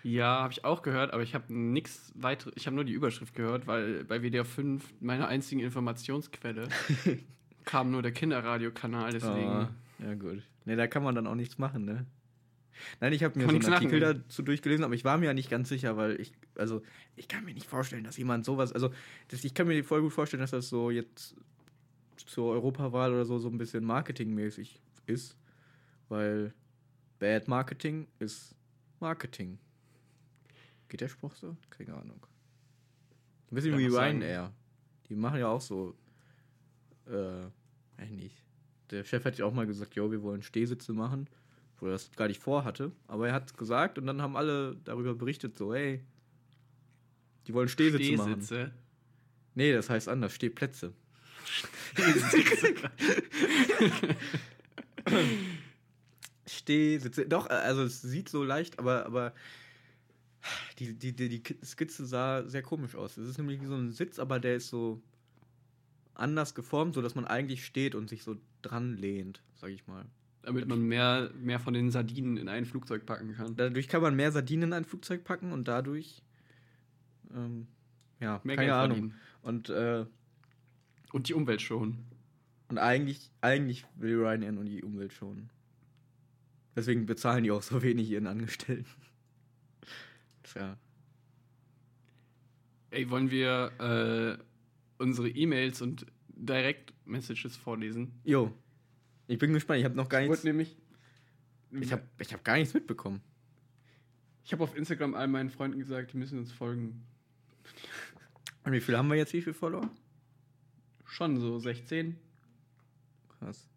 ja, 0.03 0.41
habe 0.41 0.53
ich 0.53 0.65
auch 0.65 0.81
gehört, 0.81 1.13
aber 1.13 1.23
ich 1.23 1.35
habe 1.35 1.53
nichts 1.53 2.11
weiter. 2.15 2.51
Ich 2.55 2.65
habe 2.65 2.75
nur 2.75 2.85
die 2.85 2.93
Überschrift 2.93 3.33
gehört, 3.35 3.67
weil 3.67 4.03
bei 4.05 4.21
WDR 4.21 4.45
5 4.45 4.83
meine 4.99 5.27
einzige 5.27 5.63
Informationsquelle 5.63 6.67
kam 7.65 7.91
nur 7.91 8.01
der 8.01 8.11
Kinderradiokanal, 8.11 9.11
deswegen. 9.11 9.49
Ah, 9.49 9.69
ja, 9.99 10.15
gut. 10.15 10.41
Ne, 10.65 10.75
da 10.75 10.87
kann 10.87 11.03
man 11.03 11.15
dann 11.15 11.27
auch 11.27 11.35
nichts 11.35 11.57
machen, 11.57 11.85
ne? 11.85 12.05
Nein, 12.99 13.13
ich 13.13 13.23
habe 13.23 13.37
mir 13.37 13.45
Kann 13.45 13.61
so 13.61 13.67
einen 13.67 13.73
Artikel 13.73 13.99
machen. 13.99 14.23
dazu 14.27 14.41
durchgelesen, 14.41 14.83
aber 14.83 14.93
ich 14.93 15.03
war 15.03 15.17
mir 15.17 15.27
ja 15.27 15.33
nicht 15.33 15.49
ganz 15.49 15.69
sicher, 15.69 15.97
weil 15.97 16.19
ich, 16.19 16.33
also, 16.55 16.81
ich 17.15 17.27
kann 17.27 17.45
mir 17.45 17.53
nicht 17.53 17.67
vorstellen, 17.67 18.03
dass 18.03 18.17
jemand 18.17 18.45
sowas, 18.45 18.73
also, 18.73 18.91
das, 19.29 19.43
ich 19.43 19.53
kann 19.53 19.67
mir 19.67 19.83
voll 19.83 20.01
gut 20.01 20.13
vorstellen, 20.13 20.41
dass 20.41 20.51
das 20.51 20.69
so 20.69 20.91
jetzt 20.91 21.35
zur 22.17 22.51
Europawahl 22.51 23.13
oder 23.13 23.25
so 23.25 23.39
so 23.39 23.49
ein 23.49 23.57
bisschen 23.57 23.83
marketingmäßig 23.83 24.81
ist, 25.05 25.37
weil 26.09 26.53
Bad 27.19 27.47
Marketing 27.47 28.07
ist 28.19 28.55
Marketing. 28.99 29.59
Geht 30.89 31.01
der 31.01 31.07
Spruch 31.07 31.35
so? 31.35 31.55
Keine 31.69 31.93
Ahnung. 31.93 32.25
Ein 33.51 33.55
bisschen 33.55 33.77
wie. 33.77 33.87
Ryanair. 33.87 34.51
Die 35.07 35.15
machen 35.15 35.39
ja 35.39 35.47
auch 35.47 35.61
so, 35.61 35.95
äh, 37.07 38.05
nicht. 38.11 38.43
Der 38.91 39.03
Chef 39.03 39.25
hat 39.25 39.37
ja 39.37 39.45
auch 39.45 39.53
mal 39.53 39.67
gesagt, 39.67 39.95
jo, 39.95 40.11
wir 40.11 40.21
wollen 40.23 40.41
Stehsitze 40.41 40.93
machen, 40.93 41.27
wo 41.81 41.87
er 41.87 41.93
das 41.93 42.11
gar 42.11 42.27
nicht 42.27 42.41
vorhatte. 42.41 42.91
Aber 43.07 43.27
er 43.27 43.33
hat 43.33 43.57
gesagt 43.57 43.97
und 43.97 44.07
dann 44.07 44.21
haben 44.21 44.35
alle 44.35 44.75
darüber 44.83 45.15
berichtet, 45.15 45.57
so, 45.57 45.73
hey, 45.73 46.03
die 47.47 47.53
wollen 47.53 47.69
Stehsitze, 47.69 48.17
machen. 48.17 48.33
Stehsitze. 48.33 48.71
Nee, 49.55 49.73
das 49.73 49.89
heißt 49.89 50.07
anders, 50.07 50.33
Stehplätze. 50.33 50.93
Stehsitze. 56.47 57.25
Doch, 57.27 57.49
äh, 57.49 57.53
also 57.53 57.83
es 57.83 58.01
sieht 58.01 58.29
so 58.29 58.43
leicht, 58.43 58.79
aber, 58.79 59.05
aber 59.05 59.33
die, 60.77 60.93
die, 60.93 61.13
die, 61.13 61.29
die 61.29 61.43
Skizze 61.63 62.05
sah 62.05 62.47
sehr 62.47 62.61
komisch 62.61 62.95
aus. 62.95 63.17
Es 63.17 63.27
ist 63.27 63.37
nämlich 63.37 63.61
wie 63.61 63.65
so 63.65 63.75
ein 63.75 63.91
Sitz, 63.91 64.19
aber 64.19 64.39
der 64.39 64.55
ist 64.55 64.69
so 64.69 65.01
anders 66.13 66.55
geformt, 66.55 66.93
sodass 66.95 67.15
man 67.15 67.25
eigentlich 67.25 67.65
steht 67.65 67.95
und 67.95 68.09
sich 68.09 68.23
so 68.23 68.37
dran 68.61 68.95
lehnt, 68.97 69.41
sag 69.55 69.71
ich 69.71 69.87
mal. 69.87 70.05
Damit 70.41 70.67
man 70.67 70.81
mehr, 70.81 71.31
mehr 71.39 71.59
von 71.59 71.73
den 71.73 71.91
Sardinen 71.91 72.37
in 72.37 72.47
ein 72.47 72.65
Flugzeug 72.65 73.05
packen 73.05 73.33
kann. 73.35 73.55
Dadurch 73.55 73.87
kann 73.87 74.01
man 74.01 74.15
mehr 74.15 74.31
Sardinen 74.31 74.69
in 74.69 74.73
ein 74.73 74.85
Flugzeug 74.85 75.23
packen 75.23 75.51
und 75.51 75.67
dadurch, 75.67 76.23
ähm, 77.35 77.67
ja, 78.19 78.39
Mehr 78.43 78.55
keine 78.55 78.67
Geld 78.69 78.77
Ahnung. 78.79 78.97
verdienen. 78.97 79.19
Und, 79.41 79.69
äh, 79.69 80.05
Und 81.11 81.27
die 81.27 81.33
Umwelt 81.33 81.61
schonen. 81.61 82.05
und 82.69 82.77
eigentlich, 82.77 83.31
eigentlich 83.41 83.85
will 83.95 84.15
Ryanair 84.23 84.51
nur 84.51 84.63
die 84.63 84.81
Umwelt 84.83 85.11
schonen. 85.13 85.49
Deswegen 86.75 87.05
bezahlen 87.05 87.43
die 87.43 87.51
auch 87.51 87.61
so 87.63 87.81
wenig 87.81 88.09
ihren 88.09 88.27
Angestellten. 88.27 88.85
Tja. 90.43 90.77
Ey, 92.91 93.09
wollen 93.09 93.29
wir 93.29 93.71
äh, 93.79 94.43
unsere 95.03 95.29
E-Mails 95.29 95.81
und 95.81 96.05
Direct-Messages 96.29 97.55
vorlesen? 97.57 98.13
Jo. 98.23 98.53
Ich 99.29 99.37
bin 99.37 99.53
gespannt. 99.53 99.79
Ich 99.79 99.85
habe 99.85 99.95
noch 99.95 100.09
gar 100.09 100.21
Ich 100.21 100.27
nichts. 100.27 100.43
wollte 100.43 100.47
nämlich. 100.47 100.75
Ich 101.71 101.91
habe 101.91 102.01
ich 102.17 102.33
hab 102.33 102.43
gar 102.43 102.57
nichts 102.57 102.73
mitbekommen. 102.73 103.21
ich 104.43 104.51
hab 104.51 104.59
auf 104.59 104.75
Instagram 104.75 105.13
all 105.13 105.27
meinen 105.27 105.51
Freunden 105.51 105.77
gesagt, 105.77 106.13
die 106.13 106.17
müssen 106.17 106.39
uns 106.39 106.51
folgen. 106.51 107.03
Und 108.63 108.71
wie 108.73 108.81
viel 108.81 108.97
haben 108.97 109.07
wir 109.07 109.15
jetzt? 109.17 109.33
Wie 109.33 109.41
viel 109.43 109.53
Follower? 109.53 109.87
Schon 111.05 111.39
so 111.39 111.59
16. 111.59 112.17
Krass. 113.37 113.67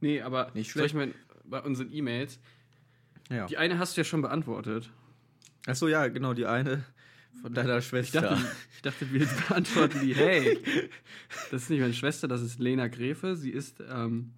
Nee, 0.00 0.20
aber 0.22 0.50
Nicht 0.54 0.72
soll 0.72 0.86
ich 0.86 0.90
schlecht. 0.90 1.14
mal 1.14 1.40
bei 1.44 1.62
unseren 1.62 1.92
E-Mails. 1.92 2.40
Ja. 3.30 3.46
Die 3.46 3.56
eine 3.58 3.78
hast 3.78 3.96
du 3.96 4.00
ja 4.00 4.04
schon 4.04 4.22
beantwortet. 4.22 4.90
Achso, 5.66 5.86
ja, 5.86 6.08
genau, 6.08 6.34
die 6.34 6.46
eine 6.46 6.84
von 7.42 7.54
deiner 7.54 7.78
Ich 7.78 7.86
Schwester. 7.86 8.20
dachte, 8.22 8.46
ich 8.76 8.82
dachte, 8.82 9.12
wir 9.12 9.26
beantworten 9.48 10.00
die. 10.02 10.14
Hey, 10.14 10.58
das 11.50 11.62
ist 11.64 11.70
nicht 11.70 11.80
meine 11.80 11.94
Schwester, 11.94 12.28
das 12.28 12.42
ist 12.42 12.58
Lena 12.58 12.88
Gräfe. 12.88 13.36
Sie 13.36 13.50
ist 13.50 13.80
ähm, 13.88 14.32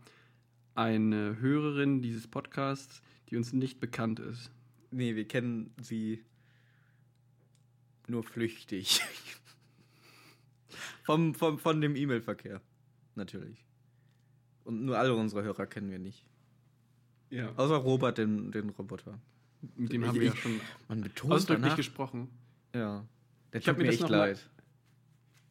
eine 0.74 1.38
Hörerin 1.40 2.02
dieses 2.02 2.26
Podcasts, 2.28 3.02
die 3.30 3.36
uns 3.36 3.52
nicht 3.52 3.80
bekannt 3.80 4.20
ist. 4.20 4.50
Nee, 4.90 5.16
wir 5.16 5.26
kennen 5.28 5.72
sie 5.80 6.24
nur 8.06 8.22
flüchtig. 8.24 9.00
vom, 11.04 11.34
vom, 11.34 11.58
von 11.58 11.80
dem 11.80 11.96
E-Mail-Verkehr. 11.96 12.60
Natürlich. 13.14 13.64
Und 14.64 14.84
nur 14.84 14.98
alle 14.98 15.14
unsere 15.14 15.42
Hörer 15.42 15.66
kennen 15.66 15.90
wir 15.90 15.98
nicht. 15.98 16.24
Ja. 17.30 17.52
Außer 17.56 17.76
Robert, 17.76 18.18
den, 18.18 18.52
den 18.52 18.70
Roboter. 18.70 19.18
Mit 19.76 19.92
dem 19.92 20.02
Ich- 20.02 20.08
haben 20.08 20.20
wir 20.20 20.26
ja 20.28 20.32
ich- 20.32 20.40
schon 20.40 20.60
Man 20.88 21.00
betont 21.02 21.32
ausdrücklich 21.32 21.62
danach. 21.64 21.76
gesprochen. 21.76 22.28
Ja. 22.74 23.04
Der 23.52 23.60
Ich 23.60 23.68
hab 23.68 23.76
tut 23.76 23.78
mir 23.78 23.84
mir 23.84 23.86
das 23.86 23.94
echt 23.94 24.02
noch 24.02 24.10
mal- 24.10 24.16
leid. 24.18 24.48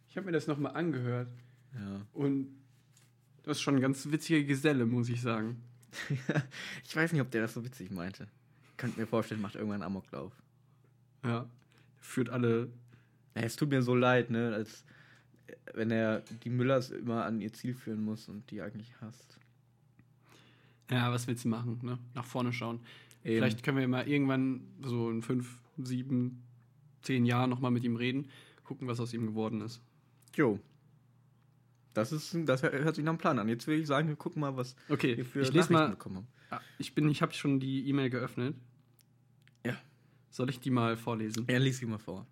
Ich 0.10 0.18
habe 0.18 0.26
mir 0.26 0.32
das 0.32 0.48
nochmal 0.48 0.74
angehört 0.76 1.30
Ja. 1.76 2.02
und 2.14 2.48
das 3.44 3.58
ist 3.58 3.62
schon 3.62 3.76
ein 3.76 3.82
ganz 3.82 4.10
witziger 4.12 4.44
Geselle, 4.44 4.86
muss 4.86 5.10
ich 5.10 5.22
sagen. 5.22 5.62
ich 6.84 6.96
weiß 6.96 7.12
nicht, 7.14 7.22
ob 7.22 7.32
der 7.32 7.42
das 7.44 7.54
so 7.54 7.64
witzig 7.64 7.92
meinte. 7.92 8.28
Ich 8.72 8.78
könnte 8.78 9.00
mir 9.00 9.08
vorstellen, 9.08 9.42
macht 9.42 9.56
irgendwann 9.56 9.82
einen 9.82 9.92
Amoklauf. 9.92 10.34
Ja. 11.24 11.48
Führt 12.00 12.30
alle. 12.30 12.70
Ja, 13.36 13.42
es 13.44 13.56
tut 13.56 13.70
mir 13.70 13.82
so 13.82 13.96
leid, 13.96 14.30
ne? 14.30 14.54
Als 14.54 14.84
wenn 15.74 15.92
er 15.92 16.22
die 16.44 16.50
Müllers 16.50 16.90
immer 16.92 17.26
an 17.26 17.40
ihr 17.42 17.54
Ziel 17.54 17.74
führen 17.74 18.04
muss 18.04 18.28
und 18.28 18.50
die 18.52 18.62
eigentlich 18.62 18.94
hasst. 19.02 19.38
Ja, 20.92 21.12
was 21.12 21.28
willst 21.28 21.46
du 21.46 21.50
machen? 21.50 21.80
Ne? 21.84 21.98
Nach 22.16 22.26
vorne 22.26 22.54
schauen. 22.54 22.80
Eben. 23.24 23.38
Vielleicht 23.38 23.64
können 23.64 23.78
wir 23.78 23.88
mal 23.88 24.08
irgendwann 24.08 24.62
so 24.82 25.10
in 25.10 25.22
fünf, 25.22 25.58
sieben, 25.78 26.44
zehn 27.02 27.26
Jahren 27.26 27.50
nochmal 27.50 27.72
mit 27.72 27.84
ihm 27.84 27.96
reden, 27.96 28.30
gucken, 28.64 28.88
was 28.88 29.00
aus 29.00 29.14
ihm 29.14 29.26
geworden 29.28 29.62
ist. 29.62 29.82
Jo. 30.36 30.60
Das, 31.94 32.12
ist, 32.12 32.36
das 32.46 32.62
hört 32.62 32.96
sich 32.96 33.04
nach 33.04 33.12
einem 33.12 33.18
Plan 33.18 33.40
an. 33.40 33.50
Jetzt 33.50 33.66
will 33.68 33.80
ich 33.80 33.88
sagen, 33.88 34.08
wir 34.08 34.16
gucken 34.16 34.40
mal, 34.42 34.56
was 34.56 34.76
Okay, 34.90 35.18
wir 35.18 35.26
für 35.26 35.42
ich 35.42 35.52
lese 35.52 35.74
mal. 35.74 35.90
bekommen 35.90 36.18
haben. 36.18 36.28
Ah, 36.52 36.60
Ich 36.78 36.94
bin, 36.94 37.10
ich 37.10 37.22
habe 37.22 37.34
schon 37.34 37.60
die 37.60 37.88
E-Mail 37.90 38.10
geöffnet. 38.10 38.56
Ja. 39.66 39.76
Soll 40.30 40.50
ich 40.50 40.60
die 40.60 40.70
mal 40.70 40.96
vorlesen? 40.96 41.48
Ja, 41.50 41.58
lies 41.58 41.80
sie 41.80 41.86
mal 41.88 41.98
vor. 41.98 42.28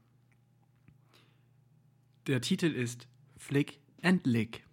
Der 2.27 2.41
Titel 2.41 2.67
ist 2.67 3.07
Flick 3.37 3.79
and 4.01 4.25
Lick. 4.25 4.63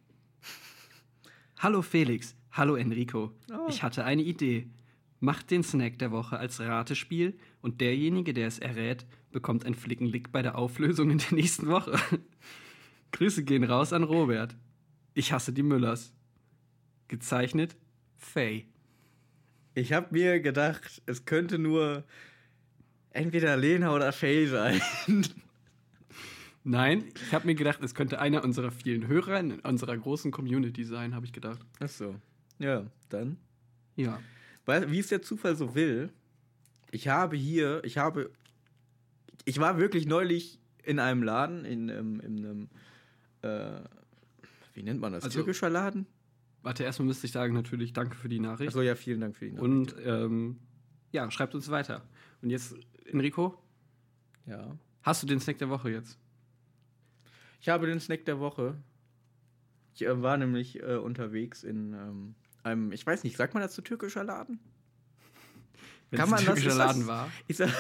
Hallo 1.59 1.81
Felix, 1.83 2.35
hallo 2.51 2.75
Enrico. 2.77 3.33
Oh. 3.51 3.67
Ich 3.69 3.83
hatte 3.83 4.05
eine 4.05 4.23
Idee. 4.23 4.69
Macht 5.23 5.53
den 5.53 5.63
Snack 5.63 6.01
der 6.01 6.11
Woche 6.11 6.37
als 6.37 6.59
Ratespiel 6.59 7.39
und 7.61 7.81
derjenige, 7.81 8.35
der 8.35 8.49
es 8.49 8.59
errät, 8.59 9.07
bekommt 9.31 9.65
ein 9.65 9.77
Flickenlick 9.77 10.33
bei 10.33 10.43
der 10.43 10.59
Auflösung 10.59 11.13
in 11.13 11.19
der 11.19 11.35
nächsten 11.35 11.69
Woche. 11.69 11.97
Grüße 13.13 13.45
gehen 13.45 13.63
raus 13.63 13.93
an 13.93 14.03
Robert. 14.03 14.57
Ich 15.15 15.33
hasse 15.33 15.53
die 15.53 15.63
Müllers. 15.63 16.13
Gezeichnet 17.07 17.77
Faye. 18.17 18.67
Ich 19.75 19.93
habe 19.93 20.09
mir 20.11 20.41
gedacht, 20.41 21.03
es 21.07 21.25
könnte 21.25 21.57
nur 21.57 22.03
entweder 23.11 23.57
Lena 23.57 23.95
oder 23.95 24.13
Faye 24.13 24.49
sein. 24.49 24.81
Nein, 26.65 27.05
ich 27.15 27.33
habe 27.33 27.47
mir 27.47 27.55
gedacht, 27.55 27.79
es 27.81 27.95
könnte 27.95 28.19
einer 28.19 28.43
unserer 28.43 28.73
vielen 28.73 29.07
Hörer 29.07 29.39
in 29.39 29.61
unserer 29.61 29.97
großen 29.97 30.33
Community 30.33 30.83
sein, 30.83 31.15
habe 31.15 31.27
ich 31.27 31.33
gedacht. 31.33 31.61
Ach 31.79 31.89
so. 31.89 32.17
Ja, 32.59 32.87
dann. 33.09 33.37
Ja. 33.95 34.19
Weil, 34.65 34.91
wie 34.91 34.99
es 34.99 35.09
der 35.09 35.23
Zufall 35.23 35.57
so 35.57 35.75
will, 35.75 36.11
ich 36.91 37.09
habe 37.09 37.37
hier, 37.37 37.83
ich 37.85 37.99
habe, 37.99 38.31
ich 39.45 39.59
war 39.59 39.79
wirklich 39.79 40.07
neulich 40.07 40.61
in 40.85 40.99
einem 40.99 41.23
Laden, 41.23 41.65
in, 41.65 41.89
ähm, 41.89 42.21
in 42.21 42.39
einem, 42.39 42.69
äh, 43.43 43.81
wie 44.75 44.83
nennt 44.83 45.01
man 45.01 45.13
das? 45.13 45.25
Also- 45.25 45.39
Türkischer 45.39 45.71
Laden? 45.71 46.07
Warte, 46.63 46.85
erstmal 46.85 47.07
müsste 47.09 47.27
ich 47.27 47.33
sagen, 47.33 47.55
natürlich 47.55 47.93
danke 47.93 48.15
für 48.17 48.29
die 48.29 48.39
Nachricht. 48.39 48.69
Achso, 48.69 48.83
ja, 48.83 48.95
vielen 48.95 49.21
Dank 49.21 49.37
für 49.37 49.47
die 49.47 49.53
Nachricht. 49.53 49.65
Und 49.65 49.97
ähm, 50.05 50.59
ja, 51.11 51.29
schreibt 51.33 51.57
uns 51.57 51.69
weiter. 51.71 52.03
Und 52.41 52.51
jetzt, 52.51 52.77
Enrico, 53.07 53.59
Ja. 54.47 54.77
hast 55.03 55.23
du 55.25 55.27
den 55.27 55.41
Snack 55.41 55.59
der 55.59 55.71
Woche 55.71 55.91
jetzt? 55.91 56.19
Ich 57.61 57.69
habe 57.69 57.87
den 57.89 57.99
Snack 57.99 58.25
der 58.27 58.39
Woche. 58.39 58.77
Ich 59.95 60.03
äh, 60.07 60.23
war 60.23 60.37
nämlich 60.37 60.81
äh, 60.81 60.97
unterwegs 60.97 61.65
in 61.65 61.95
ähm, 61.95 62.35
einem, 62.65 62.93
ich 62.93 63.07
weiß 63.07 63.25
nicht, 63.25 63.37
sagt 63.37 63.55
man 63.55 63.63
das 63.63 63.75
zu 63.75 63.83
türkischer 63.83 64.25
Laden? 64.25 64.59
Wenn 66.11 66.19
Kann 66.21 66.31
man 66.31 66.39
ein 66.41 66.47
das- 66.47 66.77
Laden 66.77 67.07
war. 67.07 67.31
Ich 67.49 67.57
sag, 67.57 67.71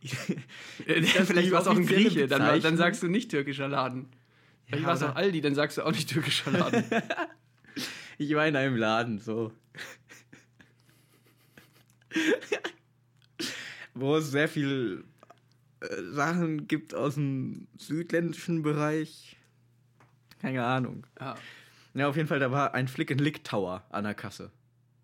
ich, 0.00 0.14
Äh, 0.86 1.00
das 1.16 1.26
Vielleicht 1.26 1.50
war 1.52 1.60
es 1.60 1.66
auch 1.66 1.76
ein 1.76 1.86
Grieche, 1.86 2.26
dann, 2.28 2.60
dann 2.62 2.76
sagst 2.76 3.02
du 3.02 3.08
nicht 3.08 3.30
türkischer 3.30 3.68
Laden. 3.68 4.08
Vielleicht 4.66 4.82
Ja, 4.82 4.88
war 4.88 4.94
es 4.94 5.02
auch 5.02 5.14
Aldi, 5.16 5.40
dann 5.40 5.54
sagst 5.54 5.78
du 5.78 5.82
auch 5.82 5.90
nicht 5.92 6.08
türkischer 6.08 6.50
Laden. 6.52 6.84
ich 8.18 8.32
war 8.34 8.46
in 8.46 8.56
einem 8.56 8.76
Laden, 8.76 9.18
so. 9.18 9.52
Wo 13.94 14.16
es 14.16 14.30
sehr 14.30 14.48
viel 14.48 15.04
äh, 15.80 16.02
Sachen 16.12 16.66
gibt 16.66 16.94
aus 16.94 17.14
dem 17.14 17.66
südländischen 17.78 18.62
Bereich. 18.62 19.36
Keine 20.40 20.64
Ahnung. 20.64 21.06
ja. 21.20 21.36
Ja, 21.94 22.08
auf 22.08 22.16
jeden 22.16 22.28
Fall, 22.28 22.38
da 22.38 22.52
war 22.52 22.74
ein 22.74 22.86
Flick-and-Lick-Tower 22.86 23.84
an 23.90 24.04
der 24.04 24.14
Kasse. 24.14 24.52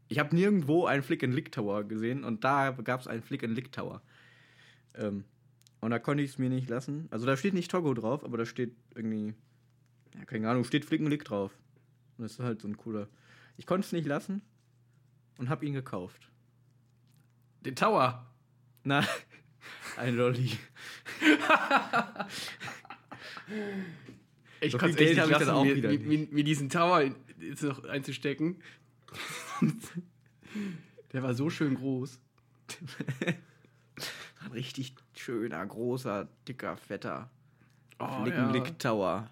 Ich 0.09 0.21
habe 0.21 0.35
nirgendwo 0.35 0.87
einen 0.87 1.03
Flick-and-Lick-Tower 1.03 1.85
gesehen 1.85 2.23
und 2.23 2.45
da 2.45 2.71
gab 2.71 3.01
es 3.01 3.09
einen 3.09 3.23
Flick-and-Lick-Tower. 3.23 4.03
Ähm, 4.95 5.25
und 5.81 5.91
da 5.91 5.99
konnte 5.99 6.23
ich 6.23 6.31
es 6.31 6.39
mir 6.39 6.49
nicht 6.49 6.69
lassen. 6.69 7.09
Also 7.11 7.27
da 7.27 7.37
steht 7.37 7.55
nicht 7.55 7.71
Togo 7.71 7.93
drauf, 7.93 8.25
aber 8.25 8.39
da 8.39 8.47
steht 8.47 8.73
irgendwie, 8.95 9.35
ja, 10.15 10.25
keine 10.25 10.49
Ahnung, 10.49 10.65
steht 10.65 10.85
Flick-and-Lick 10.85 11.25
drauf. 11.25 11.51
Und 12.17 12.23
das 12.23 12.33
ist 12.33 12.41
halt 12.41 12.63
so 12.63 12.69
ein 12.69 12.77
cooler. 12.77 13.09
Ich 13.57 13.67
konnte 13.67 13.85
es 13.85 13.93
nicht 13.93 14.07
lassen 14.07 14.43
und 15.39 15.49
habe 15.49 15.67
ihn 15.67 15.75
gekauft. 15.75 16.31
Den 17.63 17.75
Tower. 17.75 18.27
Na, 18.85 19.05
ein 19.97 20.17
Lolli. 20.17 20.53
Ich 24.67 24.73
So 24.73 24.79
echt 24.79 24.97
Geld 24.97 25.11
nicht 25.11 25.21
hab 25.21 25.27
ich 25.27 25.33
dann 25.33 25.41
lassen, 25.47 25.51
auch 25.51 25.65
mir, 25.65 25.77
wieder 25.77 25.89
mir, 25.91 25.99
mir, 25.99 26.29
mir 26.31 26.45
diesen 26.45 26.69
Tower 26.69 27.03
jetzt 27.41 27.63
noch 27.63 27.85
einzustecken. 27.85 28.57
Der 31.13 31.23
war 31.23 31.35
so 31.35 31.51
schön 31.51 31.75
groß. 31.75 32.21
Ein 34.45 34.53
richtig 34.53 34.95
schöner, 35.17 35.65
großer, 35.65 36.29
dicker, 36.47 36.77
fetter 36.77 37.31
Oh, 37.99 38.23
Flick-and-Lick-Tower. 38.23 39.31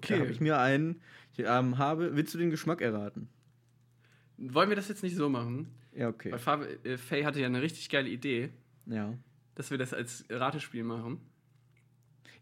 Da 0.00 0.18
habe 0.18 0.30
ich 0.30 0.40
mir 0.40 0.58
einen 0.58 1.00
ich, 1.36 1.44
ähm, 1.44 1.78
habe. 1.78 2.16
Willst 2.16 2.32
du 2.34 2.38
den 2.38 2.50
Geschmack 2.50 2.80
erraten? 2.80 3.28
Wollen 4.38 4.68
wir 4.68 4.76
das 4.76 4.88
jetzt 4.88 5.02
nicht 5.02 5.16
so 5.16 5.28
machen? 5.28 5.68
Ja, 5.94 6.08
okay. 6.08 6.32
Weil 6.32 6.38
Fabi, 6.38 6.64
äh, 6.84 6.96
Faye 6.96 7.24
hatte 7.24 7.40
ja 7.40 7.46
eine 7.46 7.60
richtig 7.60 7.88
geile 7.90 8.08
Idee, 8.08 8.50
Ja. 8.86 9.14
dass 9.54 9.70
wir 9.70 9.78
das 9.78 9.92
als 9.92 10.24
Ratespiel 10.30 10.84
machen. 10.84 11.20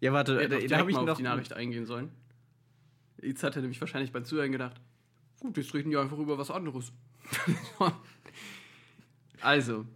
Ja, 0.00 0.12
warte, 0.12 0.38
Wir 0.38 0.48
da, 0.68 0.78
habe 0.78 0.90
ich 0.90 0.96
mal 0.96 1.04
noch 1.04 1.12
auf 1.12 1.18
die 1.18 1.24
Nachricht 1.24 1.52
eingehen 1.52 1.86
sollen. 1.86 2.10
Jetzt 3.22 3.42
hat 3.42 3.54
er 3.56 3.62
nämlich 3.62 3.80
wahrscheinlich 3.80 4.12
beim 4.12 4.24
Zuhören 4.24 4.50
gedacht, 4.52 4.80
gut, 5.40 5.56
jetzt 5.58 5.74
reden 5.74 5.90
die 5.90 5.96
einfach 5.96 6.18
über 6.18 6.38
was 6.38 6.50
anderes. 6.50 6.92
also, 9.40 9.86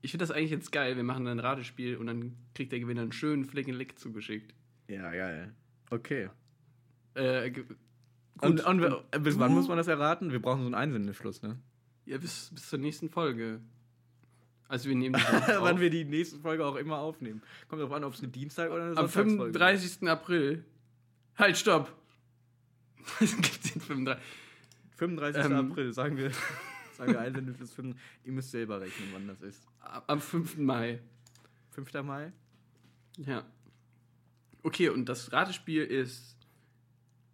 ich 0.00 0.10
finde 0.10 0.22
das 0.22 0.30
eigentlich 0.30 0.50
jetzt 0.50 0.72
geil. 0.72 0.96
Wir 0.96 1.02
machen 1.04 1.24
dann 1.24 1.38
ein 1.38 1.44
Ratespiel 1.44 1.96
und 1.96 2.06
dann 2.06 2.36
kriegt 2.54 2.72
der 2.72 2.80
Gewinner 2.80 3.02
einen 3.02 3.12
schönen 3.12 3.44
Flick-and-Lick 3.44 3.98
zugeschickt. 3.98 4.54
Ja, 4.88 5.10
geil. 5.10 5.52
Okay. 5.90 6.30
Äh, 7.14 7.48
Und, 8.40 8.56
gut, 8.56 8.64
und, 8.64 8.80
wir- 8.80 9.04
bis 9.20 9.38
wann 9.38 9.52
muss 9.52 9.68
man 9.68 9.76
das 9.76 9.88
erraten? 9.88 10.32
Wir 10.32 10.40
brauchen 10.40 10.60
so 10.60 10.66
einen 10.66 10.74
Einsendeschluss, 10.74 11.42
ne? 11.42 11.58
Ja, 12.06 12.16
bis, 12.18 12.50
bis 12.54 12.68
zur 12.70 12.78
nächsten 12.78 13.10
Folge. 13.10 13.60
Also 14.68 14.90
wir 14.90 14.96
nehmen 14.96 15.18
die 15.18 15.52
wann 15.60 15.80
wir 15.80 15.88
die 15.88 16.04
nächste 16.04 16.38
Folge 16.38 16.64
auch 16.64 16.76
immer 16.76 16.98
aufnehmen. 16.98 17.42
Kommt 17.68 17.82
drauf 17.82 17.92
an, 17.92 18.04
ob 18.04 18.14
es 18.14 18.20
eine 18.20 18.28
Dienstag 18.28 18.70
oder 18.70 18.84
eine 18.84 18.96
Am 18.96 19.08
Sonntagsfolge 19.08 19.58
35. 19.58 20.08
April. 20.08 20.64
Halt, 21.36 21.56
stopp! 21.56 21.92
Es 23.20 23.34
gibt 23.34 23.74
den 23.74 23.80
35. 23.80 24.24
35. 24.96 25.44
Ähm. 25.44 25.52
April, 25.52 25.92
sagen 25.94 26.16
wir. 26.18 26.30
sagen 26.98 27.12
wir 27.12 27.20
Einsendeschluss 27.20 27.72
5. 27.72 27.96
Ihr 28.24 28.32
müsst 28.32 28.50
selber 28.50 28.80
rechnen, 28.80 29.08
wann 29.12 29.26
das 29.26 29.40
ist. 29.40 29.66
Am 30.06 30.20
5. 30.20 30.58
Mai. 30.58 31.00
5. 31.70 31.92
Mai? 32.02 32.32
Ja. 33.16 33.46
Okay, 34.62 34.90
und 34.90 35.08
das 35.08 35.32
Ratespiel 35.32 35.84
ist, 35.84 36.36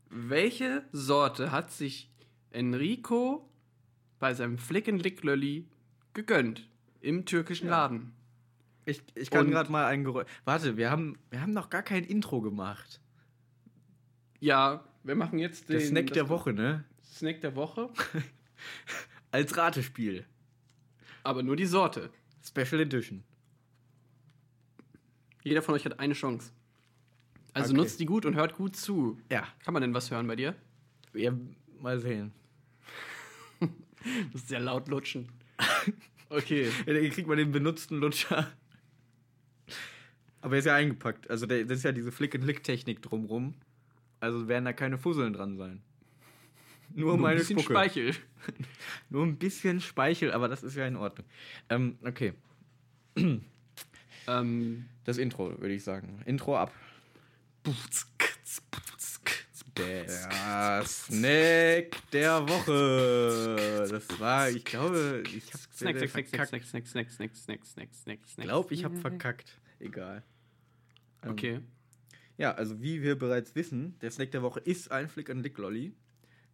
welche 0.09 0.85
Sorte 0.93 1.51
hat 1.51 1.73
sich 1.73 2.13
Enrico 2.51 3.51
bei 4.21 4.35
seinem 4.35 4.59
Flick-and-Lick-Lolli 4.59 5.67
gegönnt 6.13 6.69
im 7.05 7.25
türkischen 7.27 7.69
Laden? 7.69 8.13
Ich, 8.87 9.03
ich 9.15 9.31
kann 9.31 9.51
gerade 9.51 9.71
mal 9.71 9.87
ein 9.87 10.05
Geräusch. 10.05 10.27
Warte, 10.45 10.77
wir 10.77 10.91
haben, 10.91 11.19
wir 11.31 11.41
haben 11.41 11.53
noch 11.53 11.71
gar 11.71 11.83
kein 11.83 12.05
Intro 12.05 12.41
gemacht. 12.41 13.01
Ja, 14.41 14.85
wir 15.05 15.15
machen 15.15 15.39
jetzt 15.39 15.69
den 15.69 15.79
Der 15.79 15.87
Snack 15.87 16.13
der 16.13 16.29
Woche, 16.29 16.53
ne? 16.53 16.85
Snack 17.05 17.41
der 17.41 17.55
Woche, 17.57 17.89
Als 19.31 19.57
Ratespiel. 19.57 20.25
aber 21.23 21.43
nur 21.43 21.57
die 21.57 21.67
Sorte. 21.67 22.11
Special 22.47 22.81
Edition. 22.81 23.25
Jeder 25.43 25.63
von 25.63 25.75
euch 25.75 25.85
hat 25.85 25.99
eine 25.99 26.15
Chance. 26.15 26.53
Also 27.53 27.71
Okay. 27.71 27.77
nutzt 27.81 28.01
die 28.01 28.07
gut 28.07 28.27
und 28.27 28.35
hört 28.35 28.55
gut 28.55 28.77
zu. 28.77 29.19
Ja. 29.31 29.47
Kann 29.65 29.73
man 29.75 29.81
denn 29.83 29.95
was 29.95 30.11
hören 30.11 30.27
bei 30.27 30.37
dir? 30.37 30.55
ja 31.15 31.33
mal 31.81 31.99
sehen. 32.01 32.33
Du 33.61 33.69
musst 34.33 34.49
sehr 34.49 34.61
laut 34.61 34.89
lutschen. 34.89 35.29
Okay. 36.37 36.69
Ja, 36.87 36.93
dann 36.95 37.11
kriegt 37.11 37.29
man 37.29 37.37
den 37.39 37.53
benutzten 37.53 37.99
Lutscher. 37.99 38.51
Aber 40.41 40.55
er 40.57 40.59
ist 40.59 40.65
ja 40.67 40.75
eingepackt. 40.75 41.31
Also 41.31 41.47
der, 41.47 41.65
das 41.65 41.79
ist 41.79 41.85
ja 41.85 41.93
diese 41.93 42.13
Flick-and-Lick-Technik 42.13 43.01
drumrum. 43.01 43.55
Also 44.21 44.47
werden 44.49 44.65
da 44.65 44.73
keine 44.73 44.99
Fusseln 44.99 45.33
dran 45.33 45.57
sein. 45.57 45.83
Nur, 46.95 47.13
Nur 47.13 47.19
meine 47.19 47.37
ein 47.37 47.39
bisschen 47.39 47.59
Spucke. 47.59 47.75
Speichel. 47.75 48.15
Nur 49.11 49.25
ein 49.25 49.37
bisschen 49.37 49.81
Speichel, 49.81 50.33
aber 50.33 50.49
das 50.49 50.63
ist 50.63 50.77
ja 50.77 50.87
in 50.87 50.97
Ordnung. 50.97 51.27
Ähm, 51.71 51.99
okay. 52.05 52.35
Ähm, 54.27 54.85
Das 55.05 55.19
Intro, 55.19 55.51
würde 55.61 55.75
ich 55.75 55.83
sagen. 55.83 56.23
Intro 56.27 56.57
ab. 56.57 56.73
Der 59.77 60.85
Snack 60.87 62.11
der 62.13 62.49
Woche. 62.49 63.89
Das 63.91 64.21
war, 64.21 64.49
ich 64.51 64.65
glaube, 64.65 65.23
ich 65.27 65.53
habe 65.53 65.63
Snack, 65.73 65.97
Snack, 65.97 66.11
Snack, 66.11 66.29
Snack, 66.29 66.47
Snack, 66.47 66.87
Snack, 66.87 66.87
Snack, 66.87 67.11
Snack, 67.11 67.35
Snack, 67.35 67.65
Snack, 67.65 67.95
Snack, 67.95 67.95
Snack. 67.95 68.21
Ich 68.39 68.45
glaube, 68.45 68.75
ich 68.75 68.85
habe 68.85 68.97
verkackt. 68.97 69.61
Egal. 69.81 70.23
Ähm, 71.23 71.31
Okay. 71.33 71.61
Ja, 72.37 72.53
also 72.53 72.81
wie 72.83 73.03
wir 73.03 73.17
bereits 73.19 73.55
wissen, 73.55 73.97
der 74.01 74.11
Snack 74.11 74.33
der 74.33 74.43
Woche 74.43 74.61
ist 74.61 74.91
ein 74.91 75.09
Flick 75.09 75.31
and 75.31 75.43
Lick 75.43 75.57
Lolly, 75.59 75.95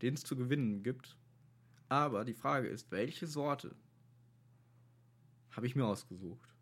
den 0.02 0.14
es 0.14 0.22
zu 0.22 0.36
gewinnen 0.36 0.82
gibt. 0.82 1.16
Aber 1.88 2.24
die 2.24 2.34
Frage 2.34 2.68
ist, 2.68 2.90
welche 2.90 3.26
Sorte 3.26 3.74
habe 5.50 5.66
ich 5.66 5.74
mir 5.74 5.86
ausgesucht? 5.86 6.54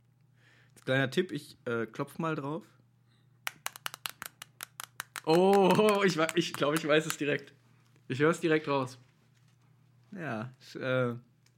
Als 0.74 0.84
kleiner 0.84 1.10
Tipp, 1.10 1.32
ich 1.32 1.58
äh, 1.66 1.86
klopf 1.86 2.18
mal 2.18 2.34
drauf. 2.36 2.64
Oh, 5.30 6.02
ich, 6.06 6.18
ich 6.36 6.54
glaube, 6.54 6.76
ich 6.76 6.88
weiß 6.88 7.04
es 7.04 7.18
direkt. 7.18 7.52
Ich 8.08 8.18
höre 8.18 8.30
es 8.30 8.40
direkt 8.40 8.66
raus. 8.66 8.98
Ja, 10.10 10.50
äh, 10.74 11.14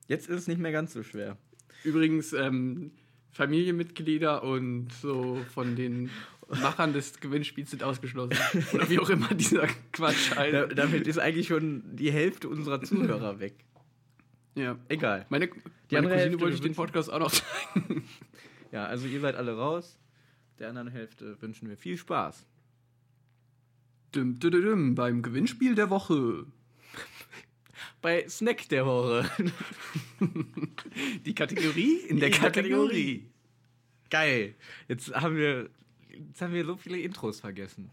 jetzt 0.09 0.29
ist 0.29 0.41
es 0.41 0.49
nicht 0.49 0.59
mehr 0.59 0.73
ganz 0.73 0.93
so 0.93 1.05
schwer. 1.05 1.37
Übrigens, 1.85 2.33
ähm, 2.33 2.91
Familienmitglieder 3.31 4.43
und 4.43 4.93
so 4.93 5.41
von 5.55 5.77
den 5.77 6.11
Machern 6.49 6.93
des 6.93 7.21
Gewinnspiels 7.21 7.71
sind 7.71 7.85
ausgeschlossen. 7.85 8.37
Oder 8.73 8.91
wie 8.91 8.99
auch 8.99 9.09
immer 9.09 9.29
dieser 9.29 9.69
Quatsch 9.93 10.33
Da, 10.37 10.67
damit 10.67 11.07
ist 11.07 11.21
eigentlich 11.21 11.47
schon 11.47 11.85
die 11.95 12.11
Hälfte 12.11 12.49
unserer 12.49 12.83
Zuhörer 12.83 13.39
weg. 13.39 13.55
Ja. 14.57 14.77
Egal. 14.89 15.27
Meine, 15.29 15.47
Die 15.47 15.53
meine 15.95 16.09
Cousine 16.09 16.23
Hälfte 16.23 16.41
wollte 16.41 16.55
ich 16.57 16.61
den 16.61 16.75
Podcast 16.75 17.13
auch 17.13 17.21
noch 17.21 17.31
zeigen. 17.31 18.03
Ja, 18.73 18.87
also 18.87 19.07
ihr 19.07 19.21
seid 19.21 19.37
alle 19.37 19.57
raus. 19.57 19.97
Der 20.59 20.69
anderen 20.71 20.89
Hälfte 20.89 21.41
wünschen 21.41 21.69
wir 21.69 21.77
viel 21.77 21.97
Spaß. 21.97 22.45
Düm, 24.15 24.39
düm, 24.41 24.51
düm, 24.51 24.95
beim 24.95 25.23
Gewinnspiel 25.23 25.75
der 25.75 25.91
Woche. 25.91 26.47
Bei 28.03 28.27
Snack 28.29 28.69
der 28.69 28.87
Woche. 28.87 29.31
Die 31.25 31.35
Kategorie 31.35 31.97
in 32.09 32.19
der 32.19 32.31
der 32.31 32.39
Kategorie. 32.39 33.27
Geil. 34.11 34.55
Jetzt 34.89 35.15
haben 35.15 35.37
wir, 35.37 35.71
jetzt 36.11 36.41
haben 36.43 36.53
wir 36.55 36.65
so 36.65 36.77
viele 36.77 36.99
Intros 36.99 37.41
vergessen. 37.41 37.91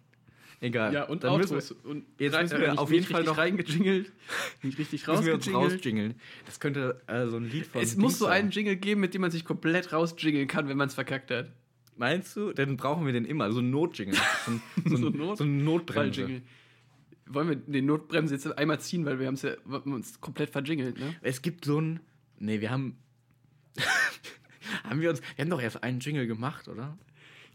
Egal. 0.59 0.91
Ja, 0.91 1.03
und 1.03 1.23
Dann 1.23 1.37
müssen 1.37 1.53
Outros. 1.53 1.71
Und 1.83 2.05
jetzt 2.17 2.33
rein- 2.33 2.43
müssen 2.49 2.59
wir 2.61 2.79
auf 2.79 2.91
jeden 2.91 3.05
Fall 3.05 3.23
noch- 3.23 3.37
reingejingelt, 3.37 4.11
nicht 4.63 4.79
richtig 4.79 5.05
wir, 5.05 5.23
wir 5.23 5.33
rausgejingelt. 5.35 5.73
rausjingeln. 5.73 6.15
Das 6.47 6.59
könnte 6.59 6.99
äh, 7.05 7.27
so 7.27 7.37
ein 7.37 7.47
Lied 7.47 7.67
von 7.67 7.79
Es 7.81 7.95
muss 7.95 8.17
so 8.17 8.25
einen. 8.25 8.49
Jingle 8.49 8.75
geben, 8.75 9.01
mit 9.01 9.13
dem 9.13 9.21
man 9.21 9.29
sich 9.29 9.45
komplett 9.45 9.93
rausjingeln 9.93 10.47
kann, 10.47 10.67
wenn 10.67 10.77
man 10.77 10.87
es 10.87 10.95
verkackt 10.95 11.29
hat. 11.29 11.51
Meinst 11.97 12.35
du? 12.35 12.53
Dann 12.53 12.77
brauchen 12.77 13.05
wir 13.05 13.13
den 13.13 13.25
immer. 13.25 13.51
So 13.51 13.59
ein 13.59 13.69
Notjingle. 13.71 14.17
So 14.45 14.51
ein, 14.51 14.61
so 14.85 14.95
So 14.97 15.09
Not- 15.09 15.37
so 15.39 15.43
ein 15.43 15.63
Notbremse. 15.63 16.41
Wollen 17.25 17.49
wir 17.49 17.55
den 17.57 17.85
Notbremse 17.85 18.33
jetzt 18.35 18.57
einmal 18.57 18.79
ziehen, 18.79 19.05
weil 19.05 19.19
wir 19.19 19.27
haben 19.27 19.35
ja, 19.35 19.55
wir 19.65 19.79
haben 19.79 19.93
uns 19.93 20.21
komplett 20.21 20.49
verjingelt, 20.51 20.97
ne? 20.99 21.15
Es 21.21 21.41
gibt 21.41 21.65
so 21.65 21.81
ein. 21.81 21.99
Nee, 22.39 22.61
wir 22.61 22.69
haben. 22.71 22.97
haben 24.83 25.01
wir 25.01 25.09
uns. 25.09 25.21
Wir 25.35 25.43
haben 25.43 25.49
doch 25.49 25.61
erst 25.61 25.83
einen 25.83 25.99
Jingle 25.99 26.27
gemacht, 26.27 26.67
oder? 26.67 26.97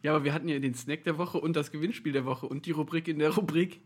Ja, 0.03 0.15
aber 0.15 0.25
wir 0.25 0.35
hatten 0.35 0.49
ja 0.49 0.59
den 0.59 0.75
Snack 0.75 1.05
der 1.05 1.17
Woche 1.17 1.39
und 1.39 1.55
das 1.57 1.71
Gewinnspiel 1.71 2.13
der 2.13 2.25
Woche 2.25 2.47
und 2.47 2.67
die 2.67 2.73
Rubrik 2.73 3.07
in 3.09 3.19
der 3.21 3.31
Rubrik. 3.31 3.81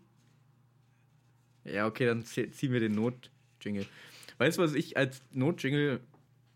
Ja, 1.64 1.86
okay, 1.86 2.06
dann 2.06 2.22
zie- 2.22 2.50
ziehen 2.50 2.72
wir 2.72 2.80
den 2.80 2.92
Notjingle. 2.92 3.86
Weißt 4.38 4.58
du, 4.58 4.62
was 4.62 4.74
ich 4.74 4.96
als 4.96 5.22
Notjingle 5.32 6.00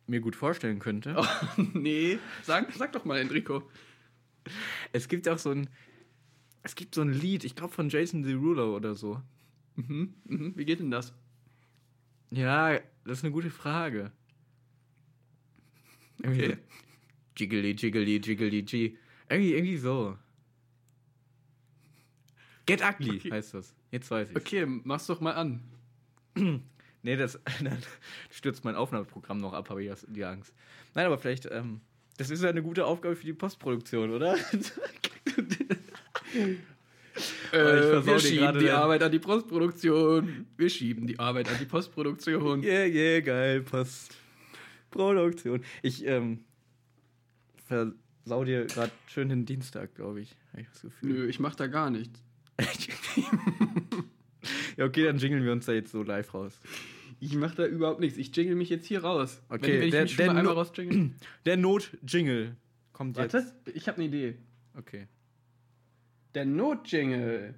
mir 0.06 0.20
gut 0.20 0.34
vorstellen 0.36 0.78
könnte? 0.78 1.14
Oh, 1.16 1.62
nee, 1.74 2.18
sag, 2.42 2.72
sag 2.72 2.92
doch 2.92 3.04
mal, 3.04 3.18
Enrico. 3.18 3.62
Es 4.92 5.08
gibt 5.08 5.28
auch 5.28 5.38
so 5.38 5.50
ein. 5.50 5.68
Es 6.62 6.74
gibt 6.74 6.94
so 6.94 7.00
ein 7.00 7.12
Lied, 7.12 7.44
ich 7.44 7.54
glaube 7.56 7.72
von 7.72 7.88
Jason 7.88 8.22
Derulo 8.22 8.76
oder 8.76 8.94
so. 8.94 9.20
Mhm, 9.76 10.14
mhm, 10.24 10.52
wie 10.56 10.64
geht 10.66 10.80
denn 10.80 10.90
das? 10.90 11.14
Ja, 12.30 12.78
das 13.04 13.18
ist 13.18 13.24
eine 13.24 13.32
gute 13.32 13.50
Frage. 13.50 14.12
Irgendwie 16.22 16.44
Okay. 16.44 16.58
Jiggly, 17.36 17.70
jiggly, 17.72 18.16
jiggly, 18.20 18.62
g. 18.62 18.96
Irgendwie, 19.28 19.54
irgendwie 19.54 19.78
so. 19.78 20.18
Get 22.66 22.82
ugly 22.82 23.16
Okay. 23.16 23.30
heißt 23.32 23.54
das. 23.54 23.74
Jetzt 23.90 24.10
weiß 24.10 24.30
ich. 24.30 24.36
Okay, 24.36 24.66
mach's 24.66 25.06
doch 25.06 25.20
mal 25.20 25.32
an. 25.32 25.62
Nee, 27.02 27.16
das 27.16 27.40
dann 27.64 27.78
stürzt 28.30 28.64
mein 28.64 28.76
Aufnahmeprogramm 28.76 29.38
noch 29.38 29.54
ab, 29.54 29.70
habe 29.70 29.82
ich 29.82 29.88
das- 29.88 30.06
die 30.08 30.24
Angst. 30.24 30.54
Nein, 30.94 31.06
aber 31.06 31.18
vielleicht, 31.18 31.46
ähm, 31.50 31.80
das 32.20 32.28
ist 32.28 32.42
ja 32.42 32.50
eine 32.50 32.62
gute 32.62 32.84
Aufgabe 32.84 33.16
für 33.16 33.24
die 33.24 33.32
Postproduktion, 33.32 34.10
oder? 34.10 34.36
Äh, 37.52 38.06
wir 38.06 38.20
schieben 38.20 38.60
die 38.60 38.70
Arbeit 38.70 39.02
an 39.02 39.10
die 39.10 39.18
Postproduktion. 39.18 40.46
Wir 40.56 40.70
schieben 40.70 41.08
die 41.08 41.18
Arbeit 41.18 41.48
an 41.48 41.56
die 41.60 41.66
Postproduktion. 41.66 42.62
Yeah, 42.62 42.86
yeah, 42.86 43.18
geil, 43.20 43.62
Postproduktion. 43.62 45.64
Ich, 45.82 46.06
ähm, 46.06 46.44
versau 47.66 48.44
dir 48.44 48.66
gerade 48.66 48.92
schön 49.06 49.28
den 49.28 49.44
Dienstag, 49.44 49.96
glaube 49.96 50.20
ich. 50.20 50.36
Habe 50.52 50.62
ich 50.62 50.68
das 50.68 50.82
Gefühl. 50.82 51.12
Nö, 51.12 51.26
ich 51.26 51.40
mach 51.40 51.56
da 51.56 51.66
gar 51.66 51.90
nichts. 51.90 52.22
Ja, 54.76 54.84
okay, 54.86 55.04
dann 55.04 55.18
jingeln 55.18 55.44
wir 55.44 55.52
uns 55.52 55.66
da 55.66 55.72
jetzt 55.72 55.92
so 55.92 56.02
live 56.02 56.32
raus. 56.32 56.58
Ich 57.22 57.34
mach 57.36 57.54
da 57.54 57.66
überhaupt 57.66 58.00
nichts. 58.00 58.16
Ich 58.18 58.34
jingle 58.34 58.56
mich 58.56 58.70
jetzt 58.70 58.86
hier 58.86 59.04
raus. 59.04 59.42
Okay, 59.50 59.74
wenn, 59.74 59.80
wenn 59.80 59.84
ich 59.86 59.90
der- 59.92 60.02
mich 60.02 60.10
schon 60.12 60.16
der 60.24 60.32
mal 60.32 60.38
einmal 60.40 60.54
No- 60.54 60.60
rausjingle. 60.60 61.10
Der 61.44 61.56
Not-Jingle 61.58 62.56
kommt 62.92 63.16
jetzt. 63.18 63.34
Warte, 63.34 63.52
ich 63.74 63.86
habe 63.88 63.98
eine 63.98 64.06
Idee. 64.06 64.38
Okay. 64.76 65.06
Der 66.34 66.44
Notjingle. 66.46 67.54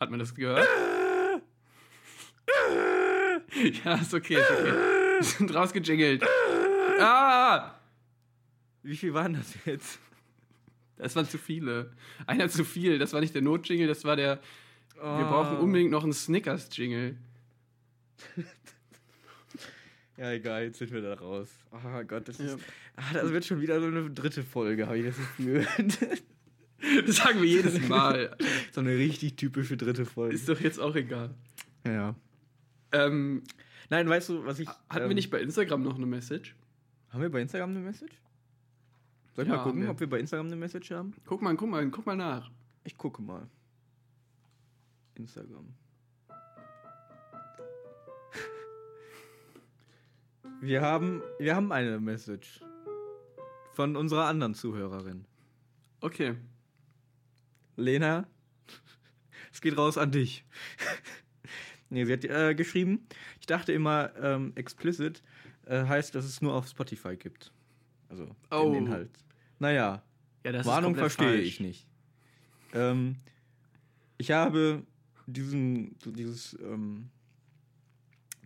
Hat 0.00 0.10
man 0.10 0.18
das 0.18 0.34
gehört? 0.34 0.66
ja, 3.84 3.94
ist 3.94 4.12
okay, 4.14 4.34
ist 4.34 4.50
okay. 4.50 4.72
Wir 4.72 5.22
sind 5.24 5.54
rausgejingelt. 5.54 6.24
Ah! 7.00 7.74
Wie 8.82 8.96
viel 8.96 9.14
waren 9.14 9.34
das 9.34 9.54
jetzt? 9.64 10.00
Das 11.02 11.16
waren 11.16 11.28
zu 11.28 11.38
viele. 11.38 11.90
Einer 12.26 12.48
zu 12.48 12.64
viel. 12.64 12.98
Das 12.98 13.12
war 13.12 13.20
nicht 13.20 13.34
der 13.34 13.42
Notjingle, 13.42 13.86
das 13.88 14.04
war 14.04 14.16
der. 14.16 14.40
Wir 14.94 15.00
brauchen 15.24 15.58
Oh. 15.58 15.62
unbedingt 15.62 15.90
noch 15.90 16.04
einen 16.04 16.12
Snickers-Jingle. 16.12 17.16
Ja, 20.18 20.30
egal, 20.30 20.64
jetzt 20.64 20.78
sind 20.78 20.92
wir 20.92 21.00
da 21.00 21.14
raus. 21.14 21.48
Oh 21.72 22.04
Gott, 22.06 22.28
das, 22.28 22.38
Ja. 22.38 22.44
ist, 22.44 22.58
ah, 22.96 23.02
das 23.14 23.32
wird 23.32 23.44
schon 23.46 23.60
wieder 23.60 23.80
so 23.80 23.86
eine 23.86 24.10
dritte 24.10 24.42
Folge, 24.42 24.86
habe 24.86 24.98
ich 24.98 25.06
das 25.06 25.16
Gefühl. 25.16 25.66
Das 27.06 27.16
sagen 27.16 27.40
wir 27.40 27.48
jedes 27.48 27.88
Mal. 27.88 28.36
so 28.72 28.80
eine 28.80 28.96
richtig 28.96 29.36
typische 29.36 29.76
dritte 29.76 30.04
Folge. 30.04 30.34
Ist 30.34 30.48
doch 30.48 30.60
jetzt 30.60 30.80
auch 30.80 30.94
egal. 30.96 31.32
ja. 31.86 32.14
Ähm, 32.90 33.42
Nein, 33.88 34.08
weißt 34.08 34.28
du, 34.30 34.44
was 34.44 34.58
ich. 34.58 34.68
hatten 34.68 35.04
ähm, 35.04 35.08
wir 35.08 35.14
nicht 35.14 35.30
bei 35.30 35.40
Instagram 35.40 35.82
noch 35.84 35.94
eine 35.96 36.06
Message? 36.06 36.56
Haben 37.10 37.22
wir 37.22 37.30
bei 37.30 37.40
Instagram 37.40 37.70
eine 37.70 37.78
Message? 37.80 38.12
Soll 39.34 39.44
ich 39.44 39.50
Ja, 39.50 39.56
mal 39.58 39.62
gucken, 39.64 39.82
wir. 39.82 39.90
ob 39.90 40.00
wir 40.00 40.08
bei 40.08 40.18
Instagram 40.20 40.46
eine 40.46 40.56
Message 40.56 40.90
haben? 40.90 41.14
Guck 41.24 41.40
mal, 41.42 41.56
guck 41.56 41.68
mal, 41.70 41.88
guck 41.90 42.04
mal 42.06 42.16
nach. 42.16 42.50
Ich 42.84 42.96
gucke 42.98 43.22
mal. 43.22 43.48
Instagram. 45.14 45.74
Wir 50.60 50.80
haben, 50.82 51.22
wir 51.40 51.56
haben 51.56 51.72
eine 51.72 51.98
Message 51.98 52.60
von 53.72 53.96
unserer 53.96 54.26
anderen 54.26 54.54
Zuhörerin. 54.54 55.24
Okay. 56.00 56.36
Lena, 57.76 58.28
es 59.52 59.60
geht 59.60 59.76
raus 59.76 59.98
an 59.98 60.12
dich. 60.12 60.44
nee, 61.90 62.04
sie 62.04 62.12
hat 62.12 62.24
äh, 62.24 62.54
geschrieben, 62.54 63.06
ich 63.40 63.46
dachte 63.46 63.72
immer, 63.72 64.14
ähm, 64.16 64.52
explicit 64.54 65.22
äh, 65.66 65.84
heißt, 65.84 66.14
dass 66.14 66.24
es 66.24 66.40
nur 66.42 66.54
auf 66.54 66.68
Spotify 66.68 67.16
gibt. 67.16 67.52
Also 68.12 68.28
Oh. 68.50 68.70
den 68.72 68.86
Inhalt. 68.86 69.10
Naja, 69.58 70.02
Ja, 70.44 70.52
das 70.52 70.66
Warnung 70.66 70.94
verstehe 70.94 71.28
falsch. 71.36 71.46
ich 71.46 71.60
nicht. 71.60 71.86
Ähm, 72.74 73.16
ich 74.18 74.30
habe 74.32 74.82
diesen, 75.26 75.96
dieses, 76.04 76.58
ähm, 76.60 77.08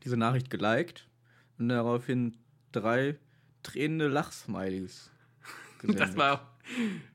diese 0.04 0.16
Nachricht 0.16 0.50
geliked 0.50 1.08
und 1.58 1.68
daraufhin 1.68 2.36
drei 2.72 3.18
tränende 3.62 4.08
Lachsmilies 4.08 5.10
gesendet. 5.80 6.00
Das 6.00 6.16
war 6.16 6.32
auch, 6.34 6.46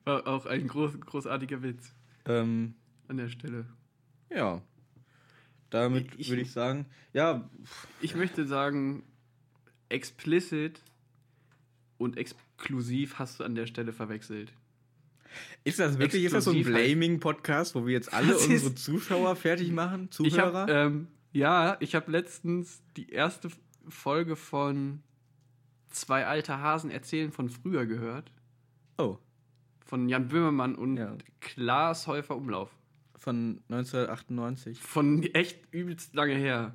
war 0.06 0.28
auch 0.28 0.46
ein 0.46 0.68
groß, 0.68 1.00
großartiger 1.00 1.62
Witz 1.64 1.94
ähm, 2.26 2.76
an 3.08 3.18
der 3.18 3.30
Stelle. 3.30 3.66
ja. 4.30 4.62
Damit 5.70 6.28
würde 6.28 6.42
ich 6.42 6.52
sagen, 6.52 6.86
ja, 7.14 7.50
Ich 8.02 8.14
möchte 8.14 8.46
sagen, 8.46 9.04
explicit 9.88 10.82
und 12.02 12.18
exklusiv 12.18 13.20
hast 13.20 13.40
du 13.40 13.44
an 13.44 13.56
der 13.56 13.66
Stelle 13.68 13.94
verwechselt. 13.94 14.52
ist 15.64 15.80
das 15.80 15.98
wirklich, 15.98 16.24
ist 16.26 16.34
das 16.34 16.44
so 16.46 16.52
ein 16.52 16.58
Exklusiv 16.58 16.84
Blaming-Podcast, 16.84 17.76
wo 17.76 17.86
wir 17.86 17.94
jetzt 17.94 18.14
alle 18.14 18.34
Das 18.34 18.46
unsere 18.48 18.76
Zuschauer 18.76 19.36
fertig 19.36 19.72
machen, 19.72 20.06
Ich 20.06 20.12
Zuhörer? 20.12 20.62
hab, 20.62 20.70
ähm, 20.70 21.08
ja, 21.32 21.78
ich 21.80 21.96
habe 21.96 22.12
letztens 22.12 22.82
die 22.98 23.10
erste 23.10 23.50
Folge 23.88 24.36
von 24.36 25.02
Zwei 25.90 26.26
alte 26.26 26.58
Hasen 26.60 26.90
erzählen 26.90 27.32
von 27.34 27.50
früher 27.50 27.86
gehört. 27.86 28.32
oh, 28.98 29.18
Von 29.86 30.08
Jan 30.08 30.30
Böhmermann 30.30 30.76
und 30.76 30.96
Ja. 30.98 31.18
Klaas 31.42 32.08
Häufer 32.08 32.38
Umlauf. 32.38 32.70
von 33.18 33.62
1998. 33.70 34.80
Von 34.80 35.22
echt 35.34 35.60
übelst 35.74 36.14
lange 36.16 36.34
her. 36.36 36.74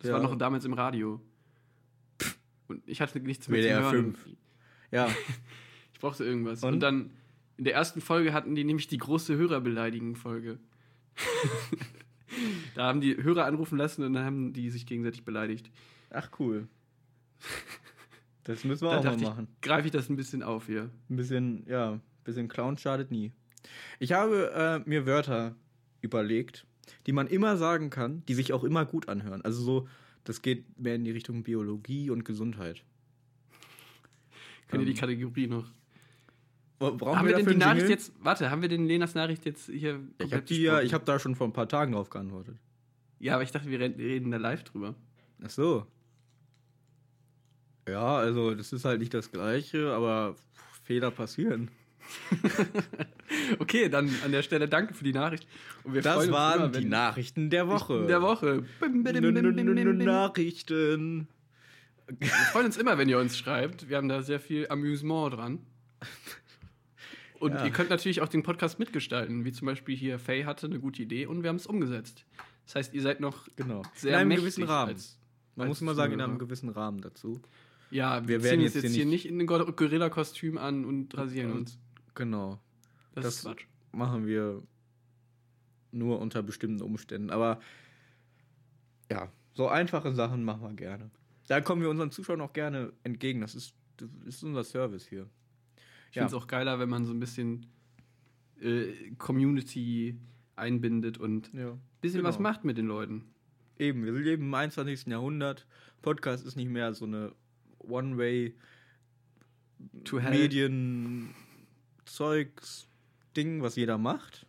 Das 0.00 0.08
Ja. 0.08 0.14
war 0.14 0.22
noch 0.22 0.36
damals 0.36 0.64
im 0.64 0.72
Radio. 0.72 1.20
Und 2.68 2.82
ich 2.88 3.00
hatte 3.00 3.20
nichts 3.20 3.46
mehr 3.48 3.60
WDR 3.62 3.78
zu 3.78 3.84
hören. 3.84 4.14
5. 4.16 4.36
Ja, 4.90 5.08
Ich 5.92 6.00
brauchte 6.00 6.24
irgendwas. 6.24 6.62
Und? 6.62 6.74
Und? 6.74 6.80
dann 6.80 7.10
in 7.56 7.64
der 7.64 7.74
ersten 7.74 8.00
Folge 8.02 8.34
hatten 8.34 8.54
die 8.54 8.64
nämlich 8.64 8.86
die 8.86 8.98
große 8.98 9.34
Hörerbeleidigen-Folge. 9.36 10.58
da 12.74 12.86
haben 12.86 13.00
die 13.00 13.16
Hörer 13.16 13.46
anrufen 13.46 13.78
lassen 13.78 14.02
und 14.04 14.12
dann 14.12 14.24
haben 14.24 14.52
die 14.52 14.68
sich 14.70 14.84
gegenseitig 14.86 15.24
beleidigt. 15.24 15.70
ach 16.10 16.30
cool. 16.38 16.68
Das 18.44 18.62
müssen 18.64 18.86
wir 18.86 18.90
Da 18.90 18.98
auch 18.98 19.04
mal 19.04 19.16
machen. 19.18 19.48
greife 19.62 19.86
ich 19.86 19.92
das 19.92 20.08
ein 20.08 20.16
bisschen 20.16 20.42
auf 20.42 20.66
hier. 20.66 20.90
Ein 21.10 21.16
bisschen, 21.16 21.64
ja, 21.66 21.92
ein 21.92 22.02
bisschen 22.24 22.48
Clown 22.48 22.78
schadet 22.78 23.10
nie. 23.10 23.32
Ich 23.98 24.12
habe 24.12 24.52
äh, 24.86 24.88
mir 24.88 25.06
Wörter 25.06 25.56
überlegt, 26.00 26.66
die 27.06 27.12
man 27.12 27.26
immer 27.26 27.56
sagen 27.56 27.90
kann, 27.90 28.22
die 28.26 28.34
sich 28.34 28.52
auch 28.52 28.62
immer 28.64 28.84
gut 28.84 29.08
anhören. 29.08 29.42
Also 29.42 29.62
so, 29.62 29.88
das 30.24 30.42
geht 30.42 30.78
mehr 30.78 30.94
in 30.94 31.04
die 31.04 31.10
Richtung 31.10 31.42
Biologie 31.42 32.10
und 32.10 32.24
Gesundheit. 32.24 32.84
Könnt 34.68 34.82
ihr 34.82 34.88
Ähm, 34.88 34.94
die 34.94 35.00
Kategorie 35.00 35.46
noch? 35.46 35.64
Bra- 36.78 36.90
Brauchen 36.90 37.18
haben 37.18 37.26
wir 37.28 37.34
denn 37.36 37.46
die 37.46 37.56
Nachricht 37.56 37.88
jetzt, 37.88 38.12
warte, 38.20 38.50
haben 38.50 38.60
wir 38.62 38.68
denn 38.68 38.86
Lenas 38.86 39.14
Nachricht 39.14 39.46
jetzt 39.46 39.66
hier 39.70 40.00
Ich 40.18 40.32
habe 40.32 40.42
die 40.42 40.60
ja, 40.62 40.80
ich 40.82 40.92
habe 40.92 41.04
da 41.04 41.18
schon 41.18 41.34
vor 41.34 41.46
ein 41.48 41.52
paar 41.52 41.68
Tagen 41.68 41.92
drauf 41.92 42.10
geantwortet. 42.10 42.56
Ja, 43.18 43.34
aber 43.34 43.42
ich 43.44 43.50
dachte, 43.50 43.70
wir 43.70 43.80
reden- 43.80 44.30
da 44.30 44.36
live 44.36 44.62
drüber. 44.64 44.94
Ach 45.42 45.48
so. 45.50 45.86
Ja, 47.88 48.16
also 48.16 48.54
das 48.54 48.72
ist 48.72 48.84
halt 48.84 49.00
nicht 49.00 49.14
das 49.14 49.30
Gleiche, 49.32 49.92
aber 49.92 50.36
Fehler 50.84 51.10
passieren. 51.10 51.70
Okay, 53.58 53.88
dann 53.88 54.08
an 54.24 54.30
der 54.32 54.42
Stelle 54.42 54.68
danke 54.68 54.94
für 54.94 55.02
die 55.04 55.12
Nachricht. 55.12 55.46
Und 55.84 55.94
wir 55.94 56.02
Das 56.02 56.30
waren 56.30 56.60
immer, 56.60 56.68
die 56.68 56.84
Nachrichten 56.84 57.50
der 57.50 57.66
Woche. 57.68 58.06
der 58.06 58.22
Woche. 58.22 58.64
Nachrichten. 60.04 61.26
Wir 62.08 62.28
freuen 62.28 62.66
uns 62.66 62.76
immer, 62.76 62.98
wenn 62.98 63.08
ihr 63.08 63.18
uns 63.18 63.36
schreibt. 63.36 63.88
Wir 63.88 63.96
haben 63.96 64.08
da 64.08 64.22
sehr 64.22 64.38
viel 64.40 64.68
Amüsement 64.68 65.34
dran. 65.34 65.66
Und 67.40 67.52
Ja. 67.52 67.64
ihr 67.64 67.70
könnt 67.72 67.90
natürlich 67.90 68.22
auch 68.22 68.28
den 68.28 68.42
Podcast 68.42 68.78
mitgestalten, 68.78 69.44
wie 69.44 69.52
zum 69.52 69.66
Beispiel 69.66 69.96
hier 69.96 70.18
Faye 70.18 70.44
hatte 70.46 70.66
eine 70.66 70.78
gute 70.80 71.02
Idee 71.02 71.26
und 71.26 71.42
wir 71.42 71.48
haben 71.48 71.56
es 71.56 71.66
umgesetzt. 71.66 72.24
Das 72.64 72.76
heißt, 72.76 72.94
ihr 72.94 73.02
seid 73.02 73.20
noch 73.20 73.48
Genau. 73.56 73.82
sehr 73.94 74.12
in 74.14 74.18
einem 74.32 74.36
gewissen 74.36 74.64
Rahmen. 74.64 74.92
als- 74.92 75.18
Man 75.54 75.64
als 75.64 75.68
muss 75.70 75.80
immer 75.82 75.94
sagen, 75.94 76.12
in 76.14 76.20
einem 76.20 76.38
gewissen 76.38 76.68
Rahmen 76.68 77.00
dazu. 77.00 77.40
Ja, 77.90 78.26
wir, 78.26 78.42
Wir 78.42 78.50
ziehen 78.50 78.60
jetzt 78.60 78.74
jetzt 78.74 78.92
hier 78.94 79.06
nicht 79.06 79.26
in 79.26 79.40
ein 79.40 79.46
Gor- 79.46 79.70
Gorilla-Kostüm 79.72 80.58
an 80.58 80.84
und 80.84 81.16
rasieren 81.16 81.52
Und- 81.52 81.58
uns. 81.58 81.78
Genau. 82.14 82.60
Das, 83.14 83.24
das- 83.24 83.34
ist 83.36 83.42
Quatsch. 83.44 83.66
Machen 83.92 84.26
wir 84.26 84.62
nur 85.92 86.18
unter 86.20 86.42
bestimmten 86.42 86.82
Umständen. 86.82 87.30
Aber 87.30 87.60
ja, 89.10 89.30
so 89.54 89.68
einfache 89.68 90.12
Sachen 90.12 90.44
machen 90.44 90.62
wir 90.62 90.74
gerne. 90.74 91.10
Da 91.46 91.60
kommen 91.60 91.82
wir 91.82 91.90
unseren 91.90 92.10
Zuschauern 92.10 92.40
auch 92.40 92.52
gerne 92.52 92.92
entgegen. 93.04 93.40
Das 93.40 93.54
ist, 93.54 93.74
das 93.98 94.08
ist 94.24 94.42
unser 94.42 94.64
Service 94.64 95.06
hier. 95.06 95.28
Ich 96.10 96.16
Ja. 96.16 96.22
finde 96.22 96.36
es 96.36 96.42
auch 96.42 96.46
geiler, 96.46 96.78
wenn 96.78 96.88
man 96.88 97.04
so 97.04 97.12
ein 97.12 97.20
bisschen 97.20 97.66
äh, 98.60 99.10
Community 99.18 100.18
einbindet 100.56 101.18
und 101.18 101.52
ein 101.52 101.58
Ja. 101.58 101.78
bisschen 102.00 102.18
Genau. 102.20 102.28
was 102.30 102.38
macht 102.38 102.64
mit 102.64 102.78
den 102.78 102.86
Leuten. 102.86 103.24
Eben, 103.78 104.04
wir 104.04 104.12
leben 104.12 104.44
im 104.44 104.54
21. 104.54 105.06
Jahrhundert. 105.10 105.66
Podcast 106.00 106.46
ist 106.46 106.56
nicht 106.56 106.70
mehr 106.70 106.94
so 106.94 107.04
eine 107.04 107.32
One-Way. 107.80 108.54
Medien 110.30 111.34
Zeugs 112.06 112.88
Ding, 113.36 113.60
was 113.62 113.76
jeder 113.76 113.98
macht. 113.98 114.45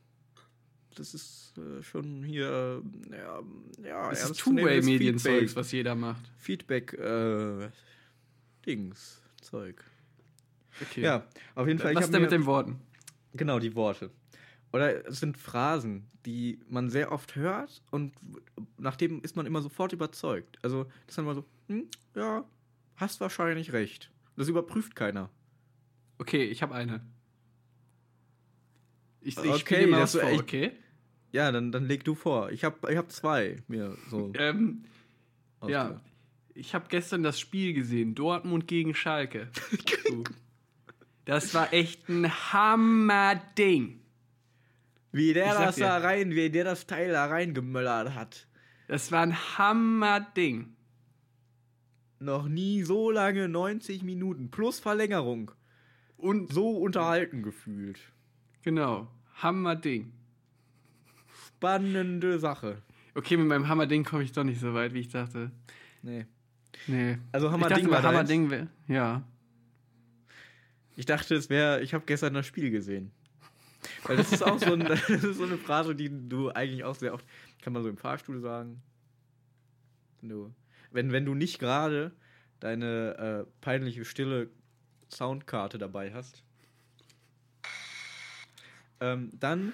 Das 0.98 1.14
ist 1.14 1.54
äh, 1.58 1.84
schon 1.84 2.24
hier 2.24 2.82
ja, 3.12 3.39
ja 3.84 4.12
Es 4.12 4.30
ist 4.30 4.39
Two-Way-Medienzeugs, 4.39 5.56
was 5.56 5.72
jeder 5.72 5.93
macht. 5.95 6.32
Feedback 6.38 6.93
äh, 6.93 7.70
Dings 8.66 9.22
Zeug. 9.41 9.84
Okay. 10.82 11.02
Ja, 11.02 11.28
auf 11.56 11.68
jeden 11.68 11.80
Fall. 11.80 11.95
was 11.95 12.06
ist 12.06 12.14
denn 12.14 12.22
mit 12.22 12.32
den 12.32 12.45
Worten? 12.45 12.80
Genau, 13.34 13.60
die 13.60 13.76
Worte. 13.76 14.12
Oder 14.74 15.08
es 15.08 15.20
sind 15.20 15.38
Phrasen, 15.38 16.08
die 16.26 16.60
man 16.68 16.89
sehr 16.89 17.12
oft 17.12 17.36
hört 17.36 17.82
und 17.91 18.14
nachdem 18.78 19.22
ist 19.22 19.36
man 19.36 19.45
immer 19.45 19.62
sofort 19.62 19.93
überzeugt. 19.93 20.60
Also, 20.62 20.84
das 20.84 20.93
ist 21.10 21.18
dann 21.18 21.26
immer 21.26 21.36
so, 21.36 21.45
hm, 21.68 21.88
ja, 22.16 22.43
hast 22.95 23.22
wahrscheinlich 23.22 23.72
recht. 23.72 24.12
Das 24.36 24.48
überprüft 24.50 24.95
keiner. 24.95 25.30
Okay, 26.18 26.43
ich 26.43 26.62
habe 26.62 26.76
eine. 26.76 27.06
Ich, 29.22 29.38
ich 29.38 29.45
Okay, 29.45 29.60
spiele 29.60 29.88
mal 29.88 30.00
das 30.00 30.16
was 30.16 30.22
vor, 30.22 30.39
okay? 30.39 30.72
Ja, 31.32 31.51
dann, 31.51 31.71
dann 31.71 31.86
leg 31.86 32.03
du 32.03 32.15
vor. 32.15 32.51
Ich 32.51 32.63
habe 32.63 32.91
ich 32.91 32.97
hab 32.97 33.11
zwei 33.11 33.57
mir 33.67 33.97
so. 34.09 34.32
Ähm, 34.38 34.86
ja, 35.67 35.99
ich 36.53 36.73
habe 36.73 36.86
gestern 36.89 37.23
das 37.23 37.39
Spiel 37.39 37.73
gesehen, 37.73 38.15
Dortmund 38.15 38.67
gegen 38.67 38.93
Schalke. 38.93 39.49
So. 40.07 40.23
Das 41.25 41.53
war 41.53 41.73
echt 41.73 42.07
ein 42.07 42.32
Hammerding. 42.32 43.99
Wie 45.11 45.34
der 45.34 45.53
das 45.55 45.75
dir. 45.75 45.84
da 45.84 45.97
rein, 45.97 46.32
wie 46.32 46.49
der 46.49 46.63
das 46.63 46.88
Teil 46.88 47.11
da 47.11 47.25
reingemöllert 47.25 48.15
hat. 48.15 48.47
Das 48.88 49.11
war 49.11 49.23
ein 49.23 49.36
Hammerding. 49.57 50.78
Noch 52.19 52.47
nie 52.47 52.84
so 52.84 53.11
lange 53.11 53.49
90 53.49 54.03
Minuten 54.03 54.49
plus 54.49 54.80
Verlängerung. 54.80 55.51
Und 56.15 56.53
so 56.53 56.78
unterhalten 56.78 57.43
gefühlt. 57.43 57.99
Genau, 58.61 59.09
Hammerding. 59.36 60.13
Spannende 61.58 62.38
Sache. 62.38 62.84
Okay, 63.16 63.36
mit 63.36 63.47
meinem 63.47 63.68
Hammerding 63.68 64.03
komme 64.03 64.22
ich 64.22 64.32
doch 64.32 64.43
nicht 64.43 64.60
so 64.60 64.76
weit, 64.76 64.93
wie 64.93 64.99
ich 64.99 65.10
dachte. 65.10 65.51
Nee. 66.03 66.28
Nee. 66.86 67.18
Also 67.32 67.47
ich 67.47 67.53
Hammerding 67.53 67.89
dachte, 67.89 68.03
war? 68.03 68.03
Hammerding 68.03 68.51
wäre. 68.51 68.68
Ja. 68.88 69.24
Ich 70.95 71.08
dachte, 71.08 71.34
es 71.34 71.49
wäre, 71.49 71.82
ich 71.82 71.95
habe 71.95 72.05
gestern 72.05 72.36
das 72.36 72.45
Spiel 72.45 72.70
gesehen. 72.70 73.12
Weil 74.03 74.18
das 74.18 74.32
ist 74.32 74.43
auch 74.43 74.60
so, 74.60 74.74
ein, 74.74 74.80
das 74.88 75.10
ist 75.10 75.38
so 75.38 75.45
eine 75.45 75.58
Phrase, 75.58 75.95
die 75.95 76.12
du 76.30 76.51
eigentlich 76.51 76.84
auch 76.84 76.93
sehr 76.93 77.14
oft, 77.14 77.26
kann 77.62 77.74
man 77.74 77.82
so 77.82 77.89
im 77.89 77.97
Fahrstuhl 77.97 78.39
sagen. 78.39 78.84
Wenn 80.22 80.30
du, 80.30 80.53
wenn, 80.91 81.12
wenn 81.12 81.26
du 81.26 81.34
nicht 81.34 81.58
gerade 81.58 82.12
deine 82.60 83.45
äh, 83.47 83.51
peinliche, 83.62 84.05
stille 84.05 84.51
Soundkarte 85.10 85.80
dabei 85.80 86.14
hast, 86.14 86.43
ähm, 88.99 89.32
dann 89.34 89.74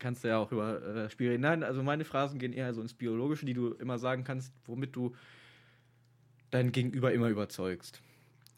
kannst 0.00 0.24
du 0.24 0.28
ja 0.28 0.38
auch 0.38 0.50
über 0.50 0.82
äh, 0.82 1.10
Spiel 1.10 1.28
reden. 1.30 1.42
Nein, 1.42 1.62
also 1.62 1.82
meine 1.84 2.04
Phrasen 2.04 2.40
gehen 2.40 2.52
eher 2.52 2.74
so 2.74 2.82
ins 2.82 2.94
Biologische, 2.94 3.46
die 3.46 3.54
du 3.54 3.74
immer 3.74 3.98
sagen 3.98 4.24
kannst, 4.24 4.52
womit 4.64 4.96
du 4.96 5.14
dein 6.50 6.72
Gegenüber 6.72 7.12
immer 7.12 7.28
überzeugst. 7.28 8.02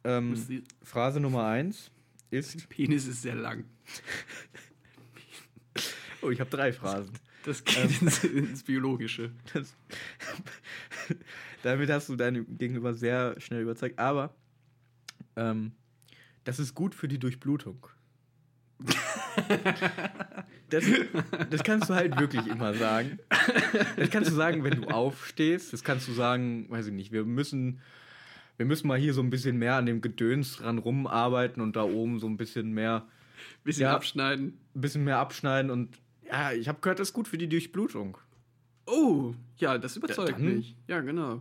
Ähm, 0.04 0.34
Phrase 0.82 1.20
Nummer 1.20 1.44
eins 1.46 1.90
ist. 2.30 2.68
Penis 2.70 3.06
ist 3.06 3.22
sehr 3.22 3.34
lang. 3.34 3.64
Oh, 6.22 6.30
ich 6.30 6.40
habe 6.40 6.50
drei 6.50 6.72
Phrasen. 6.72 7.12
Das 7.44 7.64
geht 7.64 7.76
Ähm. 7.76 7.90
ins, 8.00 8.24
ins 8.24 8.62
Biologische. 8.62 9.32
Das, 9.52 9.76
damit 11.62 11.90
hast 11.90 12.08
du 12.08 12.16
deine 12.16 12.44
Gegenüber 12.44 12.94
sehr 12.94 13.38
schnell 13.40 13.62
überzeugt. 13.62 13.98
Aber 13.98 14.34
ähm, 15.36 15.72
das 16.44 16.58
ist 16.58 16.74
gut 16.74 16.94
für 16.94 17.08
die 17.08 17.18
Durchblutung. 17.18 17.86
Das, 20.72 20.84
das 21.50 21.62
kannst 21.64 21.90
du 21.90 21.94
halt 21.94 22.18
wirklich 22.18 22.46
immer 22.46 22.74
sagen. 22.74 23.18
Das 23.96 24.10
kannst 24.10 24.30
du 24.30 24.34
sagen, 24.34 24.64
wenn 24.64 24.80
du 24.82 24.88
aufstehst. 24.88 25.72
Das 25.72 25.84
kannst 25.84 26.08
du 26.08 26.12
sagen, 26.12 26.66
weiß 26.70 26.86
ich 26.88 26.92
nicht, 26.92 27.12
wir 27.12 27.24
müssen, 27.24 27.80
wir 28.56 28.66
müssen 28.66 28.88
mal 28.88 28.98
hier 28.98 29.14
so 29.14 29.20
ein 29.22 29.30
bisschen 29.30 29.56
mehr 29.58 29.74
an 29.76 29.86
dem 29.86 30.00
Gedöns 30.00 30.56
dran 30.56 30.78
rumarbeiten 30.78 31.62
und 31.62 31.76
da 31.76 31.82
oben 31.84 32.18
so 32.18 32.26
ein 32.26 32.36
bisschen 32.36 32.72
mehr, 32.72 33.06
Bisschen 33.64 33.82
Ja. 33.82 33.94
abschneiden. 33.94 34.58
ein 34.74 34.80
bisschen 34.80 35.04
mehr 35.04 35.18
abschneiden. 35.18 35.70
Und 35.70 35.98
ja, 36.26 36.52
ich 36.52 36.68
habe 36.68 36.78
gehört, 36.80 36.98
das 37.00 37.08
ist 37.08 37.14
gut 37.14 37.28
für 37.28 37.38
die 37.38 37.48
Durchblutung. 37.48 38.16
Oh, 38.86 39.34
ja, 39.58 39.78
das 39.78 39.96
überzeugt 39.96 40.32
dann- 40.32 40.56
mich. 40.56 40.76
Ja, 40.88 41.00
genau. 41.00 41.40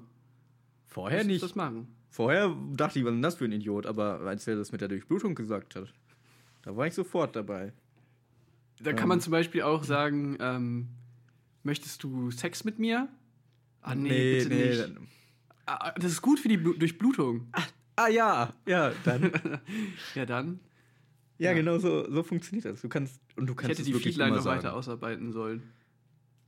Vorher 0.88 1.20
Lass 1.20 1.28
nicht. 1.28 1.44
das 1.44 1.56
machen. 1.56 1.88
Vorher 2.10 2.54
dachte 2.74 3.00
ich, 3.00 3.06
was 3.06 3.12
ist 3.12 3.16
denn 3.16 3.22
das 3.22 3.36
für 3.36 3.46
ein 3.46 3.52
Idiot? 3.54 3.86
Aber 3.86 4.20
als 4.22 4.46
er 4.48 4.58
das 4.58 4.72
mit 4.74 4.82
der 4.82 4.90
Durchblutung 4.90 5.34
gesagt 5.36 5.76
hat, 5.76 5.94
da 6.64 6.76
war 6.76 6.86
ich 6.88 6.94
sofort 6.94 7.36
dabei. 7.36 7.72
Da 8.84 8.94
kann 8.94 9.04
Ähm. 9.04 9.10
man 9.10 9.22
zum 9.22 9.32
Beispiel 9.32 9.62
auch 9.64 9.84
sagen, 9.84 10.38
ähm, 10.40 10.90
möchtest 11.64 12.04
du 12.04 12.32
Sex 12.32 12.64
mit 12.64 12.80
mir? 12.80 13.08
Ah, 13.82 13.96
nee, 13.96 14.40
bitte 14.44 14.54
nicht. 14.56 14.80
dann- 14.82 15.08
Ah, 15.66 15.92
das 15.92 16.12
ist 16.12 16.22
gut 16.22 16.40
für 16.40 16.48
die 16.50 16.58
Blu 16.58 16.74
Durchblutung. 16.74 17.48
Ah 17.96 18.08
ja, 18.08 18.54
ja, 18.66 18.92
dann. 19.04 19.32
Ja, 20.16 20.26
dann. 20.26 20.60
ja, 21.38 21.52
Ja. 21.52 21.54
genau 21.58 21.78
so, 21.78 22.10
so 22.12 22.24
funktioniert 22.24 22.66
das. 22.66 22.82
Du 22.82 22.90
kannst 22.90 23.22
und 23.36 23.46
du 23.48 23.54
Ich 23.54 23.58
kannst 23.58 23.72
hätte 23.80 23.82
es 23.84 23.88
die 23.88 23.94
Feedline 23.94 24.36
noch 24.36 24.42
sagen. 24.42 24.58
weiter 24.58 24.74
ausarbeiten 24.74 25.32
sollen. 25.32 25.72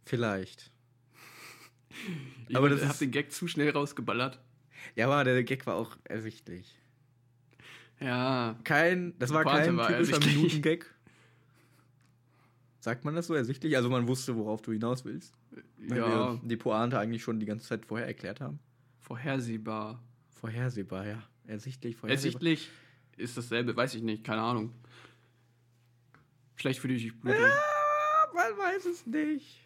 Vielleicht. 0.05 0.71
Ich 2.49 2.55
Aber 2.55 2.69
das 2.69 2.85
hab 2.87 2.97
den 2.97 3.11
Gag 3.11 3.31
zu 3.31 3.47
schnell 3.47 3.69
rausgeballert. 3.69 4.41
Ja, 4.95 5.05
aber 5.05 5.23
der 5.23 5.43
Gag 5.43 5.65
war 5.67 5.75
auch 5.75 5.95
ersichtlich. 6.05 6.75
Ja. 7.99 8.57
Kein, 8.63 9.13
das 9.19 9.31
war 9.31 9.43
kein 9.45 9.77
war 9.77 9.87
typischer. 9.87 10.19
Minutengag. 10.25 10.92
Sagt 12.83 13.05
man 13.05 13.15
das 13.15 13.27
so 13.27 13.33
ersichtlich? 13.33 13.77
Also 13.77 13.89
man 13.89 14.09
wusste, 14.09 14.35
worauf 14.35 14.61
du 14.61 14.73
hinaus 14.73 15.05
willst. 15.05 15.33
Weil 15.87 15.99
Ja, 15.99 16.33
wir 16.33 16.41
die 16.43 16.57
Pointe 16.57 16.99
eigentlich 16.99 17.23
schon 17.23 17.39
die 17.39 17.45
ganze 17.45 17.65
Zeit 17.65 17.85
vorher 17.85 18.05
erklärt 18.07 18.41
haben. 18.41 18.59
vorhersehbar. 18.99 20.03
Vorhersehbar, 20.41 21.07
ja. 21.07 21.23
Ersichtlich, 21.47 21.95
vorhersehbar. 21.95 22.25
Ersichtlich 22.41 22.69
ist 23.15 23.37
dasselbe, 23.37 23.73
weiß 23.73 23.95
ich 23.95 24.01
nicht, 24.03 24.25
keine 24.25 24.41
Ahnung. 24.41 24.73
Schlecht 26.57 26.81
für 26.81 26.89
die 26.89 26.95
Durchblutung. 26.99 27.39
Ja, 27.41 27.53
man 28.33 28.57
weiß 28.57 28.85
es 28.87 29.05
nicht. 29.07 29.61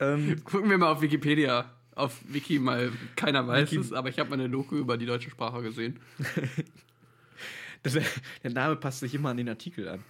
Ähm, 0.00 0.42
Gucken 0.44 0.68
wir 0.68 0.78
mal 0.78 0.90
auf 0.90 1.00
Wikipedia. 1.00 1.70
Auf 1.94 2.22
Wiki 2.26 2.58
mal, 2.58 2.90
keiner 3.14 3.46
weiß 3.46 3.70
Wiki- 3.70 3.80
es, 3.82 3.92
aber 3.92 4.08
ich 4.08 4.18
habe 4.18 4.30
mal 4.30 4.34
eine 4.40 4.50
Doku 4.50 4.76
über 4.78 4.96
die 4.98 5.06
deutsche 5.06 5.30
Sprache 5.30 5.62
gesehen. 5.62 6.00
das, 7.84 7.96
der 8.42 8.50
Name 8.50 8.74
passt 8.74 8.98
sich 8.98 9.14
immer 9.14 9.28
an 9.28 9.36
den 9.36 9.48
Artikel 9.48 9.86
an. 9.88 10.02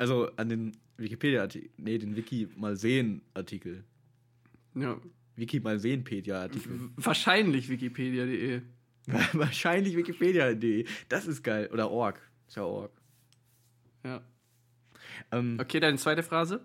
Also 0.00 0.30
an 0.36 0.48
den 0.48 0.72
Wikipedia-Artikel. 0.96 1.68
Nee, 1.76 1.98
den 1.98 2.16
Wiki 2.16 2.48
mal 2.56 2.74
sehen 2.76 3.20
Artikel. 3.34 3.84
Ja. 4.74 4.98
Wiki 5.36 5.60
mal 5.60 5.78
sehen 5.78 6.04
Pedia-Artikel. 6.04 6.80
W- 6.80 6.88
Wahrscheinlich 6.96 7.68
wikipedia.de. 7.68 8.62
Wahrscheinlich 9.34 9.94
Wikipedia.de. 9.96 10.86
Das 11.10 11.26
ist 11.26 11.42
geil. 11.42 11.68
Oder 11.70 11.90
org. 11.90 12.18
Ist 12.48 12.56
ja 12.56 12.64
org. 12.64 12.92
Ja. 14.04 14.22
Ähm, 15.32 15.58
Okay, 15.60 15.80
deine 15.80 15.98
zweite 15.98 16.22
Phrase? 16.22 16.60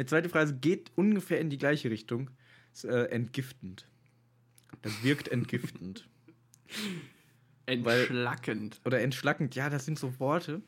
Die 0.00 0.06
zweite 0.06 0.30
Phrase 0.30 0.56
geht 0.56 0.90
ungefähr 0.94 1.40
in 1.40 1.50
die 1.50 1.58
gleiche 1.58 1.90
Richtung. 1.90 2.30
Ist, 2.72 2.84
äh, 2.84 3.04
entgiftend. 3.06 3.86
Das 4.80 5.02
wirkt 5.04 5.28
entgiftend. 5.32 6.08
Entschlackend. 7.66 8.80
Oder 8.86 9.00
entschlackend. 9.02 9.54
Ja, 9.56 9.68
das 9.68 9.84
sind 9.84 9.98
so 9.98 10.18
Worte, 10.20 10.62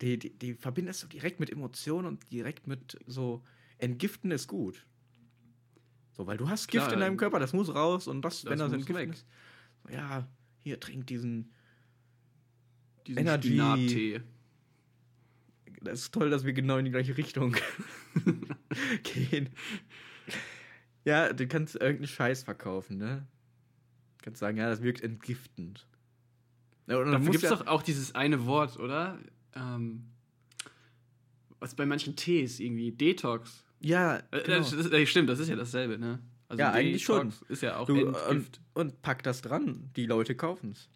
die, 0.00 0.18
die, 0.18 0.30
die 0.30 0.54
verbindest 0.54 1.02
du 1.02 1.06
direkt 1.06 1.40
mit 1.40 1.50
Emotionen 1.50 2.06
und 2.06 2.30
direkt 2.32 2.66
mit 2.66 2.98
so 3.06 3.42
entgiften 3.78 4.30
ist 4.30 4.48
gut. 4.48 4.86
So, 6.12 6.26
weil 6.26 6.36
du 6.36 6.48
hast 6.48 6.68
Gift 6.68 6.84
Klar. 6.86 6.94
in 6.94 7.00
deinem 7.00 7.16
Körper, 7.16 7.40
das 7.40 7.52
muss 7.52 7.74
raus 7.74 8.06
und 8.06 8.22
das, 8.22 8.42
Das 8.42 8.50
wenn 8.50 8.58
das 8.58 8.72
entgiften 8.72 8.96
weg. 8.96 9.10
ist. 9.10 9.26
So, 9.82 9.92
ja, 9.92 10.28
hier 10.62 10.78
trink 10.80 11.06
diesen. 11.06 11.50
Diesen 13.06 13.18
Energy. 13.18 13.48
Spinattee. 13.48 14.20
Das 15.82 16.00
ist 16.00 16.14
toll, 16.14 16.30
dass 16.30 16.44
wir 16.44 16.54
genau 16.54 16.78
in 16.78 16.86
die 16.86 16.90
gleiche 16.90 17.16
Richtung 17.16 17.54
gehen. 19.02 19.50
Ja, 21.04 21.32
du 21.32 21.46
kannst 21.46 21.74
irgendeinen 21.74 22.06
Scheiß 22.06 22.44
verkaufen, 22.44 22.96
ne? 22.96 23.26
Du 24.18 24.24
kannst 24.24 24.40
sagen, 24.40 24.56
ja, 24.56 24.70
das 24.70 24.80
wirkt 24.82 25.02
entgiftend. 25.02 25.86
Ja, 26.86 27.02
Dafür 27.04 27.20
gibt 27.32 27.36
es 27.36 27.42
ja, 27.42 27.50
doch 27.50 27.66
auch 27.66 27.82
dieses 27.82 28.14
eine 28.14 28.46
Wort, 28.46 28.78
oder? 28.78 29.18
Ähm, 29.54 30.04
was 31.60 31.74
bei 31.74 31.86
manchen 31.86 32.16
Tees 32.16 32.60
irgendwie, 32.60 32.92
Detox. 32.92 33.64
ja, 33.80 34.16
Äh, 34.30 34.42
genau. 34.42 34.58
Das, 34.58 34.70
das, 34.70 34.90
das 34.90 35.08
stimmt, 35.08 35.28
das 35.28 35.38
ist 35.38 35.48
ja 35.48 35.56
dasselbe, 35.56 35.98
ne? 35.98 36.20
Also 36.48 36.60
Ja, 36.60 36.72
eigentlich 36.72 37.04
Detox 37.06 37.42
Ist 37.48 37.62
ja 37.62 37.78
auch 37.78 37.86
du, 37.86 37.96
ähm, 37.96 38.14
Entgift. 38.14 38.60
und, 38.74 38.86
und 38.88 39.02
pack 39.02 39.22
das 39.22 39.40
dran. 39.42 39.90
Die 39.96 40.06
Leute 40.06 40.34
kaufen 40.34 40.72
es. 40.72 40.88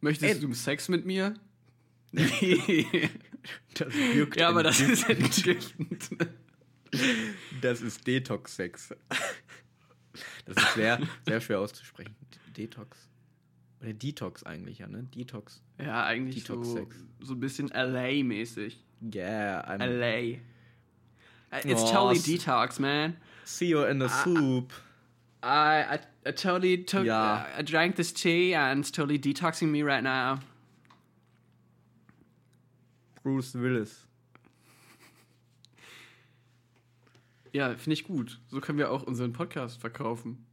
Möchtest 0.00 0.34
Ey. 0.34 0.40
du 0.40 0.52
Sex 0.54 0.88
mit 0.88 1.04
mir? 1.06 1.34
Das 3.74 3.92
wirkt 3.92 4.36
ja, 4.40 4.48
aber 4.48 4.62
das 4.62 4.80
ist 4.80 5.06
entgiftend. 5.08 6.08
Das 7.60 7.82
ist 7.82 8.06
Detox-Sex. 8.06 8.94
Das 10.46 10.56
ist 10.56 10.74
sehr, 10.74 11.00
sehr 11.26 11.40
schwer 11.40 11.60
auszusprechen. 11.60 12.14
Detox. 12.56 12.96
Oder 13.84 13.92
Detox 13.92 14.42
eigentlich, 14.44 14.78
ja, 14.78 14.86
ne? 14.88 15.02
Detox. 15.14 15.62
ja, 15.78 16.04
eigentlich 16.06 16.44
so, 16.44 16.54
Detox-Sex. 16.54 16.96
so 17.20 17.34
ein 17.34 17.40
bisschen 17.40 17.68
LA-mäßig. 17.68 18.82
Yeah, 19.14 19.60
I'm 19.68 19.78
LA. 19.80 20.38
Uh, 21.52 21.60
It's 21.68 21.82
Oh, 21.82 21.92
totally 21.92 22.18
detox, 22.18 22.80
man. 22.80 23.16
See 23.44 23.68
you 23.68 23.84
in 23.84 24.00
the 24.00 24.06
Ah, 24.06 24.24
soup. 24.24 24.72
I, 25.42 25.96
I, 25.96 25.98
I 26.26 26.32
totally 26.32 26.82
took, 26.84 27.04
Ja. 27.04 27.46
I 27.58 27.62
drank 27.62 27.96
this 27.96 28.14
tea 28.14 28.54
and 28.56 28.80
it's 28.80 28.90
totally 28.90 29.18
detoxing 29.18 29.68
me 29.68 29.82
right 29.82 30.02
now. 30.02 30.38
Bruce 33.22 33.54
Willis. 33.54 34.06
Ja, 37.52 37.68
finde 37.76 37.92
ich 37.94 38.04
gut. 38.04 38.40
So 38.48 38.60
können 38.60 38.78
wir 38.78 38.90
auch 38.90 39.02
unseren 39.02 39.32
Podcast 39.32 39.80
verkaufen. 39.80 40.44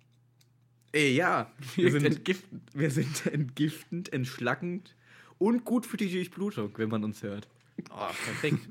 Ey, 0.91 1.15
ja. 1.15 1.51
Wir 1.75 1.91
sind, 1.91 2.05
entgiftend. 2.05 2.63
wir 2.73 2.91
sind 2.91 3.25
entgiftend, 3.33 4.13
entschlackend 4.13 4.95
und 5.37 5.63
gut 5.65 5.85
für 5.85 5.97
die 5.97 6.11
Durchblutung, 6.11 6.77
wenn 6.77 6.89
man 6.89 7.03
uns 7.03 7.23
hört. 7.23 7.47
Oh, 7.89 8.07
perfekt. 8.25 8.59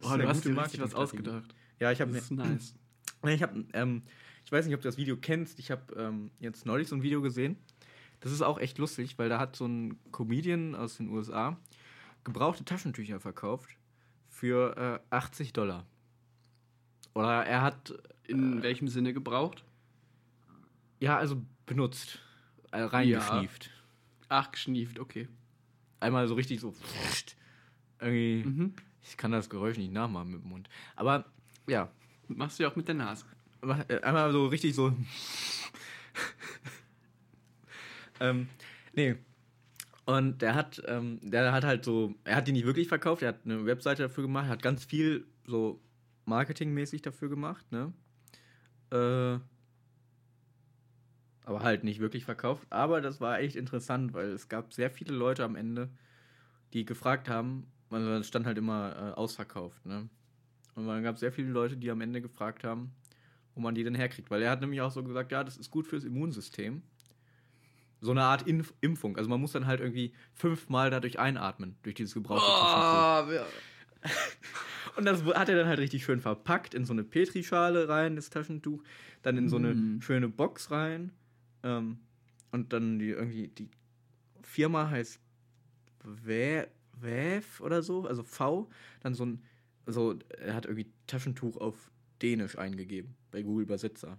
Ist 0.00 0.10
du 0.10 0.28
hast 0.28 0.44
dir 0.44 0.56
richtig 0.56 0.80
was 0.80 0.94
ausgedacht. 0.94 1.54
Ja, 1.80 1.90
ich 1.90 2.00
habe 2.00 2.12
Das 2.12 2.24
ist 2.24 2.30
nice. 2.30 2.74
Ich 3.26 3.42
habe, 3.42 3.64
ähm, 3.72 4.02
ich 4.44 4.52
weiß 4.52 4.66
nicht, 4.66 4.74
ob 4.74 4.82
du 4.82 4.88
das 4.88 4.98
Video 4.98 5.16
kennst. 5.16 5.58
Ich 5.58 5.70
habe 5.70 5.94
ähm, 5.96 6.30
jetzt 6.40 6.66
neulich 6.66 6.88
so 6.88 6.94
ein 6.94 7.02
Video 7.02 7.22
gesehen. 7.22 7.56
Das 8.20 8.32
ist 8.32 8.42
auch 8.42 8.58
echt 8.58 8.76
lustig, 8.76 9.18
weil 9.18 9.30
da 9.30 9.38
hat 9.38 9.56
so 9.56 9.66
ein 9.66 9.98
Comedian 10.12 10.74
aus 10.74 10.98
den 10.98 11.08
USA 11.08 11.58
gebrauchte 12.22 12.64
Taschentücher 12.66 13.18
verkauft 13.18 13.78
für 14.28 15.00
äh, 15.10 15.14
80 15.14 15.54
Dollar. 15.54 15.86
Oder 17.14 17.46
er 17.46 17.62
hat, 17.62 17.94
In 18.26 18.62
welchem 18.62 18.88
Sinne 18.88 19.14
gebraucht? 19.14 19.64
Ja, 21.04 21.18
also 21.18 21.42
benutzt, 21.66 22.18
äh, 22.72 22.80
reingeschnieft. 22.80 23.70
Ach, 24.28 24.50
geschnieft, 24.50 24.98
okay. 24.98 25.28
Einmal 26.00 26.26
so 26.28 26.34
richtig 26.34 26.60
so. 26.60 26.74
Irgendwie, 28.00 28.42
Mhm. 28.48 28.74
ich 29.02 29.16
kann 29.16 29.30
das 29.32 29.48
Geräusch 29.50 29.76
nicht 29.78 29.92
nachmachen 29.92 30.30
mit 30.32 30.42
dem 30.42 30.48
Mund. 30.48 30.68
Aber 30.96 31.24
ja, 31.66 31.90
Machst 32.26 32.58
du 32.58 32.62
ja 32.62 32.70
auch 32.70 32.76
mit 32.76 32.88
der 32.88 32.94
Nase. 32.94 33.26
Äh, 33.88 34.00
Einmal 34.00 34.32
so 34.32 34.46
richtig 34.46 34.74
so. 34.74 34.96
ähm, 38.20 38.48
nee. 38.94 39.16
Und 40.06 40.40
der 40.42 40.54
hat, 40.54 40.82
ähm, 40.86 41.18
der 41.22 41.52
hat 41.52 41.64
halt 41.64 41.84
so, 41.84 42.14
er 42.24 42.36
hat 42.36 42.46
die 42.48 42.52
nicht 42.52 42.66
wirklich 42.66 42.88
verkauft, 42.88 43.22
er 43.22 43.28
hat 43.28 43.40
eine 43.44 43.64
Webseite 43.66 44.02
dafür 44.02 44.22
gemacht, 44.24 44.48
hat 44.48 44.62
ganz 44.62 44.84
viel 44.84 45.26
so 45.46 45.80
marketingmäßig 46.26 47.02
dafür 47.02 47.28
gemacht, 47.28 47.64
ne? 47.72 47.92
Äh, 48.90 49.38
aber 51.44 51.60
halt 51.62 51.84
nicht 51.84 52.00
wirklich 52.00 52.24
verkauft. 52.24 52.66
Aber 52.70 53.00
das 53.00 53.20
war 53.20 53.38
echt 53.38 53.56
interessant, 53.56 54.12
weil 54.14 54.30
es 54.30 54.48
gab 54.48 54.72
sehr 54.72 54.90
viele 54.90 55.14
Leute 55.14 55.44
am 55.44 55.56
Ende, 55.56 55.90
die 56.72 56.84
gefragt 56.84 57.28
haben, 57.28 57.66
also 57.90 58.10
es 58.12 58.26
stand 58.26 58.46
halt 58.46 58.58
immer 58.58 58.94
äh, 58.96 59.12
ausverkauft, 59.12 59.84
ne? 59.86 60.08
Und 60.74 60.88
dann 60.88 61.04
gab 61.04 61.14
es 61.14 61.20
sehr 61.20 61.32
viele 61.32 61.50
Leute, 61.50 61.76
die 61.76 61.88
am 61.90 62.00
Ende 62.00 62.20
gefragt 62.20 62.64
haben, 62.64 62.92
wo 63.54 63.60
man 63.60 63.76
die 63.76 63.84
denn 63.84 63.94
herkriegt. 63.94 64.28
Weil 64.30 64.42
er 64.42 64.50
hat 64.50 64.60
nämlich 64.60 64.80
auch 64.80 64.90
so 64.90 65.04
gesagt, 65.04 65.30
ja, 65.30 65.44
das 65.44 65.56
ist 65.56 65.70
gut 65.70 65.86
fürs 65.86 66.02
Immunsystem. 66.02 66.82
So 68.00 68.10
eine 68.10 68.24
Art 68.24 68.42
Inf 68.48 68.74
Impfung. 68.80 69.16
Also 69.16 69.30
man 69.30 69.40
muss 69.40 69.52
dann 69.52 69.66
halt 69.68 69.78
irgendwie 69.80 70.12
fünfmal 70.32 70.90
dadurch 70.90 71.20
einatmen, 71.20 71.76
durch 71.84 71.94
dieses 71.94 72.12
gebrauchte 72.14 72.44
Taschentuch. 72.44 73.32
ja. 73.32 73.46
Und 74.96 75.04
das 75.06 75.24
hat 75.24 75.48
er 75.48 75.56
dann 75.56 75.68
halt 75.68 75.78
richtig 75.78 76.04
schön 76.04 76.20
verpackt, 76.20 76.74
in 76.74 76.84
so 76.84 76.92
eine 76.92 77.04
Petrischale 77.04 77.88
rein, 77.88 78.16
das 78.16 78.30
Taschentuch. 78.30 78.82
Dann 79.22 79.38
in 79.38 79.48
so 79.48 79.56
eine 79.56 79.74
Mm. 79.74 80.00
schöne 80.00 80.28
Box 80.28 80.70
rein. 80.72 81.12
Ähm, 81.64 81.98
und 82.52 82.72
dann 82.72 83.00
die 83.00 83.08
irgendwie, 83.08 83.48
die 83.48 83.68
Firma 84.42 84.88
heißt 84.88 85.18
Väv 86.20 87.60
oder 87.60 87.82
so, 87.82 88.06
also 88.06 88.22
V. 88.22 88.70
Dann 89.00 89.14
so 89.14 89.26
ein, 89.26 89.42
so, 89.86 90.14
er 90.38 90.54
hat 90.54 90.66
irgendwie 90.66 90.92
Taschentuch 91.08 91.56
auf 91.56 91.90
Dänisch 92.22 92.56
eingegeben, 92.56 93.16
bei 93.32 93.42
Google 93.42 93.64
Übersetzer. 93.64 94.18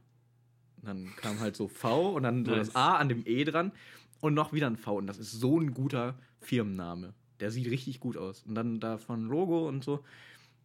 Und 0.82 0.88
dann 0.88 1.16
kam 1.16 1.40
halt 1.40 1.56
so 1.56 1.68
V 1.68 2.16
und 2.16 2.24
dann 2.24 2.44
so 2.44 2.54
das 2.54 2.76
A 2.76 2.98
an 2.98 3.08
dem 3.08 3.24
E 3.26 3.44
dran 3.46 3.72
und 4.20 4.34
noch 4.34 4.52
wieder 4.52 4.68
ein 4.68 4.76
V. 4.76 4.98
Und 4.98 5.08
das 5.08 5.18
ist 5.18 5.32
so 5.32 5.60
ein 5.60 5.74
guter 5.74 6.20
Firmenname. 6.42 7.14
Der 7.40 7.52
sieht 7.52 7.70
richtig 7.70 8.00
gut 8.00 8.18
aus. 8.18 8.44
Und 8.44 8.56
dann 8.56 8.80
davon 8.80 9.28
Logo 9.28 9.68
und 9.68 9.84
so. 9.84 10.04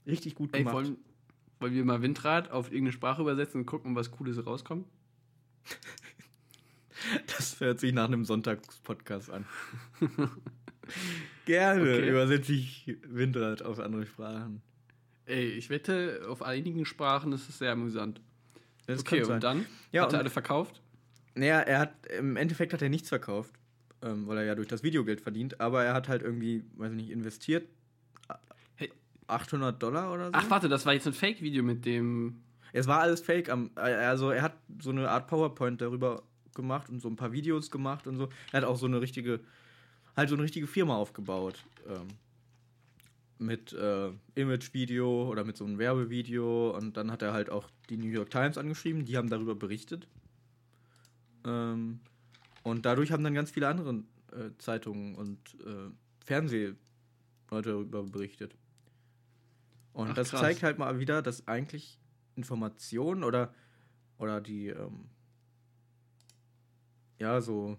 Richtig 0.07 0.35
gut 0.35 0.55
Ey, 0.55 0.61
gemacht. 0.61 0.75
wollen, 0.75 0.97
wollen 1.61 1.75
wir 1.75 1.85
mal 1.85 2.03
Windrad 2.03 2.51
auf 2.51 2.67
irgendeine 2.67 2.93
Sprache 2.93 3.23
übersetzen 3.23 3.61
und 3.61 3.67
gucken, 3.67 3.95
was 3.95 4.11
Cooles 4.11 4.45
rauskommt? 4.45 4.87
Das 7.27 7.61
hört 7.61 7.81
sich 7.81 7.93
nach 7.93 8.07
einem 8.07 8.25
Sonntagspodcast 8.25 9.31
an. 9.31 9.47
Gerne 11.47 11.81
Okay. 11.83 12.09
übersetze 12.09 12.53
ich 12.53 12.97
Windrad 13.07 13.63
auf 13.63 13.79
andere 13.79 14.07
Sprachen. 14.07 14.63
Ey, 15.27 15.49
ich 15.51 15.71
wette, 15.71 16.23
auf 16.29 16.43
einigen 16.43 16.85
Sprachen 16.85 17.33
ist 17.33 17.49
es 17.49 17.59
sehr 17.59 17.73
amüsant. 17.73 18.21
Das 18.87 19.01
okay, 19.01 19.23
und 19.23 19.43
dann? 19.43 19.67
Ja, 19.93 20.03
Hat 20.03 20.13
er 20.13 20.19
alle 20.21 20.31
verkauft? 20.31 20.83
Naja, 21.35 21.61
er 21.61 21.79
hat, 21.79 22.07
im 22.19 22.37
Endeffekt 22.37 22.73
hat 22.73 22.83
er 22.83 22.89
nichts 22.89 23.09
verkauft, 23.09 23.55
ähm, 24.03 24.27
weil 24.27 24.39
er 24.39 24.45
ja 24.45 24.55
durch 24.57 24.67
das 24.69 24.83
Videogeld 24.83 25.21
verdient, 25.21 25.61
aber 25.61 25.85
er 25.85 25.95
hat 25.95 26.09
halt 26.09 26.23
irgendwie, 26.23 26.65
weiß 26.77 26.91
ich 26.91 26.97
nicht, 26.97 27.11
investiert. 27.11 27.69
Hey. 28.75 28.91
800 29.29 29.81
Dollar 29.81 30.13
oder 30.13 30.27
so? 30.27 30.31
Ach, 30.35 30.51
warte, 30.51 30.69
das 30.69 30.85
war 30.87 30.93
jetzt 30.95 31.07
ein 31.07 31.13
Fake-Video 31.13 31.63
mit 31.63 31.85
dem. 31.85 32.43
Es 32.73 32.87
war 32.89 33.01
alles 33.01 33.21
fake. 33.21 33.49
Am, 33.49 33.71
also 33.77 34.31
er 34.31 34.43
hat 34.43 34.57
so 34.81 34.91
eine 34.91 35.09
Art 35.09 35.29
PowerPoint 35.29 35.81
darüber 35.81 36.23
gemacht 36.55 36.89
und 36.89 37.01
so 37.01 37.09
ein 37.09 37.17
paar 37.17 37.33
Videos 37.33 37.71
gemacht 37.71 38.07
und 38.07 38.17
so. 38.17 38.29
Er 38.53 38.63
hat 38.63 38.65
auch 38.65 38.77
so 38.77 38.87
eine 38.87 39.01
richtige, 39.01 39.41
halt 40.17 40.29
so 40.29 40.35
eine 40.35 40.45
richtige 40.45 40.67
Firma 40.67 40.97
aufgebaut. 40.97 41.65
Ähm, 41.89 42.09
mit 43.39 43.73
äh, 43.73 44.11
Image-Video 44.35 45.27
oder 45.29 45.45
mit 45.45 45.57
so 45.57 45.65
einem 45.65 45.79
Werbevideo. 45.79 46.77
Und 46.77 46.97
dann 46.97 47.11
hat 47.11 47.23
er 47.23 47.33
halt 47.33 47.49
auch 47.49 47.71
die 47.89 47.97
New 47.97 48.11
York 48.11 48.31
Times 48.31 48.59
angeschrieben. 48.59 49.07
Die 49.07 49.17
haben 49.17 49.31
darüber 49.31 49.55
berichtet. 49.55 50.07
Ähm, 51.47 52.01
Und 52.63 52.85
dadurch 52.85 53.13
haben 53.13 53.25
dann 53.25 53.33
ganz 53.35 53.51
viele 53.51 53.69
andere 53.69 54.03
äh, 54.33 54.51
Zeitungen 54.59 55.15
und 55.15 55.39
äh, 55.65 55.91
Fernsehleute 56.25 56.77
darüber 57.51 58.03
berichtet. 58.03 58.55
Und 59.93 60.11
Ach, 60.11 60.15
das 60.15 60.31
krass. 60.31 60.41
zeigt 60.41 60.63
halt 60.63 60.79
mal 60.79 60.99
wieder, 60.99 61.23
dass 61.23 61.49
eigentlich 61.49 61.99
Informationen 62.37 63.25
oder, 63.25 63.55
oder 64.19 64.41
die, 64.41 64.69
ähm, 64.69 65.07
ja, 67.21 67.41
so, 67.41 67.79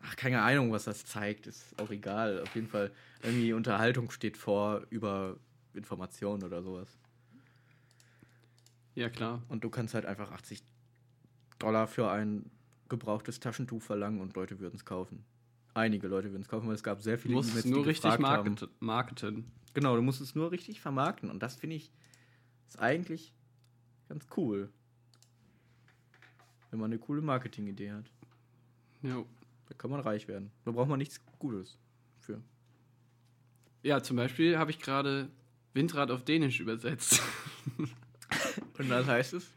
ach, 0.00 0.16
keine 0.16 0.42
Ahnung, 0.42 0.72
was 0.72 0.84
das 0.84 1.04
zeigt, 1.04 1.46
ist 1.46 1.78
auch 1.78 1.90
egal. 1.90 2.40
Auf 2.42 2.54
jeden 2.54 2.66
Fall, 2.66 2.90
irgendwie 3.22 3.52
Unterhaltung 3.52 4.10
steht 4.10 4.36
vor 4.36 4.86
über 4.90 5.36
Informationen 5.74 6.42
oder 6.42 6.62
sowas. 6.62 6.98
Ja, 8.94 9.08
klar. 9.08 9.42
Und 9.48 9.62
du 9.62 9.70
kannst 9.70 9.94
halt 9.94 10.06
einfach 10.06 10.32
80 10.32 10.62
Dollar 11.58 11.86
für 11.86 12.10
ein 12.10 12.50
gebrauchtes 12.88 13.38
Taschentuch 13.38 13.82
verlangen 13.82 14.20
und 14.20 14.34
Leute 14.34 14.58
würden 14.58 14.76
es 14.76 14.84
kaufen. 14.84 15.24
Einige 15.74 16.08
Leute 16.08 16.30
würden 16.32 16.42
es 16.42 16.48
kaufen, 16.48 16.66
weil 16.66 16.74
es 16.74 16.82
gab 16.82 17.00
sehr 17.02 17.16
Du 17.16 17.22
viele 17.22 17.34
musst 17.34 17.54
es 17.54 17.64
nur 17.66 17.86
richtig 17.86 18.10
haben. 18.10 18.20
market 18.22 18.68
marketen. 18.80 19.52
Genau, 19.74 19.94
du 19.94 20.02
musst 20.02 20.20
es 20.20 20.34
nur 20.34 20.50
richtig 20.50 20.80
vermarkten 20.80 21.30
und 21.30 21.40
das 21.42 21.54
finde 21.54 21.76
ich 21.76 21.92
ist 22.68 22.80
eigentlich 22.80 23.32
ganz 24.08 24.26
cool. 24.36 24.72
Wenn 26.70 26.80
man 26.80 26.90
eine 26.90 26.98
coole 26.98 27.22
Marketingidee 27.22 27.92
hat. 27.92 28.10
Ja. 29.02 29.24
Da 29.68 29.74
kann 29.76 29.90
man 29.90 30.00
reich 30.00 30.28
werden. 30.28 30.50
Da 30.64 30.72
braucht 30.72 30.88
man 30.88 30.98
nichts 30.98 31.20
Gutes 31.38 31.78
für. 32.18 32.42
ja, 33.82 34.02
zum 34.02 34.16
Beispiel 34.16 34.58
habe 34.58 34.70
ich 34.70 34.78
gerade 34.78 35.30
Windrad 35.74 36.10
auf 36.10 36.24
Dänisch 36.24 36.60
übersetzt. 36.60 37.22
Und 38.78 38.88
was 38.90 39.06
heißt 39.06 39.34
es? 39.34 39.50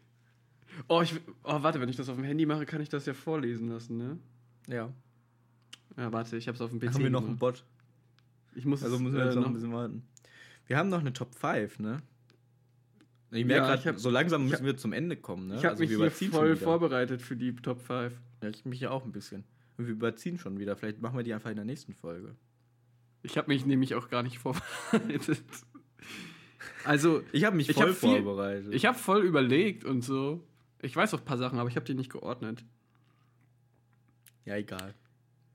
Oh, 0.87 1.01
ich, 1.01 1.13
oh, 1.43 1.63
warte, 1.63 1.79
wenn 1.79 1.89
ich 1.89 1.95
das 1.95 2.09
auf 2.09 2.15
dem 2.15 2.25
Handy 2.25 2.45
mache, 2.45 2.65
kann 2.65 2.81
ich 2.81 2.89
das 2.89 3.05
ja 3.05 3.13
vorlesen 3.13 3.69
lassen, 3.69 3.97
ne? 3.97 4.17
Ja. 4.67 4.91
Ja, 5.97 6.11
warte, 6.11 6.37
ich 6.37 6.47
habe 6.47 6.55
es 6.55 6.61
auf 6.61 6.71
dem 6.71 6.79
PC. 6.79 6.93
Haben 6.93 7.03
wir 7.03 7.09
noch 7.09 7.25
einen. 7.25 7.37
Bot? 7.37 7.63
Ich 8.55 8.65
muss 8.65 8.83
Also 8.83 8.95
es, 8.95 9.01
müssen 9.01 9.15
wir 9.15 9.23
äh, 9.23 9.25
jetzt 9.27 9.35
noch 9.35 9.41
noch 9.43 9.49
ein 9.49 9.53
bisschen 9.53 9.73
warten. 9.73 10.07
Wir 10.67 10.77
haben 10.77 10.89
noch 10.89 10.99
eine 10.99 11.13
Top 11.13 11.35
5, 11.35 11.79
ne? 11.79 12.01
Ich 13.33 13.41
Ja, 13.41 13.45
merke 13.47 13.75
ich 13.75 13.83
gerade, 13.83 13.97
so 13.99 14.09
langsam 14.09 14.43
ich 14.45 14.51
müssen 14.51 14.61
hab- 14.61 14.65
wir 14.67 14.77
zum 14.77 14.93
Ende 14.93 15.15
kommen, 15.17 15.47
ne? 15.47 15.55
Ich 15.55 15.65
habe 15.65 15.71
Also 15.71 15.81
mich 15.83 16.17
hier 16.19 16.31
voll 16.31 16.55
vorbereitet 16.55 17.21
für 17.21 17.35
die 17.35 17.55
Top 17.55 17.81
5. 17.81 18.13
Ja, 18.41 18.49
ich 18.49 18.63
mich 18.65 18.79
ja 18.79 18.91
auch 18.91 19.05
ein 19.05 19.11
bisschen. 19.11 19.43
Und 19.77 19.87
wir 19.87 19.93
überziehen 19.93 20.37
schon 20.37 20.59
wieder. 20.59 20.75
Vielleicht 20.75 21.01
machen 21.01 21.17
wir 21.17 21.23
die 21.23 21.33
einfach 21.33 21.49
in 21.49 21.55
der 21.55 21.65
nächsten 21.65 21.93
Folge. 21.93 22.35
Ich 23.23 23.37
habe 23.37 23.47
mich 23.47 23.65
nämlich 23.65 23.95
auch 23.95 24.09
gar 24.09 24.21
nicht 24.23 24.37
vorbereitet. 24.39 25.41
Also, 26.85 27.23
Ich 27.31 27.43
habe 27.45 27.55
mich 27.55 27.69
Ich 27.69 27.75
voll 27.75 27.89
hab 27.89 27.95
viel- 27.97 28.21
vorbereitet. 28.23 28.73
ich 28.73 28.85
habe 28.85 28.97
voll 28.97 29.23
überlegt 29.23 29.83
und 29.85 30.01
so. 30.01 30.45
Ich 30.81 30.95
weiß 30.95 31.13
auch 31.13 31.19
ein 31.19 31.25
paar 31.25 31.37
Sachen, 31.37 31.59
aber 31.59 31.69
ich 31.69 31.75
habe 31.77 31.85
die 31.85 31.93
nicht 31.93 32.11
geordnet. 32.11 32.63
ja, 34.45 34.55
egal. 34.57 34.93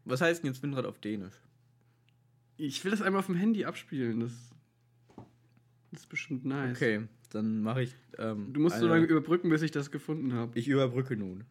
Was 0.04 0.20
heißt 0.22 0.42
denn 0.42 0.50
jetzt 0.52 0.62
Windrad 0.62 0.86
auf 0.86 0.98
Dänisch? 0.98 1.34
Ich 2.56 2.82
will 2.84 2.90
das 2.90 3.02
einmal 3.02 3.20
auf 3.20 3.26
dem 3.26 3.34
Handy 3.36 3.64
abspielen. 3.66 4.20
Das, 4.20 4.32
das 5.90 6.00
ist 6.00 6.08
bestimmt 6.08 6.44
nice. 6.46 6.76
Okay, 6.76 7.06
dann 7.30 7.62
mache 7.62 7.82
ich. 7.82 7.94
Ähm, 8.18 8.52
Du 8.52 8.60
musst 8.60 8.76
so 8.78 8.86
eine- 8.86 8.94
lange 8.94 9.06
überbrücken, 9.06 9.50
bis 9.50 9.62
ich 9.62 9.70
das 9.70 9.90
gefunden 9.90 10.32
habe. 10.34 10.58
Ich 10.58 10.68
überbrücke 10.68 11.16
nun. 11.16 11.44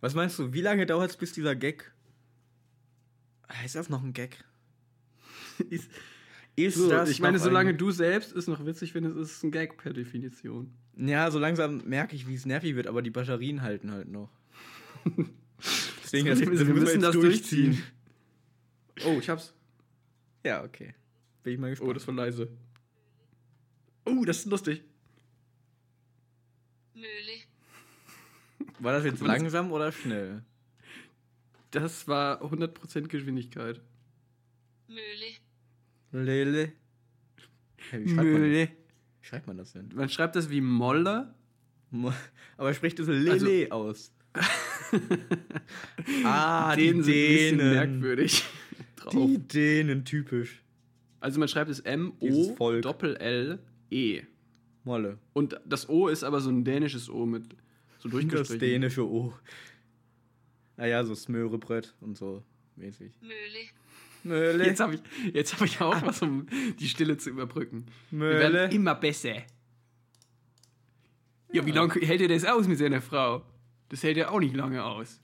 Was 0.00 0.14
meinst 0.14 0.38
du, 0.38 0.52
wie 0.52 0.62
lange 0.62 0.86
dauert 0.86 1.10
es, 1.10 1.16
bis 1.16 1.32
dieser 1.32 1.54
Gag. 1.54 1.92
Ist 3.64 3.74
das 3.74 3.90
noch 3.90 4.02
ein 4.02 4.12
Gag? 4.14 4.42
Ist, 5.70 5.90
Ist 6.56 6.76
so, 6.76 6.88
das 6.88 7.10
ich 7.10 7.20
meine, 7.20 7.38
solange 7.38 7.70
ein... 7.70 7.78
du 7.78 7.90
selbst 7.90 8.34
es 8.34 8.46
noch 8.46 8.64
witzig 8.64 8.92
findest, 8.92 9.16
ist 9.18 9.32
es 9.36 9.42
ein 9.42 9.50
Gag 9.50 9.76
per 9.76 9.92
Definition. 9.92 10.72
Ja, 10.96 11.30
so 11.30 11.38
langsam 11.38 11.82
merke 11.86 12.16
ich, 12.16 12.26
wie 12.26 12.34
es 12.34 12.46
nervig 12.46 12.74
wird, 12.74 12.86
aber 12.86 13.02
die 13.02 13.10
Batterien 13.10 13.60
halten 13.62 13.90
halt 13.90 14.08
noch. 14.08 14.30
Deswegen, 16.02 16.28
Das 16.28 16.40
ist, 16.40 16.66
wir 16.66 16.74
müssen 16.74 17.02
das 17.02 17.12
durchziehen. 17.14 17.82
Oh, 19.06 19.18
ich 19.18 19.28
hab's. 19.28 19.54
Ja, 20.44 20.62
okay. 20.64 20.94
Bin 21.42 21.54
ich 21.54 21.58
mal 21.58 21.70
gespannt. 21.70 21.90
Oh, 21.90 21.92
das 21.94 22.06
war 22.06 22.14
leise. 22.14 22.48
Oh, 24.04 24.24
das 24.24 24.38
ist 24.40 24.46
lustig. 24.46 24.82
Möglich. 26.94 27.46
War 28.78 28.92
das 28.92 29.04
jetzt 29.04 29.20
langsam 29.22 29.72
oder 29.72 29.92
schnell? 29.92 30.42
Das 31.70 32.08
war 32.08 32.42
100% 32.42 33.02
Geschwindigkeit. 33.08 33.80
Möglich. 34.88 35.40
Lele. 36.12 36.72
Hey, 37.90 38.04
wie, 38.04 38.08
schreibt 38.08 38.16
man, 38.16 38.26
Mühle. 38.26 38.68
wie 38.68 39.26
schreibt 39.26 39.46
man 39.46 39.56
das 39.56 39.72
denn? 39.72 39.88
Man 39.94 40.08
schreibt 40.08 40.36
das 40.36 40.50
wie 40.50 40.60
Molle. 40.60 41.34
Mo- 41.90 42.12
Aber 42.56 42.74
spricht 42.74 42.98
es 42.98 43.06
Lele 43.08 43.70
aus? 43.72 44.12
ah, 46.24 46.74
Dänen 46.76 47.02
die 47.02 47.12
Dänen. 47.12 47.70
merkwürdig. 47.72 48.44
Die 49.12 49.38
Dänen, 49.38 50.04
typisch. 50.04 50.62
Also 51.20 51.38
man 51.38 51.48
schreibt 51.48 51.70
es 51.70 51.78
Dieses 51.82 51.92
M-O 51.92 52.56
Volk. 52.56 52.82
Doppel-L-E. 52.82 54.22
Molle. 54.84 55.10
E. 55.12 55.16
Und 55.34 55.60
das 55.66 55.88
O 55.88 56.08
ist 56.08 56.24
aber 56.24 56.40
so 56.40 56.50
ein 56.50 56.64
dänisches 56.64 57.10
O 57.10 57.26
mit 57.26 57.44
so 57.98 58.08
Das 58.08 58.12
durchgestrichen. 58.12 58.58
dänische 58.60 59.06
O. 59.06 59.32
Naja, 60.76 61.04
so 61.04 61.14
Smörebrett 61.14 61.94
und 62.00 62.16
so 62.16 62.42
mäßig. 62.76 63.12
Möglich. 63.20 63.74
Mölle. 64.22 64.64
Jetzt 64.66 64.80
habe 64.80 64.94
ich, 64.94 65.00
jetzt 65.34 65.54
hab 65.54 65.62
ich 65.62 65.80
auch 65.80 66.00
was, 66.02 66.22
um 66.22 66.46
die 66.78 66.88
Stille 66.88 67.16
zu 67.18 67.30
überbrücken. 67.30 67.86
Wir 68.10 68.20
werden 68.20 68.70
immer 68.72 68.94
besser. 68.94 69.36
Ja, 71.52 71.66
wie 71.66 71.72
lange 71.72 71.94
hält 71.94 72.20
er 72.20 72.28
das 72.28 72.44
aus 72.44 72.68
mit 72.68 72.78
seiner 72.78 73.00
Frau? 73.00 73.44
Das 73.88 74.02
hält 74.02 74.16
er 74.18 74.30
auch 74.30 74.40
nicht 74.40 74.54
lange 74.54 74.84
aus. 74.84 75.20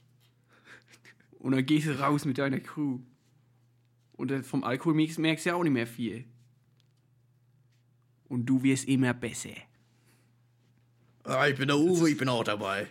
Und 1.39 1.53
dann 1.53 1.65
gehst 1.65 1.87
du 1.87 1.97
raus 1.99 2.25
mit 2.25 2.37
deiner 2.37 2.59
Crew. 2.59 2.99
Und 4.17 4.45
vom 4.45 4.63
Alkohol 4.63 4.95
merkst 4.95 5.45
du 5.45 5.49
ja 5.49 5.55
auch 5.55 5.63
nicht 5.63 5.71
mehr 5.71 5.87
viel. 5.87 6.25
Und 8.27 8.45
du 8.45 8.61
wirst 8.63 8.87
immer 8.87 9.13
besser. 9.13 9.55
Ah, 11.23 11.47
ich 11.47 11.57
bin 11.57 11.67
der 11.67 11.77
Uwe, 11.77 12.09
ich 12.09 12.17
bin 12.17 12.27
auch 12.27 12.43
dabei. 12.43 12.89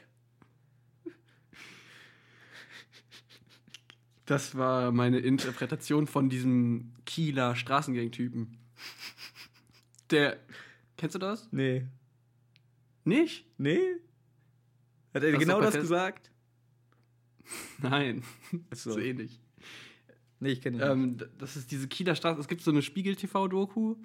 Das 4.25 4.57
war 4.57 4.91
meine 4.91 5.19
Interpretation 5.19 6.07
von 6.07 6.29
diesem 6.29 6.93
Kieler 7.05 7.55
Straßengang-Typen. 7.55 8.59
Der. 10.11 10.39
Kennst 10.97 11.15
du 11.15 11.19
das? 11.19 11.49
Nee. 11.53 11.87
Nicht? 13.05 13.47
Nee? 13.57 13.79
Hat 15.15 15.23
er 15.23 15.33
Hast 15.33 15.39
genau 15.39 15.61
das 15.61 15.75
gesagt? 15.75 16.31
Nein. 17.79 18.25
Achso. 18.71 18.93
So 18.93 18.99
ähnlich. 18.99 19.41
Nee, 20.41 20.51
ich 20.51 20.61
kenne 20.61 20.77
ihn. 20.77 20.83
Ähm, 20.83 21.17
das 21.39 21.57
ist 21.57 21.71
diese 21.71 21.89
Kieler 21.89 22.15
Straßen. 22.15 22.41
Es 22.41 22.49
gibt 22.49 22.63
so 22.63 22.71
eine 22.71 22.83
Spiegel-TV-Doku 22.83 23.97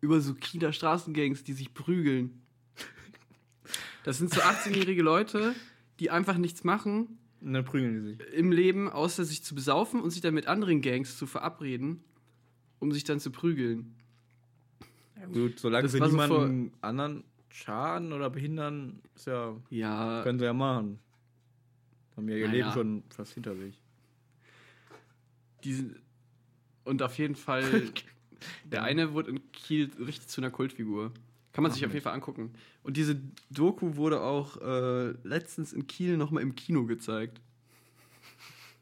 über 0.00 0.20
so 0.20 0.34
Kieler 0.34 0.72
Straßengangs, 0.72 1.44
die 1.44 1.52
sich 1.52 1.74
prügeln. 1.74 2.42
Das 4.04 4.18
sind 4.18 4.32
so 4.34 4.40
18-jährige 4.40 5.02
Leute, 5.02 5.54
die 6.00 6.10
einfach 6.10 6.36
nichts 6.36 6.64
machen 6.64 7.18
Und 7.40 7.52
dann 7.52 7.64
prügeln 7.64 7.94
die 7.94 8.00
sich. 8.00 8.34
im 8.34 8.50
Leben, 8.50 8.88
außer 8.90 9.24
sich 9.24 9.44
zu 9.44 9.54
besaufen 9.54 10.00
und 10.00 10.10
sich 10.10 10.20
dann 10.20 10.34
mit 10.34 10.48
anderen 10.48 10.80
Gangs 10.82 11.16
zu 11.16 11.26
verabreden, 11.26 12.02
um 12.80 12.90
sich 12.92 13.04
dann 13.04 13.20
zu 13.20 13.30
prügeln. 13.30 13.94
Gut, 15.32 15.60
solange 15.60 15.84
Das 15.84 15.92
sie 15.92 16.00
war 16.00 16.08
so 16.08 16.16
niemanden 16.16 16.72
anderen 16.80 17.22
schaden 17.48 18.12
oder 18.12 18.28
behindern, 18.30 19.00
ist 19.14 19.26
ja, 19.28 19.54
Ja, 19.70 20.22
können 20.24 20.38
sie 20.40 20.46
ja 20.46 20.52
machen. 20.52 20.98
Haben 22.16 22.28
ja 22.28 22.36
ihr 22.36 22.48
Naja. 22.48 22.58
Leben 22.66 22.72
schon 22.72 23.02
fast 23.10 23.34
hinter 23.34 23.54
sich. 23.54 23.80
Die 25.64 25.74
sind. 25.74 25.96
Und 26.84 27.02
auf 27.02 27.16
jeden 27.18 27.36
Fall, 27.36 27.64
der 28.64 28.82
eine 28.82 29.12
wurde 29.12 29.30
in 29.30 29.52
Kiel 29.52 29.90
richtig 29.98 30.28
zu 30.28 30.40
einer 30.40 30.50
Kultfigur. 30.50 31.12
Kann 31.52 31.62
man 31.62 31.70
sich 31.70 31.82
Ach, 31.82 31.88
auf 31.88 31.92
jeden 31.92 32.04
Fall 32.04 32.14
angucken. 32.14 32.54
Und 32.82 32.96
diese 32.96 33.20
Doku 33.50 33.96
wurde 33.96 34.22
auch 34.22 34.56
äh, 34.62 35.10
letztens 35.22 35.72
in 35.72 35.86
Kiel 35.86 36.16
nochmal 36.16 36.42
im 36.42 36.54
Kino 36.54 36.86
gezeigt. 36.86 37.40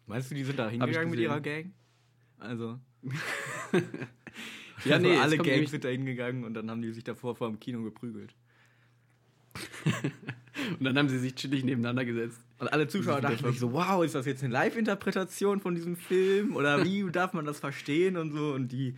Meinst 0.06 0.30
du, 0.30 0.34
die 0.34 0.44
sind 0.44 0.58
da 0.58 0.68
hingegangen 0.68 1.10
mit 1.10 1.20
ihrer 1.20 1.40
Gang? 1.40 1.72
Also. 2.38 2.78
Ja, 4.84 4.98
nee, 4.98 5.14
es 5.14 5.20
alle 5.20 5.38
Gangs 5.38 5.70
sind 5.70 5.84
da 5.84 5.88
hingegangen 5.88 6.44
und 6.44 6.54
dann 6.54 6.70
haben 6.70 6.82
die 6.82 6.92
sich 6.92 7.04
davor 7.04 7.34
vor 7.34 7.48
dem 7.48 7.60
Kino 7.60 7.82
geprügelt. 7.82 8.34
Und 10.78 10.84
dann 10.84 10.96
haben 10.98 11.08
sie 11.08 11.18
sich 11.18 11.34
chillig 11.34 11.64
nebeneinander 11.64 12.04
gesetzt. 12.04 12.40
Und 12.58 12.72
alle 12.72 12.86
Zuschauer 12.88 13.20
dachten 13.20 13.44
sich 13.50 13.58
so, 13.58 13.72
wow, 13.72 14.04
ist 14.04 14.14
das 14.14 14.26
jetzt 14.26 14.42
eine 14.44 14.52
Live-Interpretation 14.52 15.60
von 15.60 15.74
diesem 15.74 15.96
Film? 15.96 16.54
Oder 16.56 16.84
wie 16.84 17.04
darf 17.12 17.32
man 17.32 17.44
das 17.44 17.58
verstehen 17.60 18.16
und 18.16 18.32
so? 18.32 18.52
Und 18.52 18.68
die, 18.72 18.94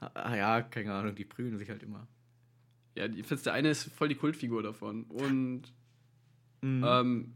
ah, 0.00 0.34
ja, 0.36 0.62
keine 0.62 0.92
Ahnung, 0.92 1.14
die 1.14 1.24
prügeln 1.24 1.58
sich 1.58 1.70
halt 1.70 1.82
immer. 1.82 2.06
Ja, 2.96 3.08
die, 3.08 3.22
der 3.22 3.52
eine 3.52 3.70
ist 3.70 3.84
voll 3.94 4.08
die 4.08 4.14
Kultfigur 4.14 4.62
davon. 4.62 5.04
Und 5.04 5.62
Mhm. 6.62 6.82
ähm, 6.86 7.34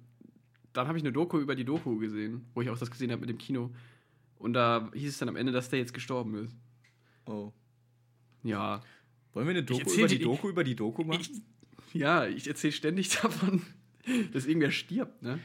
dann 0.72 0.88
habe 0.88 0.96
ich 0.96 1.04
eine 1.04 1.12
Doku 1.12 1.38
über 1.38 1.54
die 1.54 1.64
Doku 1.64 1.98
gesehen, 1.98 2.46
wo 2.54 2.62
ich 2.62 2.70
auch 2.70 2.78
das 2.78 2.90
gesehen 2.90 3.10
habe 3.12 3.20
mit 3.20 3.28
dem 3.28 3.38
Kino. 3.38 3.70
Und 4.38 4.54
da 4.54 4.90
hieß 4.94 5.10
es 5.10 5.18
dann 5.18 5.28
am 5.28 5.36
Ende, 5.36 5.52
dass 5.52 5.68
der 5.68 5.78
jetzt 5.78 5.92
gestorben 5.94 6.34
ist. 6.36 6.56
oh. 7.26 7.52
Ja. 8.42 8.80
Wollen 9.34 9.46
wir 9.46 9.50
eine 9.50 9.62
Doku 9.62 9.90
über 9.92 10.08
die 10.08 10.18
Doku 10.18 10.48
über 10.48 10.64
die 10.64 10.74
Doku 10.74 11.04
machen? 11.04 11.20
Ich, 11.20 11.30
ja, 11.92 12.26
ich 12.26 12.46
erzähle 12.48 12.72
ständig 12.72 13.08
davon, 13.22 13.62
dass 14.32 14.46
irgendwer 14.46 14.70
stirbt, 14.70 15.22
ne? 15.22 15.38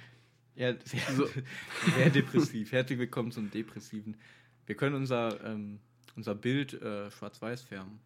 ja, 0.56 0.74
sehr, 0.84 1.02
So. 1.16 1.28
sehr 1.96 2.10
depressiv. 2.10 2.72
Herzlich 2.72 3.00
willkommen 3.00 3.32
zum 3.32 3.52
Depressiven. 3.52 4.16
Wir 4.66 4.76
können 4.76 4.96
unser, 4.96 5.44
ähm, 5.44 5.80
unser 6.16 6.36
Bild 6.36 6.74
äh, 6.82 7.12
schwarz-weiß 7.12 7.62
färben. 7.64 8.00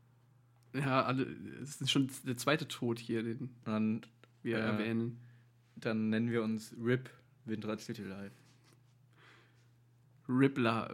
Ja, 0.73 1.03
alle, 1.03 1.23
es 1.61 1.81
ist 1.81 1.89
schon 1.91 2.09
der 2.25 2.37
zweite 2.37 2.67
Tod 2.67 2.99
hier, 2.99 3.23
den 3.23 3.49
dann, 3.65 4.01
wir 4.43 4.57
Äh, 4.57 4.61
erwähnen. 4.61 5.19
dann 5.75 6.09
nennen 6.09 6.31
wir 6.31 6.43
uns 6.43 6.75
RIP 6.79 7.09
Windrad 7.45 7.81
City 7.81 8.03
Live. 8.03 8.33
Rip 10.27 10.57
Live. 10.59 10.91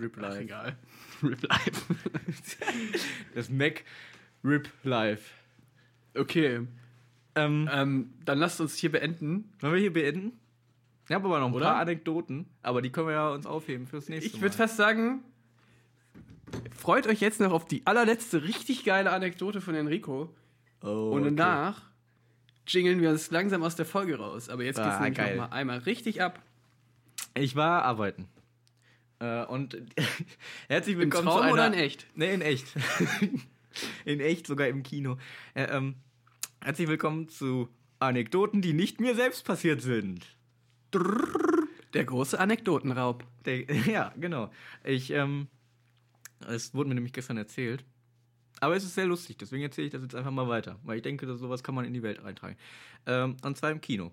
Rip 0.00 0.14
Ach, 0.18 0.22
Live. 0.22 0.40
egal. 0.40 0.76
Rip 1.22 1.42
Live. 1.42 1.86
Das 3.34 3.48
Mac 3.50 3.82
RIP 4.44 4.68
Live. 4.84 5.32
okay, 6.14 6.60
Ähm, 7.36 7.68
ähm, 7.72 8.10
dann 8.24 8.38
lasst 8.38 8.60
uns 8.60 8.76
hier 8.76 8.90
beenden. 8.90 9.52
wollen 9.60 9.74
wir 9.74 9.80
hier 9.80 9.92
beenden? 9.92 10.32
Ich 11.08 11.14
habe 11.14 11.26
aber 11.26 11.38
noch 11.38 11.48
ein 11.48 11.54
Oder? 11.54 11.66
paar 11.66 11.76
Anekdoten, 11.76 12.46
aber 12.62 12.82
die 12.82 12.90
können 12.90 13.06
wir 13.08 13.14
ja 13.14 13.30
uns 13.30 13.46
aufheben 13.46 13.86
fürs 13.86 14.08
nächste 14.08 14.26
Ich 14.26 14.34
Mal. 14.36 14.42
würde 14.42 14.56
fast 14.56 14.76
sagen, 14.76 15.22
freut 16.76 17.06
euch 17.06 17.20
jetzt 17.20 17.38
noch 17.40 17.52
auf 17.52 17.66
die 17.68 17.86
allerletzte 17.86 18.42
richtig 18.42 18.84
geile 18.84 19.12
Anekdote 19.12 19.60
von 19.60 19.74
Enrico. 19.74 20.34
oh, 20.82 21.10
Und 21.12 21.22
okay. 21.26 21.34
danach 21.36 21.82
jingeln 22.66 23.00
wir 23.00 23.10
uns 23.10 23.30
langsam 23.30 23.62
aus 23.62 23.76
der 23.76 23.86
Folge 23.86 24.18
raus. 24.18 24.48
Aber 24.48 24.64
jetzt 24.64 24.76
geht's 24.76 24.88
Ah, 24.96 25.00
nämlich 25.00 25.18
geil. 25.18 25.36
noch 25.36 25.48
mal 25.50 25.54
einmal 25.54 25.78
richtig 25.78 26.22
ab. 26.22 26.42
Ich 27.34 27.54
war 27.54 27.82
arbeiten. 27.82 28.26
Äh, 29.20 29.44
und 29.44 29.76
herzlich 30.68 30.94
Im 30.94 31.02
willkommen 31.02 31.26
Traum 31.26 31.36
zu 31.38 31.42
einer... 31.44 31.52
oder 31.52 31.66
in 31.68 31.74
echt? 31.74 32.06
Nee, 32.16 32.34
in 32.34 32.40
echt. 32.40 32.66
in 34.04 34.20
echt, 34.20 34.46
sogar 34.46 34.66
im 34.68 34.82
Kino. 34.82 35.18
Äh, 35.54 35.64
ähm, 35.64 35.94
herzlich 36.66 36.88
willkommen 36.88 37.28
zu 37.28 37.68
Anekdoten, 38.00 38.60
die 38.60 38.72
nicht 38.72 39.00
mir 39.00 39.14
selbst 39.14 39.44
passiert 39.44 39.80
sind. 39.80 40.26
Der 41.94 42.04
große 42.04 42.40
Anekdotenraub. 42.40 43.22
Der, 43.44 43.62
ja, 43.86 44.12
genau. 44.16 44.50
Ich, 44.82 45.12
ähm, 45.12 45.46
es 46.48 46.74
wurde 46.74 46.88
mir 46.88 46.96
nämlich 46.96 47.12
gestern 47.12 47.36
erzählt. 47.36 47.84
Aber 48.58 48.74
es 48.74 48.82
ist 48.82 48.96
sehr 48.96 49.06
lustig, 49.06 49.38
deswegen 49.38 49.62
erzähle 49.62 49.86
ich 49.86 49.92
das 49.92 50.02
jetzt 50.02 50.16
einfach 50.16 50.32
mal 50.32 50.48
weiter. 50.48 50.80
Weil 50.82 50.96
ich 50.96 51.04
denke, 51.04 51.24
dass 51.24 51.38
sowas 51.38 51.62
kann 51.62 51.76
man 51.76 51.84
in 51.84 51.94
die 51.94 52.02
Welt 52.02 52.18
eintragen. 52.24 52.56
Ähm, 53.06 53.36
und 53.44 53.56
zwar 53.56 53.70
im 53.70 53.80
Kino. 53.80 54.10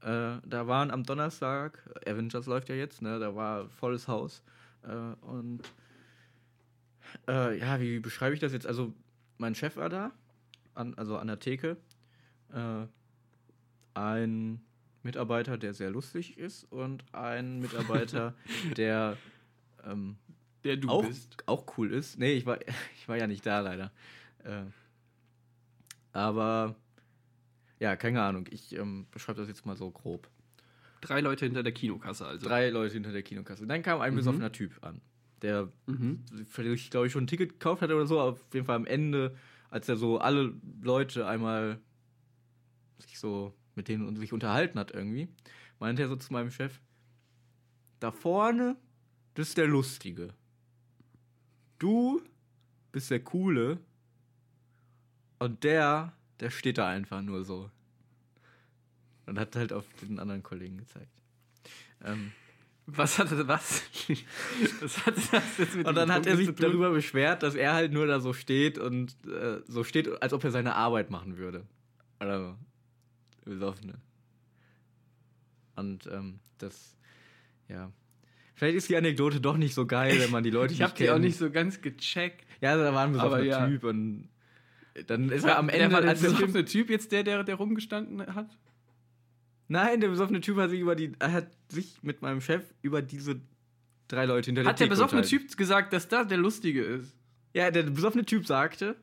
Äh, 0.00 0.38
da 0.46 0.66
waren 0.66 0.90
am 0.90 1.04
Donnerstag, 1.04 1.78
Avengers 2.06 2.46
läuft 2.46 2.70
ja 2.70 2.74
jetzt, 2.74 3.02
ne? 3.02 3.18
Da 3.18 3.36
war 3.36 3.68
volles 3.68 4.08
Haus. 4.08 4.42
Äh, 4.82 5.26
und 5.26 5.60
äh, 7.28 7.58
ja, 7.58 7.78
wie 7.82 8.00
beschreibe 8.00 8.32
ich 8.32 8.40
das 8.40 8.54
jetzt? 8.54 8.66
Also, 8.66 8.94
mein 9.36 9.54
Chef 9.54 9.76
war 9.76 9.90
da, 9.90 10.10
an, 10.74 10.94
also 10.94 11.16
an 11.18 11.26
der 11.26 11.38
Theke. 11.38 11.76
Äh, 12.52 12.86
ein 13.94 14.60
Mitarbeiter, 15.02 15.58
der 15.58 15.74
sehr 15.74 15.90
lustig 15.90 16.38
ist 16.38 16.64
und 16.72 17.04
ein 17.12 17.60
Mitarbeiter, 17.60 18.34
der 18.76 19.16
ähm, 19.84 20.16
Der 20.64 20.76
du 20.76 20.88
auch, 20.88 21.04
bist. 21.04 21.36
auch 21.46 21.76
cool 21.76 21.92
ist. 21.92 22.18
Nee, 22.18 22.32
ich 22.34 22.46
war, 22.46 22.58
ich 22.96 23.08
war 23.08 23.16
ja 23.16 23.26
nicht 23.26 23.44
da 23.44 23.60
leider. 23.60 23.90
Äh, 24.44 24.62
aber 26.12 26.74
ja, 27.80 27.96
keine 27.96 28.22
Ahnung. 28.22 28.46
Ich 28.50 28.76
ähm, 28.76 29.06
beschreibe 29.10 29.40
das 29.40 29.48
jetzt 29.48 29.66
mal 29.66 29.76
so 29.76 29.90
grob. 29.90 30.28
Drei 31.00 31.20
Leute 31.20 31.44
hinter 31.46 31.62
der 31.64 31.72
Kinokasse 31.72 32.26
also. 32.26 32.46
Drei 32.46 32.70
Leute 32.70 32.94
hinter 32.94 33.10
der 33.12 33.22
Kinokasse. 33.22 33.66
Dann 33.66 33.82
kam 33.82 34.00
ein 34.00 34.12
Mhm. 34.12 34.16
besoffener 34.16 34.52
Typ 34.52 34.72
an, 34.84 35.00
der 35.42 35.68
Mhm. 35.86 36.22
vielleicht, 36.48 36.92
glaube 36.92 37.06
ich, 37.08 37.12
schon 37.12 37.24
ein 37.24 37.26
Ticket 37.26 37.54
gekauft 37.54 37.82
hatte 37.82 37.96
oder 37.96 38.06
so. 38.06 38.20
Auf 38.20 38.38
jeden 38.54 38.66
Fall 38.66 38.76
am 38.76 38.86
Ende, 38.86 39.34
als 39.72 39.88
er 39.88 39.96
so 39.96 40.18
alle 40.18 40.54
Leute 40.82 41.26
einmal 41.26 41.80
sich 42.98 43.18
so 43.18 43.54
mit 43.74 43.88
denen 43.88 44.14
sich 44.16 44.34
unterhalten 44.34 44.78
hat 44.78 44.90
irgendwie, 44.90 45.28
meinte 45.78 46.02
er 46.02 46.08
so 46.08 46.16
zu 46.16 46.30
meinem 46.32 46.50
Chef, 46.50 46.78
da 48.00 48.12
vorne, 48.12 48.76
das 49.34 49.48
ist 49.48 49.56
der 49.56 49.66
Lustige. 49.66 50.34
Du 51.78 52.22
bist 52.92 53.10
der 53.10 53.24
Coole 53.24 53.78
und 55.38 55.64
der, 55.64 56.12
der 56.40 56.50
steht 56.50 56.76
da 56.76 56.88
einfach 56.88 57.22
nur 57.22 57.42
so. 57.42 57.70
Und 59.24 59.38
hat 59.38 59.56
halt 59.56 59.72
auf 59.72 59.86
den 60.02 60.18
anderen 60.18 60.42
Kollegen 60.42 60.76
gezeigt. 60.76 61.22
Ähm, 62.04 62.32
Was 62.96 63.18
hatte 63.18 63.46
was? 63.48 63.82
was 64.80 65.06
hatte 65.06 65.20
das 65.30 65.58
jetzt 65.58 65.76
mit 65.76 65.86
Und 65.86 65.94
dann 65.94 66.12
hat 66.12 66.26
er 66.26 66.36
sich 66.36 66.54
darüber 66.54 66.90
beschwert, 66.90 67.42
dass 67.42 67.54
er 67.54 67.74
halt 67.74 67.92
nur 67.92 68.06
da 68.06 68.20
so 68.20 68.32
steht 68.32 68.78
und 68.78 69.16
äh, 69.26 69.60
so 69.66 69.84
steht, 69.84 70.22
als 70.22 70.32
ob 70.32 70.44
er 70.44 70.50
seine 70.50 70.74
Arbeit 70.74 71.10
machen 71.10 71.38
würde. 71.38 71.66
Oder 72.20 72.38
so. 72.38 73.50
Besoffene. 73.50 73.94
Und 75.76 76.06
ähm, 76.06 76.38
das, 76.58 76.96
ja. 77.68 77.90
Vielleicht 78.54 78.76
ist 78.76 78.88
die 78.88 78.96
Anekdote 78.96 79.40
doch 79.40 79.56
nicht 79.56 79.74
so 79.74 79.86
geil, 79.86 80.20
wenn 80.20 80.30
man 80.30 80.44
die 80.44 80.50
Leute 80.50 80.74
Ich 80.74 80.82
habe 80.82 80.92
nicht 80.92 81.00
die 81.00 81.10
auch 81.10 81.18
nicht 81.18 81.36
so 81.36 81.50
ganz 81.50 81.80
gecheckt. 81.80 82.46
Ja, 82.60 82.76
da 82.76 82.94
war 82.94 83.06
ein 83.06 83.12
besoffener 83.12 83.42
ja. 83.42 83.66
Typ 83.66 83.84
und 83.84 84.28
dann 85.06 85.30
ist 85.30 85.44
er 85.44 85.58
am 85.58 85.68
Ende, 85.68 85.92
war 85.92 86.02
der 86.02 86.10
als 86.10 86.20
der 86.20 86.30
besoffene 86.30 86.64
Typ 86.64 86.90
jetzt 86.90 87.12
der, 87.12 87.24
der, 87.24 87.44
der 87.44 87.54
rumgestanden 87.54 88.34
hat? 88.34 88.56
Nein, 89.72 90.02
der 90.02 90.08
besoffene 90.08 90.42
Typ 90.42 90.58
hat 90.58 90.68
sich 90.68 90.80
über 90.80 90.94
die, 90.94 91.12
er 91.18 91.32
hat 91.32 91.46
sich 91.70 92.02
mit 92.02 92.20
meinem 92.20 92.42
Chef 92.42 92.62
über 92.82 93.00
diese 93.00 93.40
drei 94.06 94.26
Leute 94.26 94.46
hinter 94.46 94.66
Hat 94.66 94.78
der 94.78 94.86
der 94.86 94.90
besoffene. 94.90 95.22
Typ 95.22 95.56
gesagt, 95.56 95.94
dass 95.94 96.08
da 96.08 96.24
der 96.24 96.36
Lustige 96.36 96.82
ist? 96.82 97.16
Ja, 97.54 97.70
der 97.70 97.84
besoffene 97.84 98.26
Typ 98.26 98.46
sagte, 98.46 98.96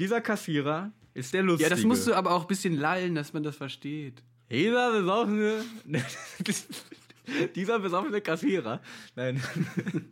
dieser 0.00 0.20
Kassierer 0.20 0.90
ist 1.14 1.32
der 1.32 1.44
Lustige. 1.44 1.70
Ja, 1.70 1.76
das 1.76 1.84
musst 1.84 2.08
du 2.08 2.14
aber 2.14 2.32
auch 2.32 2.42
ein 2.42 2.48
bisschen 2.48 2.76
lallen, 2.76 3.14
dass 3.14 3.34
man 3.34 3.44
das 3.44 3.54
versteht. 3.54 4.20
Dieser 4.50 4.90
besoffene. 4.98 5.64
dieser 7.54 7.78
besoffene 7.78 8.20
Kassierer. 8.20 8.82
Nein. 9.14 9.40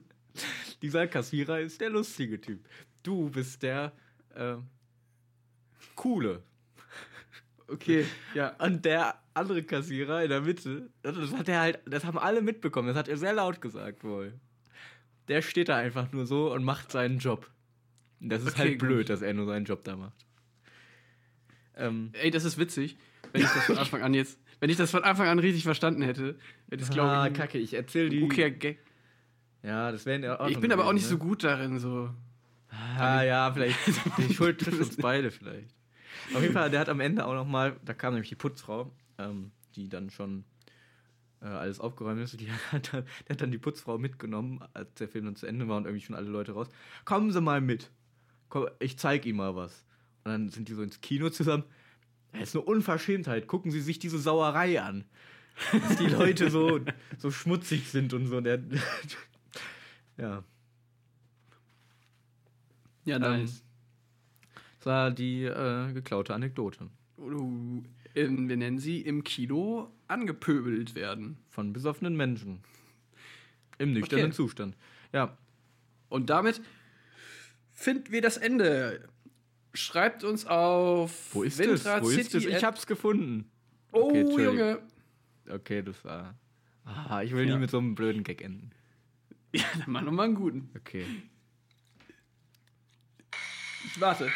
dieser 0.82 1.08
Kassierer 1.08 1.58
ist 1.58 1.80
der 1.80 1.90
lustige 1.90 2.40
Typ. 2.40 2.64
Du 3.02 3.30
bist 3.30 3.64
der 3.64 3.92
äh, 4.36 4.54
coole. 5.96 6.44
Okay, 7.74 8.06
ja. 8.34 8.54
Und 8.58 8.84
der 8.84 9.16
andere 9.34 9.62
Kassierer 9.62 10.22
in 10.22 10.30
der 10.30 10.40
Mitte, 10.40 10.90
das 11.02 11.16
hat 11.34 11.48
er 11.48 11.60
halt, 11.60 11.80
das 11.86 12.04
haben 12.04 12.18
alle 12.18 12.40
mitbekommen, 12.40 12.88
das 12.88 12.96
hat 12.96 13.08
er 13.08 13.16
sehr 13.16 13.32
laut 13.32 13.60
gesagt 13.60 14.04
wohl. 14.04 14.32
Der 15.28 15.42
steht 15.42 15.68
da 15.68 15.76
einfach 15.76 16.12
nur 16.12 16.26
so 16.26 16.52
und 16.52 16.64
macht 16.64 16.92
seinen 16.92 17.18
Job. 17.18 17.50
Das 18.20 18.42
ist 18.42 18.52
Okay, 18.52 18.58
halt 18.58 18.78
gut. 18.78 18.88
blöd, 18.88 19.08
dass 19.08 19.22
er 19.22 19.34
nur 19.34 19.46
seinen 19.46 19.64
Job 19.64 19.82
da 19.84 19.96
macht. 19.96 20.24
Ähm, 21.76 22.10
Ey, 22.12 22.30
das 22.30 22.44
ist 22.44 22.56
witzig, 22.58 22.96
wenn 23.32 23.42
ich 23.42 23.48
das 23.48 23.64
von 23.64 23.78
Anfang 23.78 24.02
an 24.02 24.14
jetzt, 24.14 24.38
wenn 24.60 24.70
ich 24.70 24.76
das 24.76 24.90
von 24.90 25.02
Anfang 25.02 25.26
an 25.26 25.38
richtig 25.40 25.64
verstanden 25.64 26.02
hätte, 26.02 26.38
hätte 26.70 26.84
es 26.84 26.90
glaube 26.90 27.10
ah, 27.10 27.26
ich 27.26 27.34
kacke, 27.34 27.58
ich 27.58 27.74
erzähl 27.74 28.08
die. 28.08 28.22
okayer 28.22 28.50
Gag. 28.50 28.78
Ja, 29.62 29.90
das 29.90 30.06
wäre 30.06 30.16
in 30.16 30.24
Ordnung 30.26 30.50
Ich 30.50 30.60
bin 30.60 30.72
aber 30.72 30.86
auch 30.86 30.92
nicht 30.92 31.04
gewesen, 31.04 31.20
so 31.20 31.26
gut 31.26 31.42
darin, 31.42 31.78
so. 31.78 31.88
Ne? 32.06 32.14
Ah, 32.98 33.22
ja, 33.22 33.52
vielleicht. 33.52 33.78
Die 34.18 34.34
Schuld 34.34 34.60
trifft 34.60 34.78
uns 34.80 34.96
beide 34.96 35.30
vielleicht. 35.30 35.74
Auf 36.34 36.42
jeden 36.42 36.54
Fall, 36.54 36.70
der 36.70 36.80
hat 36.80 36.88
am 36.88 37.00
Ende 37.00 37.26
auch 37.26 37.34
noch 37.34 37.46
mal, 37.46 37.76
da 37.84 37.94
kam 37.94 38.14
nämlich 38.14 38.28
die 38.28 38.34
Putzfrau, 38.36 38.90
ähm, 39.18 39.52
die 39.74 39.88
dann 39.88 40.10
schon 40.10 40.44
äh, 41.40 41.46
alles 41.46 41.80
aufgeräumt 41.80 42.20
ist. 42.20 42.40
Die 42.40 42.50
hat 42.72 42.92
dann, 42.92 43.04
der 43.28 43.34
hat 43.34 43.40
dann 43.40 43.50
die 43.50 43.58
Putzfrau 43.58 43.98
mitgenommen, 43.98 44.64
als 44.72 44.94
der 44.94 45.08
Film 45.08 45.26
dann 45.26 45.36
zu 45.36 45.46
Ende 45.46 45.68
war 45.68 45.76
und 45.76 45.84
irgendwie 45.86 46.04
schon 46.04 46.16
alle 46.16 46.28
Leute 46.28 46.52
raus. 46.52 46.68
Kommen 47.04 47.30
Sie 47.30 47.40
mal 47.40 47.60
mit. 47.60 47.90
Komm, 48.48 48.68
ich 48.78 48.98
zeig 48.98 49.26
ihm 49.26 49.36
mal 49.36 49.54
was. 49.54 49.84
Und 50.24 50.30
dann 50.32 50.48
sind 50.48 50.68
die 50.68 50.74
so 50.74 50.82
ins 50.82 51.00
Kino 51.00 51.28
zusammen. 51.30 51.64
Das 52.32 52.48
ist 52.48 52.56
eine 52.56 52.64
Unverschämtheit. 52.64 53.46
Gucken 53.46 53.70
Sie 53.70 53.80
sich 53.80 53.98
diese 53.98 54.18
Sauerei 54.18 54.80
an. 54.80 55.04
Dass 55.72 55.96
die 55.98 56.06
Leute 56.06 56.50
so, 56.50 56.80
so 57.18 57.30
schmutzig 57.30 57.90
sind 57.90 58.12
und 58.12 58.26
so. 58.26 58.40
Der, 58.40 58.60
ja. 60.16 60.42
Ja, 63.04 63.16
Ähm, 63.16 63.20
nice. 63.20 63.62
Das 64.84 64.92
war 64.92 65.10
die 65.10 65.44
äh, 65.44 65.92
geklaute 65.94 66.34
Anekdote. 66.34 66.90
Du, 67.16 67.82
ähm, 68.14 68.48
wir 68.50 68.56
nennen 68.58 68.78
sie 68.78 69.00
im 69.00 69.24
Kino 69.24 69.90
angepöbelt 70.08 70.94
werden. 70.94 71.38
Von 71.48 71.72
besoffenen 71.72 72.14
Menschen. 72.18 72.60
Im 73.78 73.94
nüchternen 73.94 74.26
Okay. 74.26 74.34
Zustand. 74.34 74.76
Ja. 75.14 75.38
Und 76.10 76.28
damit 76.28 76.60
finden 77.72 78.12
wir 78.12 78.20
das 78.20 78.36
Ende. 78.36 79.08
Schreibt 79.72 80.22
uns 80.22 80.44
auf 80.44 81.34
Wo 81.34 81.44
ist 81.44 81.58
Windrad 81.58 82.02
es? 82.02 82.04
Wo 82.04 82.10
ist 82.10 82.30
City 82.32 82.46
es? 82.48 82.56
Ich 82.58 82.62
hab's 82.62 82.86
gefunden. 82.86 83.50
Oh, 83.90 84.10
Okay. 84.10 84.44
Junge. 84.44 84.82
Okay, 85.48 85.82
das 85.82 86.04
war. 86.04 86.34
Ah, 86.84 87.22
ich 87.22 87.32
will 87.32 87.48
Ja. 87.48 87.54
nie 87.54 87.60
mit 87.60 87.70
so 87.70 87.78
einem 87.78 87.94
blöden 87.94 88.22
Gag 88.22 88.42
enden. 88.42 88.70
Ja, 89.54 89.64
dann 89.78 89.84
mach 89.86 90.02
noch 90.02 90.12
mal 90.12 90.24
einen 90.24 90.34
guten. 90.34 90.68
Okay. 90.76 91.06
Ich 93.86 93.98
warte. 93.98 94.30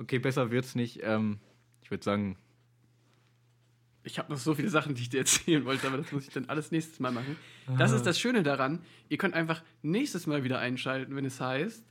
Okay, 0.00 0.18
besser 0.18 0.50
wird's 0.50 0.74
nicht. 0.74 1.00
Ähm, 1.02 1.38
ich 1.82 1.90
würde 1.90 2.02
sagen, 2.02 2.36
Ich 4.02 4.18
habe 4.18 4.32
noch 4.32 4.38
so 4.38 4.54
viele 4.54 4.70
Sachen, 4.70 4.94
die 4.94 5.02
ich 5.02 5.10
dir 5.10 5.18
erzählen 5.18 5.64
wollte, 5.66 5.86
aber 5.86 5.98
das 5.98 6.10
muss 6.10 6.26
ich 6.26 6.32
dann 6.32 6.46
alles 6.46 6.70
nächstes 6.70 7.00
Mal 7.00 7.12
machen. 7.12 7.36
Das 7.76 7.92
ist 7.92 8.06
das 8.06 8.18
Schöne 8.18 8.42
daran. 8.42 8.82
Ihr 9.10 9.18
könnt 9.18 9.34
einfach 9.34 9.62
nächstes 9.82 10.26
Mal 10.26 10.42
wieder 10.42 10.58
einschalten, 10.58 11.14
wenn 11.16 11.26
es 11.26 11.38
heißt, 11.40 11.84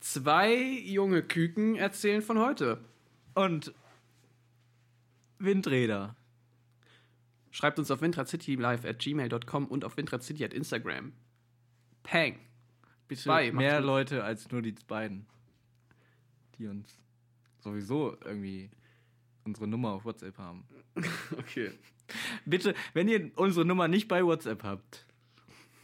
zwei 0.00 0.54
junge 0.54 1.22
Küken 1.22 1.76
erzählen 1.76 2.22
von 2.22 2.38
heute. 2.38 2.80
Und 3.34 3.74
Windräder. 5.38 6.16
Schreibt 7.50 7.78
uns 7.78 7.90
auf 7.90 8.00
windracitylive 8.00 8.88
at 8.88 8.98
gmail.com 9.00 9.66
und 9.66 9.84
auf 9.84 9.96
windracity 9.96 10.44
at 10.44 10.54
Instagram. 10.54 11.12
Pang. 12.04 12.38
Bitte 13.08 13.22
Zwei, 13.22 13.52
mehr 13.52 13.78
gut. 13.78 13.86
Leute 13.86 14.24
als 14.24 14.50
nur 14.50 14.62
die 14.62 14.74
beiden, 14.86 15.26
die 16.58 16.66
uns 16.68 16.96
sowieso 17.62 18.16
irgendwie 18.24 18.70
unsere 19.44 19.66
Nummer 19.66 19.92
auf 19.92 20.04
WhatsApp 20.04 20.38
haben. 20.38 20.64
Okay. 21.38 21.70
Bitte, 22.44 22.74
wenn 22.92 23.08
ihr 23.08 23.30
unsere 23.36 23.64
Nummer 23.64 23.86
nicht 23.86 24.08
bei 24.08 24.24
WhatsApp 24.24 24.64
habt, 24.64 25.06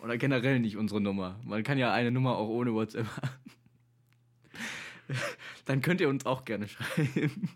oder 0.03 0.19
generell 0.19 0.59
nicht 0.59 0.77
unsere 0.77 1.01
Nummer, 1.01 1.41
man 1.45 1.63
kann 1.63 1.79
ja 1.79 1.93
eine 1.93 2.11
Nummer 2.11 2.37
auch 2.37 2.49
ohne 2.49 2.75
WhatsApp 2.75 3.07
haben, 3.17 3.31
dann 5.65 5.81
könnt 5.83 6.01
ihr 6.01 6.09
uns 6.09 6.27
auch 6.27 6.45
gerne 6.45 6.69
schreiben. 6.69 7.49